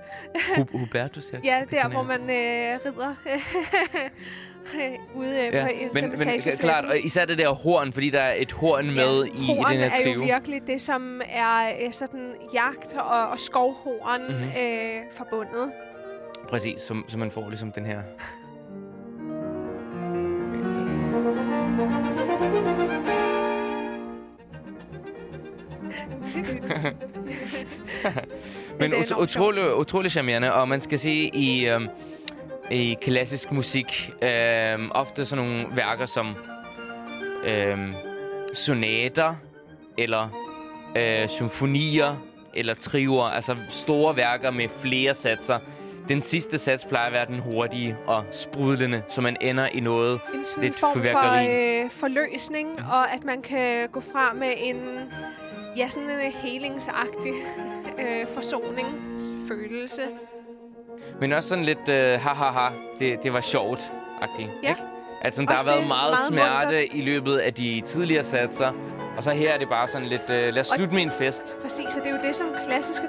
Hu- 0.58 0.78
Hubertus, 0.80 1.34
ja. 1.34 1.38
Ja, 1.52 1.62
det 1.62 1.72
der, 1.72 1.88
hvor 1.90 2.04
man 2.04 2.22
øh, 2.22 2.80
rider 2.86 3.16
ude 5.16 5.30
øh, 5.48 5.54
Ja, 5.54 5.64
på 5.64 5.70
en 5.74 5.90
men, 5.94 6.04
men 6.10 6.40
klart, 6.60 6.86
og 6.86 7.00
især 7.00 7.26
det 7.26 7.38
der 7.38 7.50
horn, 7.50 7.94
fordi 7.94 8.10
der 8.10 8.22
er 8.22 8.34
et 8.38 8.52
horn 8.52 8.86
med 8.94 9.26
i, 9.26 9.30
i 9.30 9.46
horn 9.46 9.72
den 9.72 9.80
her 9.80 9.86
er 9.86 9.98
jo 9.98 10.04
trio. 10.04 10.22
virkelig 10.24 10.62
det, 10.68 10.82
som 10.82 11.22
er 11.30 11.66
øh, 11.86 11.92
sådan 11.94 12.34
jagt 12.54 12.94
og, 12.98 13.28
og 13.28 13.40
skovhorn 13.40 14.22
Mhm. 14.22 14.32
mm-hmm. 14.32 14.50
øh, 14.60 15.02
forbundet. 15.12 15.72
Præcis, 16.50 16.82
som, 16.82 17.06
som 17.08 17.20
man 17.20 17.32
får 17.32 17.50
ligesom 17.50 17.72
den 17.72 17.86
her. 17.86 18.02
Men 28.80 28.94
ut- 28.94 29.12
utrolig, 29.22 29.76
utrolig 29.78 30.12
charmerende, 30.12 30.54
og 30.54 30.68
man 30.68 30.82
skal 30.82 31.00
sige 31.00 31.36
i, 31.36 31.68
øhm, 31.68 31.88
i 32.72 32.98
klassisk 33.02 33.52
musik, 33.52 34.12
øhm, 34.22 34.92
ofte 34.92 35.26
sådan 35.26 35.46
nogle 35.46 35.66
værker 35.76 36.06
som 36.06 36.36
øhm, 37.46 37.94
sonater, 38.54 39.36
eller 39.98 40.30
øh, 40.98 41.30
symfonier, 41.30 42.16
eller 42.54 42.74
triver, 42.74 43.24
altså 43.24 43.56
store 43.70 44.18
værker 44.18 44.52
med 44.52 44.70
flere 44.70 45.14
satser. 45.14 45.60
Den 46.10 46.22
sidste 46.22 46.58
sats 46.58 46.86
plejer 46.86 47.06
at 47.08 47.14
være 47.14 47.26
den 47.26 47.40
hurtige 47.40 47.98
og 48.06 48.24
sprudlende, 48.32 49.02
så 49.08 49.22
man 49.22 49.38
ender 49.42 49.68
i 49.68 49.80
noget 49.80 50.20
En 50.34 50.44
sådan 50.44 50.64
lidt 50.64 50.76
form 50.80 50.94
for 50.94 51.84
øh, 51.84 51.90
forløsning, 51.92 52.70
og 52.92 53.14
at 53.14 53.24
man 53.24 53.42
kan 53.42 53.90
gå 53.90 54.00
fra 54.00 54.34
med 54.34 54.54
en, 54.58 55.00
ja, 55.78 55.90
sådan 55.90 56.10
en 56.10 56.32
helingsagtig 56.32 57.34
øh, 58.02 58.28
forsoningsfølelse. 58.34 60.02
Men 61.22 61.34
også 61.34 61.50
sådan 61.50 61.66
lidt, 61.66 61.90
øh, 61.90 62.20
ha 62.20 62.30
ha 62.30 62.46
ha, 62.46 62.68
det, 63.00 63.24
det 63.24 63.34
var 63.34 63.42
sjovt-agtigt. 63.42 64.50
Ja. 64.64 64.70
Ikke? 64.70 64.82
Altså, 65.22 65.42
der 65.42 65.54
Også 65.54 65.68
har 65.68 65.76
været 65.76 65.88
meget, 65.88 66.12
meget 66.12 66.28
smerte 66.28 66.66
muntert. 66.66 66.90
i 66.94 67.02
løbet 67.02 67.38
af 67.38 67.54
de 67.54 67.82
tidligere 67.86 68.24
satser. 68.24 68.72
Og 69.18 69.24
så 69.24 69.32
her 69.32 69.52
er 69.54 69.58
det 69.58 69.70
bare 69.70 69.88
sådan 69.88 70.08
lidt, 70.08 70.30
øh, 70.30 70.54
lad 70.54 70.60
os 70.60 70.70
Og- 70.72 70.76
slutte 70.76 70.94
med 70.96 71.02
en 71.04 71.12
fest. 71.12 71.58
Præcis, 71.62 71.86
og 71.98 72.04
det 72.04 72.12
er 72.12 72.16
jo 72.18 72.22
det, 72.28 72.36
som 72.36 72.48
klassiske 72.66 73.08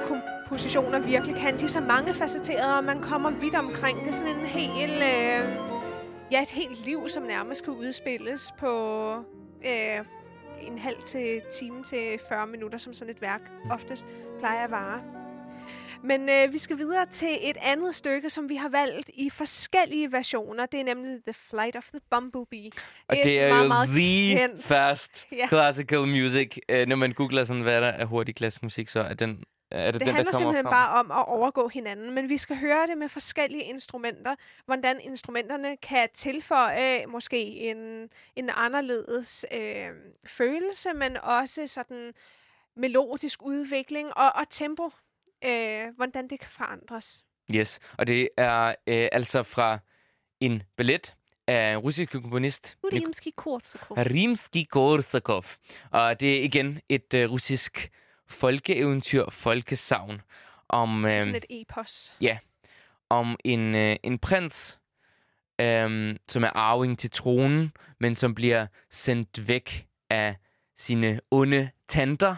kompositioner 0.49 0.99
virkelig 0.99 1.37
kan. 1.37 1.59
De 1.59 1.65
er 1.65 1.69
så 1.69 1.81
mange 1.81 2.15
og 2.77 2.85
man 2.85 3.01
kommer 3.01 3.31
vidt 3.31 3.55
omkring. 3.55 3.99
Det 4.01 4.09
er 4.09 4.13
sådan 4.13 4.35
en 4.37 4.47
hel, 4.47 4.91
øh, 4.91 5.57
ja, 6.33 6.43
et 6.43 6.51
helt 6.51 6.85
liv, 6.85 7.09
som 7.09 7.23
nærmest 7.23 7.65
kan 7.65 7.73
udspilles 7.73 8.53
på 8.59 9.13
øh, 9.67 10.05
en 10.63 10.79
halv 10.79 11.03
til 11.05 11.41
time 11.53 11.83
til 11.83 12.19
40 12.29 12.47
minutter, 12.47 12.79
som 12.79 12.93
sådan 12.95 13.15
et 13.15 13.23
værk 13.23 13.41
oftest 13.71 14.07
plejer 14.39 14.65
at 14.65 14.71
vare. 14.71 15.01
Men 16.03 16.29
øh, 16.29 16.53
vi 16.53 16.59
skal 16.59 16.79
videre 16.79 17.07
til 17.07 17.39
et 17.43 17.57
andet 17.63 17.95
stykke, 17.95 18.31
som 18.31 18.49
vi 18.49 18.57
har 18.57 18.69
valgt 18.69 19.11
i 19.15 19.31
forskellige 19.31 20.13
versioner. 20.13 20.67
Det 20.67 20.81
er 20.81 20.85
nemlig 20.85 21.19
The 21.27 21.35
Flight 21.51 21.77
of 21.77 21.85
the 21.89 22.01
Bumblebee. 22.11 22.71
Og 23.09 23.17
Et 23.19 23.25
det 23.25 23.41
er 23.41 23.49
meget, 23.49 23.63
jo 23.65 23.69
meget 23.69 23.89
the 23.89 24.37
kendt. 24.39 24.65
fast 24.65 25.27
Ja. 25.33 25.47
classical 25.49 25.99
music. 26.07 26.57
Øh, 26.69 26.87
når 26.87 26.97
man 26.97 27.13
googler 27.13 27.45
sådan, 27.45 27.63
hvad 27.63 27.81
der 27.81 27.87
er 27.89 28.05
hurtig 28.05 28.35
klassisk 28.35 28.63
musik, 28.63 28.89
så 28.89 29.01
er, 29.01 29.15
den, 29.15 29.45
er 29.71 29.91
det, 29.91 29.95
Det 29.95 30.01
den, 30.01 30.09
der 30.09 30.15
handler 30.15 30.33
kommer 30.33 30.39
simpelthen 30.39 30.65
frem. 30.65 30.71
bare 30.73 31.01
om 31.01 31.11
at 31.11 31.29
overgå 31.29 31.69
hinanden, 31.69 32.15
men 32.15 32.29
vi 32.29 32.39
skal 32.39 32.57
høre 32.57 32.87
det 32.87 32.99
med 32.99 33.09
forskellige 33.09 33.63
instrumenter, 33.63 34.35
hvordan 34.65 35.01
instrumenterne 35.01 35.77
kan 35.77 36.09
tilføje 36.15 37.07
måske 37.07 37.39
en, 37.71 38.09
en 38.37 38.51
anderledes 38.55 39.47
øh, 39.53 39.89
følelse, 40.27 40.93
men 40.93 41.17
også 41.17 41.67
sådan 41.67 42.13
melodisk 42.77 43.43
udvikling 43.43 44.09
og, 44.17 44.33
og 44.35 44.51
tempo, 44.51 44.91
øh, 45.45 45.87
hvordan 45.97 46.29
det 46.29 46.41
kan 46.41 46.51
forandres. 46.51 47.25
Yes, 47.55 47.79
og 47.99 48.07
det 48.07 48.29
er 48.37 48.67
øh, 48.87 49.09
altså 49.13 49.43
fra 49.43 49.79
en 50.41 50.63
ballet 50.77 51.15
af 51.47 51.73
en 51.73 51.79
russisk 51.79 52.13
komponist. 52.13 52.77
Rimsky-Korsakov. 52.87 53.97
Rimsky-Korsakov. 53.99 55.57
Og 55.91 56.21
det 56.21 56.39
er 56.39 56.43
igen 56.43 56.81
et 56.89 57.15
øh, 57.15 57.31
russisk 57.31 57.91
folkeeventyr, 58.29 59.25
folkesavn 59.31 60.21
om, 60.69 61.03
Så 61.03 61.09
øh, 61.09 61.21
sådan 61.21 61.35
et 61.35 61.45
epos. 61.51 62.17
om 63.11 63.37
en, 63.45 63.75
øh, 63.75 63.97
en 64.03 64.19
prins, 64.19 64.79
øh, 65.61 66.17
som 66.29 66.45
er 66.45 66.51
arving 66.57 66.99
til 66.99 67.11
tronen, 67.11 67.73
men 68.01 68.15
som 68.15 68.35
bliver 68.35 68.67
sendt 68.91 69.49
væk 69.49 69.87
af 70.11 70.37
sine 70.79 71.21
onde 71.31 71.71
tanter. 71.89 72.37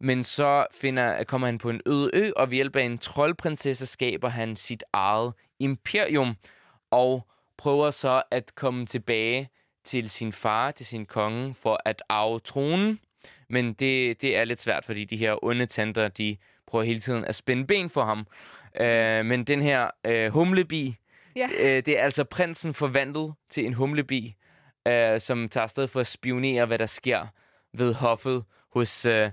Men 0.00 0.24
så 0.24 0.66
finder, 0.74 1.24
kommer 1.24 1.46
han 1.46 1.58
på 1.58 1.70
en 1.70 1.80
øde 1.86 2.10
ø, 2.14 2.30
og 2.36 2.50
ved 2.50 2.54
hjælp 2.54 2.76
af 2.76 2.82
en 2.82 2.98
troldprinsesse 2.98 3.86
skaber 3.86 4.28
han 4.28 4.56
sit 4.56 4.84
eget 4.92 5.34
imperium, 5.58 6.36
og 6.90 7.26
prøver 7.56 7.90
så 7.90 8.22
at 8.30 8.54
komme 8.54 8.86
tilbage 8.86 9.48
til 9.84 10.10
sin 10.10 10.32
far, 10.32 10.70
til 10.70 10.86
sin 10.86 11.06
konge, 11.06 11.54
for 11.54 11.80
at 11.84 12.02
arve 12.08 12.40
tronen. 12.40 13.00
Men 13.50 13.72
det, 13.72 14.22
det 14.22 14.36
er 14.36 14.44
lidt 14.44 14.60
svært, 14.60 14.84
fordi 14.84 15.04
de 15.04 15.16
her 15.16 15.44
onde 15.44 15.66
tanter, 15.66 16.08
de 16.08 16.36
prøver 16.66 16.84
hele 16.84 17.00
tiden 17.00 17.24
at 17.24 17.34
spænde 17.34 17.66
ben 17.66 17.90
for 17.90 18.04
ham. 18.04 18.26
Øh, 18.80 19.24
men 19.24 19.44
den 19.44 19.62
her 19.62 19.90
øh, 20.06 20.32
humlebi, 20.32 20.96
Ja. 21.36 21.48
øh, 21.58 21.82
det 21.86 21.98
er 21.98 22.02
altså 22.02 22.24
prinsen 22.24 22.74
forvandlet 22.74 23.34
til 23.50 23.66
en 23.66 23.74
humlebi, 23.74 24.36
øh, 24.88 25.20
som 25.20 25.48
tager 25.48 25.62
afsted 25.62 25.88
for 25.88 26.00
at 26.00 26.06
spionere, 26.06 26.66
hvad 26.66 26.78
der 26.78 26.86
sker 26.86 27.26
ved 27.76 27.94
hoffet 27.94 28.44
hos 28.72 29.06
øh, 29.06 29.30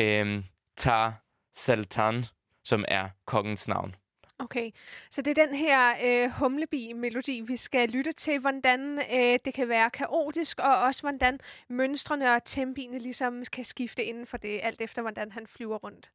øh, 0.00 0.42
Tar 0.76 1.22
Sultan, 1.56 2.24
som 2.64 2.84
er 2.88 3.08
kongens 3.26 3.68
navn. 3.68 3.94
Okay, 4.38 4.70
så 5.10 5.22
det 5.22 5.38
er 5.38 5.46
den 5.46 5.54
her 5.56 5.94
øh, 6.04 6.30
humlebi-melodi, 6.30 7.40
vi 7.40 7.56
skal 7.56 7.88
lytte 7.90 8.12
til, 8.12 8.38
hvordan 8.38 8.98
øh, 8.98 9.38
det 9.44 9.54
kan 9.54 9.68
være 9.68 9.90
kaotisk, 9.90 10.58
og 10.58 10.78
også 10.82 11.00
hvordan 11.00 11.40
mønstrene 11.68 12.34
og 12.34 12.44
tempiene 12.44 12.98
ligesom 12.98 13.44
kan 13.52 13.64
skifte 13.64 14.04
inden 14.04 14.26
for 14.26 14.36
det, 14.36 14.60
alt 14.62 14.80
efter 14.80 15.02
hvordan 15.02 15.32
han 15.32 15.46
flyver 15.46 15.76
rundt. 15.76 16.10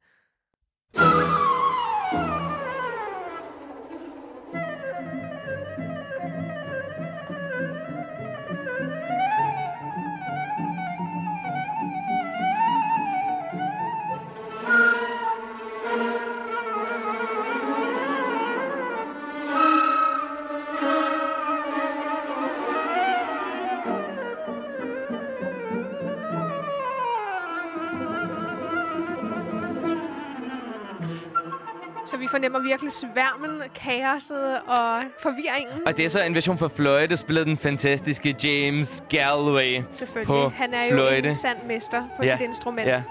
Fornemmer 32.32 32.58
virkelig 32.58 32.92
sværmen, 32.92 33.62
kaoset 33.74 34.60
og 34.66 35.02
forvirringen, 35.22 35.86
Og 35.86 35.96
det 35.96 36.04
er 36.04 36.08
så 36.08 36.22
en 36.22 36.34
version 36.34 36.58
for 36.58 36.68
fløjte, 36.68 37.16
spiller 37.16 37.44
den 37.44 37.56
fantastiske 37.58 38.36
James 38.44 39.04
Galway. 39.08 39.82
selvfølgelig. 39.92 40.26
på 40.26 40.48
Han 40.48 40.74
er 40.74 40.84
jo 40.84 40.90
fløjte. 40.90 41.28
en 41.28 41.34
sand 41.34 41.58
mester 41.66 42.02
på 42.16 42.22
Ja, 42.22 42.36
sit 42.36 42.40
instrument. 42.40 42.88
Ja. 42.88 43.02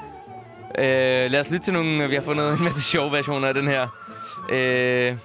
Øh, 0.78 1.32
lad 1.32 1.40
os 1.40 1.52
lytte 1.52 1.66
til 1.66 1.74
nogle... 1.74 2.08
Vi 2.08 2.16
har 2.16 2.22
fundet 2.22 2.54
en 2.58 2.64
masse 2.64 2.82
sjove 2.82 3.12
versioner 3.12 3.48
af 3.48 3.54
den 3.54 3.68
her. 3.68 3.88
Øh, 4.52 4.60
jeg 5.06 5.18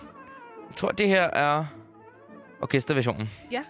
tror, 0.76 0.88
det 0.90 1.09
her 1.09 1.22
er 1.22 1.64
orkesterversionen. 2.62 3.30
Ja. 3.51 3.61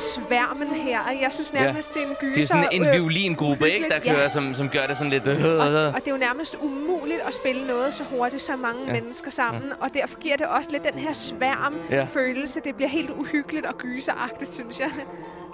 Sværmen 0.00 0.68
her, 0.68 0.98
jeg 1.22 1.32
synes 1.32 1.52
Ja. 1.54 1.60
nærmest, 1.64 1.94
det 1.94 2.02
er 2.02 2.06
en 2.06 2.14
gyser. 2.20 2.34
Det 2.34 2.42
er 2.42 2.46
sådan 2.46 2.68
en 2.72 2.86
øh, 2.86 2.92
violingruppe, 2.92 3.72
ikke, 3.72 3.88
der 3.88 3.94
uhyggeligt, 3.96 4.06
ja. 4.06 4.12
kører, 4.20 4.28
som, 4.28 4.54
som 4.54 4.68
gør 4.68 4.86
det 4.86 4.96
sådan 4.96 5.10
lidt... 5.10 5.26
Øh, 5.26 5.44
Og, 5.44 5.72
øh. 5.72 5.94
og 5.94 6.00
det 6.00 6.06
er 6.08 6.10
jo 6.10 6.16
nærmest 6.16 6.56
umuligt 6.60 7.20
at 7.26 7.34
spille 7.34 7.66
noget 7.66 7.94
så 7.94 8.04
hurtigt, 8.04 8.42
så 8.42 8.56
mange 8.56 8.80
Ja. 8.86 8.94
ja. 8.94 9.00
mennesker 9.00 9.30
sammen. 9.30 9.62
Ja. 9.64 9.84
Og 9.84 9.94
derfor 9.94 10.18
giver 10.18 10.36
det 10.36 10.46
også 10.46 10.70
lidt 10.70 10.84
den 10.84 10.94
her 10.94 11.08
Ja. 11.08 11.12
sværm-følelse. 11.12 12.60
Det 12.64 12.74
bliver 12.76 12.88
helt 12.88 13.10
uhyggeligt 13.10 13.66
og 13.66 13.78
gyseragtigt, 13.78 14.54
synes 14.54 14.80
jeg. 14.80 14.90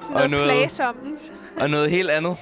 Sådan 0.02 0.22
Og 0.22 0.30
noget, 0.30 0.46
noget- 0.46 0.58
plagsomt. 0.58 1.32
Og 1.56 1.70
noget 1.70 1.90
helt 1.90 2.10
andet. 2.10 2.36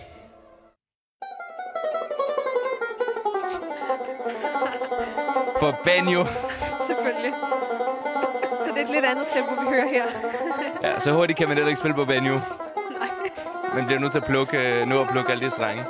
For 5.61 5.75
banjo. 5.85 6.25
Selvfølgelig. 6.87 7.33
Så 8.65 8.71
det 8.75 8.79
er 8.81 8.85
et 8.85 8.91
lidt 8.91 9.05
andet 9.05 9.27
tempo, 9.29 9.51
vi 9.61 9.67
hører 9.69 9.89
her. 9.89 10.05
Ja, 10.85 11.01
så 11.01 11.13
hurtigt 11.13 11.39
kan 11.39 11.49
man 11.49 11.57
heller 11.57 11.69
ikke 11.69 11.79
spille 11.79 11.95
på 11.95 12.05
banjo. 12.05 12.35
Nej. 12.35 13.09
Man 13.75 13.87
bliver 13.87 14.01
nødt 14.01 14.13
til 14.13 14.19
at 14.19 14.25
plukke, 14.25 14.59
øh, 14.59 14.87
nå 14.87 15.01
at 15.01 15.09
plukke 15.13 15.31
alle 15.33 15.45
de 15.45 15.51
strenge. 15.51 15.85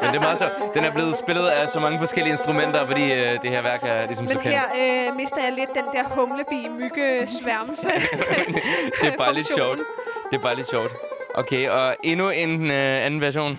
Men 0.00 0.08
det 0.10 0.16
er 0.16 0.20
meget 0.20 0.38
sjovt. 0.38 0.52
Den 0.74 0.84
er 0.84 0.92
blevet 0.92 1.16
spillet 1.16 1.46
af 1.48 1.68
så 1.68 1.80
mange 1.80 1.98
forskellige 1.98 2.32
instrumenter, 2.32 2.86
fordi 2.86 3.12
øh, 3.12 3.42
det 3.42 3.50
her 3.50 3.62
værk 3.62 3.80
er 3.82 4.06
ligesom 4.06 4.26
Men 4.26 4.36
så 4.36 4.42
kendt. 4.42 4.56
her 4.56 5.08
øh, 5.08 5.16
mister 5.16 5.42
jeg 5.42 5.52
lidt 5.52 5.70
den 5.74 5.84
der 5.94 6.04
humlebi 6.14 6.68
mygge 6.78 7.26
sværmelse. 7.26 7.90
Det 9.02 9.12
er 9.12 9.16
bare 9.18 9.34
lidt 9.34 9.46
sjovt. 9.56 9.78
Det 10.30 10.36
er 10.38 10.42
bare 10.42 10.56
lidt 10.56 10.70
sjovt. 10.70 10.92
Okay, 11.34 11.68
og 11.68 11.96
endnu 12.02 12.30
en 12.30 12.70
øh, 12.70 13.06
anden 13.06 13.20
version. 13.20 13.58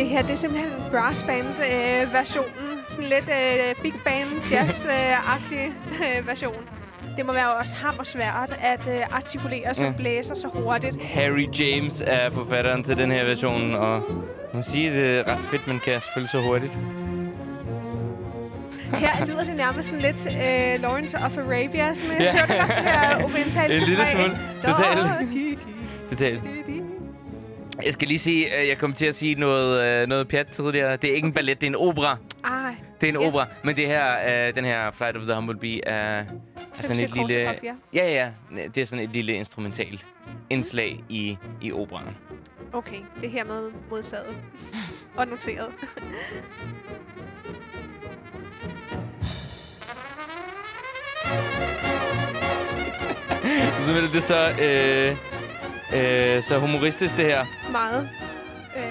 Det 0.00 0.08
her, 0.08 0.22
det 0.22 0.30
er 0.30 0.34
simpelthen 0.36 0.70
brass 0.90 1.22
band 1.22 1.46
øh. 1.46 2.24
Sådan 2.88 3.08
lidt 3.10 3.28
øh, 3.28 3.82
big 3.82 3.94
band 4.04 4.28
jazz-agtig 4.52 5.72
øh, 6.04 6.26
version. 6.26 6.56
Det 7.16 7.26
må 7.26 7.32
være 7.32 7.50
også 7.54 7.74
hammer 7.76 8.04
svært 8.04 8.58
at 8.60 8.88
øh, 8.88 9.00
artikulere 9.16 9.74
som 9.74 9.86
Ja. 9.86 9.92
blæser 9.96 10.34
så 10.34 10.48
hurtigt. 10.54 11.02
Harry 11.02 11.46
James 11.58 12.02
er 12.06 12.30
forfatteren 12.30 12.82
til 12.84 12.96
den 12.96 13.10
her 13.10 13.24
version, 13.24 13.74
og 13.74 13.94
jeg 13.94 14.02
må 14.52 14.62
sige, 14.62 14.90
det 14.90 15.18
er 15.18 15.32
ret 15.32 15.38
fedt, 15.40 15.66
man 15.66 15.78
kan 15.84 16.00
spille 16.12 16.28
så 16.28 16.38
hurtigt. 16.48 16.78
Her 18.94 19.24
lyder 19.26 19.44
det 19.44 19.56
nærmest 19.56 19.88
sådan 19.88 20.02
lidt 20.02 20.26
øh, 20.26 20.82
Lawrence 20.82 21.16
of 21.16 21.38
Arabia. 21.38 21.94
Sådan, 21.94 22.20
Ja. 22.20 22.32
Hørte 22.32 22.52
du 22.54 22.62
også 22.62 22.74
det 22.76 22.84
her 22.84 23.24
orientalske 23.24 23.82
En 23.82 23.88
lille 23.88 24.06
smule. 24.06 24.38
Totalt. 24.64 25.30
Totalt. 26.10 26.42
Jeg 27.84 27.92
skal 27.92 28.08
lige 28.08 28.18
sige, 28.18 28.52
at 28.52 28.68
jeg 28.68 28.78
kom 28.78 28.92
til 28.92 29.06
at 29.06 29.14
sige 29.14 29.34
noget, 29.34 29.82
øh, 30.02 30.06
noget 30.08 30.28
pjat 30.28 30.46
tidligere. 30.46 30.96
Det 30.96 31.10
er 31.10 31.14
ikke 31.14 31.26
en 31.26 31.32
ballet, 31.32 31.60
det 31.60 31.66
er 31.66 31.70
en 31.70 31.76
opera. 31.76 32.16
Ej, 32.44 32.74
Det 33.00 33.08
er 33.08 33.12
en 33.12 33.20
Ja. 33.20 33.26
opera, 33.28 33.46
men 33.64 33.76
det 33.76 33.86
her, 33.86 34.04
øh, 34.48 34.54
den 34.54 34.64
her 34.64 34.90
Flight 34.90 35.16
of 35.16 35.22
the 35.22 35.34
Humblebee 35.34 35.88
er, 35.88 36.18
er 36.18 36.24
sådan 36.82 37.04
et 37.04 37.14
lille... 37.14 37.40
Ja. 37.40 37.52
Ja, 37.94 38.12
ja. 38.12 38.30
Det 38.74 38.78
er 38.80 38.84
sådan 38.86 39.04
et 39.04 39.10
lille 39.10 39.32
instrumental 39.32 40.02
indslag 40.50 41.04
i, 41.08 41.38
i 41.62 41.72
operaen. 41.72 42.16
okay. 42.72 42.98
Det 43.20 43.26
er 43.26 43.30
hermed 43.30 43.70
modtaget. 43.90 44.36
Og 45.16 45.26
noteret. 45.28 45.68
Så 53.86 54.08
det 54.12 54.22
så, 54.22 54.48
øh, 54.62 55.39
øh, 55.94 56.42
så 56.42 56.58
humoristisk, 56.58 57.16
det 57.16 57.24
her. 57.24 57.44
Meget. 57.72 58.10
Øh, 58.76 58.82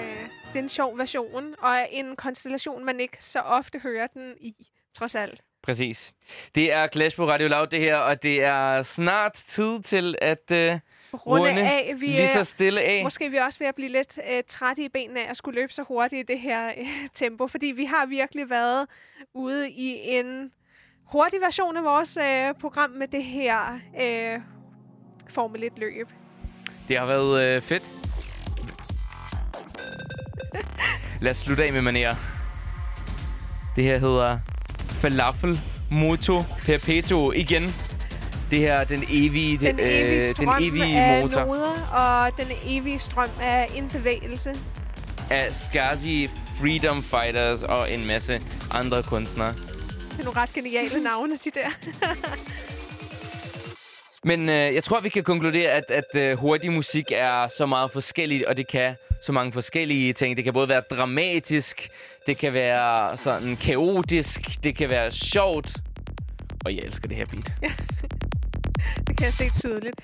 det 0.52 0.58
er 0.58 0.62
en 0.62 0.68
sjov 0.68 0.98
version, 0.98 1.54
og 1.58 1.88
en 1.90 2.16
konstellation, 2.16 2.84
man 2.84 3.00
ikke 3.00 3.16
så 3.20 3.38
ofte 3.38 3.78
hører 3.78 4.06
den 4.06 4.34
i, 4.40 4.54
trods 4.94 5.14
alt. 5.14 5.40
Præcis. 5.62 6.12
Det 6.54 6.72
er 6.72 6.86
Clash 6.86 7.16
på 7.16 7.28
Radio 7.28 7.48
Loud, 7.48 7.66
det 7.66 7.80
her, 7.80 7.96
og 7.96 8.22
det 8.22 8.42
er 8.42 8.82
snart 8.82 9.32
tid 9.32 9.82
til 9.82 10.16
at 10.22 10.50
øh, 10.52 10.78
Runde 11.12 11.50
runde 11.50 11.62
af, 11.62 11.94
vi 12.00 12.06
lige 12.06 12.28
så 12.28 12.38
er 12.38 12.42
stille 12.42 12.80
af. 12.80 13.02
måske 13.02 13.30
vi 13.30 13.36
også 13.36 13.58
ved 13.58 13.66
at 13.66 13.74
blive 13.74 13.90
lidt 13.90 14.18
øh, 14.30 14.42
trætte 14.48 14.82
i 14.82 14.88
benene 14.88 15.26
af 15.26 15.30
at 15.30 15.36
skulle 15.36 15.60
løbe 15.60 15.72
så 15.72 15.82
hurtigt 15.82 16.30
i 16.30 16.32
det 16.32 16.40
her 16.40 16.68
øh, 16.68 17.08
tempo, 17.14 17.46
fordi 17.48 17.66
vi 17.66 17.84
har 17.84 18.06
virkelig 18.06 18.50
været 18.50 18.86
ude 19.34 19.70
i 19.70 19.96
en 20.02 20.52
hurtig 21.04 21.40
version 21.40 21.76
af 21.76 21.84
vores 21.84 22.16
øh, 22.16 22.54
program 22.60 22.90
med 22.90 23.08
det 23.08 23.24
her 23.24 23.80
øh, 24.00 24.40
Formel 25.28 25.64
1 25.64 25.78
løb. 25.78 26.08
Det 26.90 26.98
har 26.98 27.06
været 27.06 27.42
øh, 27.42 27.62
fedt. 27.62 27.82
Lad 31.20 31.30
os 31.30 31.38
slutte 31.38 31.64
af 31.64 31.72
med 31.72 31.82
manerer. 31.82 32.14
Det 33.76 33.84
her 33.84 33.98
hedder 33.98 34.38
Falafel 34.88 35.60
Moto 35.90 36.42
Perpetuo 36.66 37.32
igen. 37.32 37.74
Det 38.50 38.58
her 38.58 38.74
er 38.74 38.84
den 38.84 39.04
evige, 39.10 39.58
Den 39.58 39.80
evige 39.80 40.30
øh, 40.30 40.36
den 40.36 40.48
evige 40.60 41.00
af 41.00 41.22
motor 41.22 41.44
noder, 41.44 41.80
og 41.92 42.36
den 42.36 42.46
evige 42.66 42.98
strøm 42.98 43.28
af 43.40 43.70
en 43.74 43.88
bevægelse. 43.88 44.54
af 45.30 45.54
Skazi 45.54 46.30
Freedom 46.60 47.02
Fighters 47.02 47.62
og 47.62 47.92
en 47.92 48.06
masse 48.06 48.40
andre 48.70 49.02
kunstnere. 49.02 49.52
Det 49.52 50.20
er 50.20 50.24
nogle 50.24 50.40
ret 50.40 50.52
geniale 50.52 51.02
navne, 51.02 51.34
de 51.44 51.50
der. 51.54 51.70
Men 54.24 54.48
øh, 54.48 54.74
jeg 54.74 54.84
tror, 54.84 55.00
vi 55.00 55.08
kan 55.08 55.24
konkludere, 55.24 55.70
at, 55.70 55.84
at 55.90 56.04
øh, 56.14 56.38
hurtig 56.38 56.72
musik 56.72 57.04
er 57.12 57.48
så 57.48 57.66
meget 57.66 57.90
forskelligt, 57.90 58.44
og 58.44 58.56
det 58.56 58.68
kan 58.68 58.94
så 59.22 59.32
mange 59.32 59.52
forskellige 59.52 60.12
ting. 60.12 60.36
Det 60.36 60.44
kan 60.44 60.52
både 60.52 60.68
være 60.68 60.82
dramatisk, 60.90 61.88
det 62.26 62.36
kan 62.38 62.54
være 62.54 63.16
sådan 63.16 63.56
kaotisk, 63.56 64.64
det 64.64 64.76
kan 64.76 64.90
være 64.90 65.10
sjovt. 65.10 65.72
Og 66.64 66.76
jeg 66.76 66.82
elsker 66.84 67.08
det 67.08 67.16
her 67.16 67.26
beat. 67.26 67.52
Det 69.06 69.16
kan 69.16 69.24
jeg 69.24 69.32
se 69.32 69.60
tydeligt. 69.60 69.96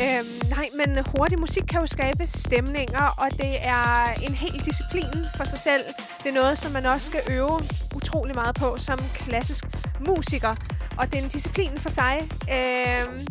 Øhm, 0.00 0.50
nej, 0.50 0.68
men 0.80 1.04
hurtig 1.16 1.40
musik 1.40 1.62
kan 1.68 1.80
jo 1.80 1.86
skabe 1.86 2.26
stemninger, 2.26 3.06
og 3.18 3.28
det 3.30 3.54
er 3.66 4.12
en 4.22 4.34
hel 4.34 4.64
disciplin 4.64 5.24
for 5.36 5.44
sig 5.44 5.58
selv. 5.58 5.84
Det 6.22 6.28
er 6.30 6.34
noget, 6.34 6.58
som 6.58 6.72
man 6.72 6.86
også 6.86 7.06
skal 7.06 7.20
øve 7.30 7.60
utrolig 7.96 8.34
meget 8.34 8.54
på 8.54 8.76
som 8.76 8.98
klassisk 9.14 9.64
musiker. 10.08 10.54
Og 10.98 11.12
det 11.12 11.18
er 11.18 11.22
en 11.22 11.28
disciplin 11.28 11.78
for 11.78 11.88
sig. 11.88 12.18
Øhm, 12.52 13.26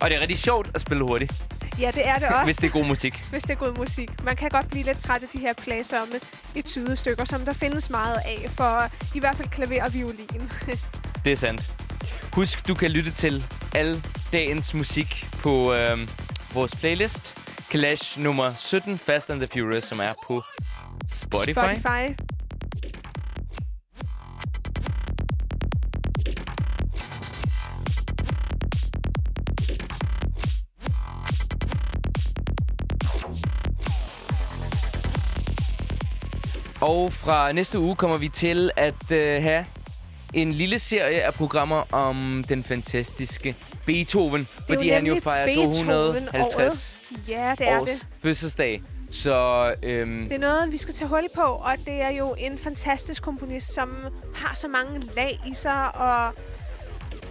og 0.00 0.10
det 0.10 0.16
er 0.16 0.20
rigtig 0.20 0.38
sjovt 0.38 0.70
at 0.74 0.80
spille 0.80 1.04
hurtigt, 1.04 1.32
ja, 1.80 1.90
det 1.90 2.08
er 2.08 2.14
det 2.14 2.28
også. 2.28 2.44
hvis 2.44 2.56
det 2.56 2.66
er 2.66 2.70
god 2.70 2.84
musik. 2.84 3.24
hvis 3.30 3.42
det 3.42 3.50
er 3.50 3.54
god 3.64 3.76
musik. 3.78 4.24
Man 4.24 4.36
kan 4.36 4.48
godt 4.48 4.70
blive 4.70 4.84
lidt 4.84 4.98
træt 4.98 5.22
af 5.22 5.28
de 5.32 5.38
her 5.38 5.52
plagsomme 5.52 6.14
i 6.54 6.62
tydestykker, 6.62 7.24
som 7.24 7.40
der 7.40 7.52
findes 7.52 7.90
meget 7.90 8.16
af 8.24 8.50
for 8.50 8.90
i 9.14 9.20
hvert 9.20 9.36
fald 9.36 9.48
klaver 9.48 9.84
og 9.84 9.94
violin. 9.94 10.50
Det 11.24 11.32
er 11.32 11.36
sandt. 11.36 11.62
Husk, 12.32 12.68
du 12.68 12.74
kan 12.74 12.90
lytte 12.90 13.10
til 13.10 13.44
al 13.74 14.02
dagens 14.32 14.74
musik 14.74 15.26
på 15.42 15.74
øhm, 15.74 16.08
vores 16.54 16.76
playlist. 16.76 17.34
Clash 17.70 18.20
nummer 18.20 18.54
17, 18.58 18.98
Fast 18.98 19.30
and 19.30 19.40
the 19.40 19.48
Furious, 19.52 19.84
som 19.84 20.00
er 20.00 20.12
på 20.26 20.42
Spotify. 21.08 21.52
Spotify. 21.52 22.29
Og 36.80 37.12
fra 37.12 37.52
næste 37.52 37.78
uge 37.78 37.96
kommer 37.96 38.18
vi 38.18 38.28
til 38.28 38.70
at 38.76 39.12
øh, 39.12 39.42
have 39.42 39.66
en 40.34 40.52
lille 40.52 40.78
serie 40.78 41.22
af 41.22 41.34
programmer 41.34 41.94
om 41.94 42.44
den 42.48 42.64
fantastiske 42.64 43.56
Beethoven. 43.86 44.40
Det 44.40 44.48
er 44.58 44.74
fordi 44.74 44.88
han 44.88 45.06
jo 45.06 45.20
fejrer 45.22 45.46
Beethoven-året. 45.46 46.14
250 46.14 47.00
Ja, 47.28 47.54
det 47.58 47.68
er 47.68 47.80
års 47.80 47.88
det. 47.90 48.06
fødselsdag. 48.22 48.82
Så 49.12 49.66
øhm, 49.82 50.22
Det 50.28 50.34
er 50.34 50.38
noget, 50.38 50.72
vi 50.72 50.76
skal 50.76 50.94
tage 50.94 51.08
hul 51.08 51.26
på, 51.34 51.40
og 51.42 51.76
det 51.86 52.02
er 52.02 52.08
jo 52.10 52.34
en 52.38 52.58
fantastisk 52.58 53.22
komponist, 53.22 53.74
som 53.74 53.96
har 54.34 54.54
så 54.54 54.68
mange 54.68 55.00
lag 55.16 55.40
i 55.46 55.54
sig, 55.54 55.94
og 55.96 56.34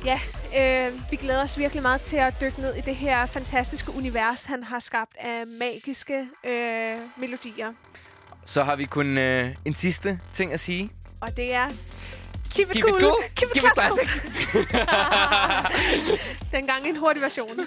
ja, 0.05 0.19
øh, 0.57 0.93
vi 1.11 1.15
glæder 1.15 1.43
os 1.43 1.57
virkelig 1.57 1.81
meget 1.81 2.01
til 2.01 2.17
at 2.17 2.33
dykke 2.41 2.61
ned 2.61 2.73
i 2.75 2.81
det 2.81 2.95
her 2.95 3.25
fantastiske 3.25 3.91
univers, 3.97 4.45
han 4.45 4.63
har 4.63 4.79
skabt 4.79 5.11
af 5.19 5.47
magiske 5.47 6.27
øh, 6.43 6.95
melodier. 7.17 7.73
Så 8.49 8.63
har 8.63 8.75
vi 8.75 8.85
kun 8.85 9.17
øh, 9.17 9.55
en 9.65 9.75
sidste 9.75 10.19
ting 10.33 10.53
at 10.53 10.59
sige. 10.59 10.89
Og 11.21 11.37
det 11.37 11.55
er... 11.55 11.65
Keep 12.55 12.67
it 12.69 12.73
Keep 12.73 12.75
it 12.75 12.81
cool. 12.81 13.01
cool. 13.01 13.15
Keep 13.35 13.49
Keep 13.53 13.63
it 13.63 13.71
classic. 13.73 14.09
Dengang 16.51 16.87
en 16.87 16.97
hurtig 16.97 17.21
version. 17.21 17.59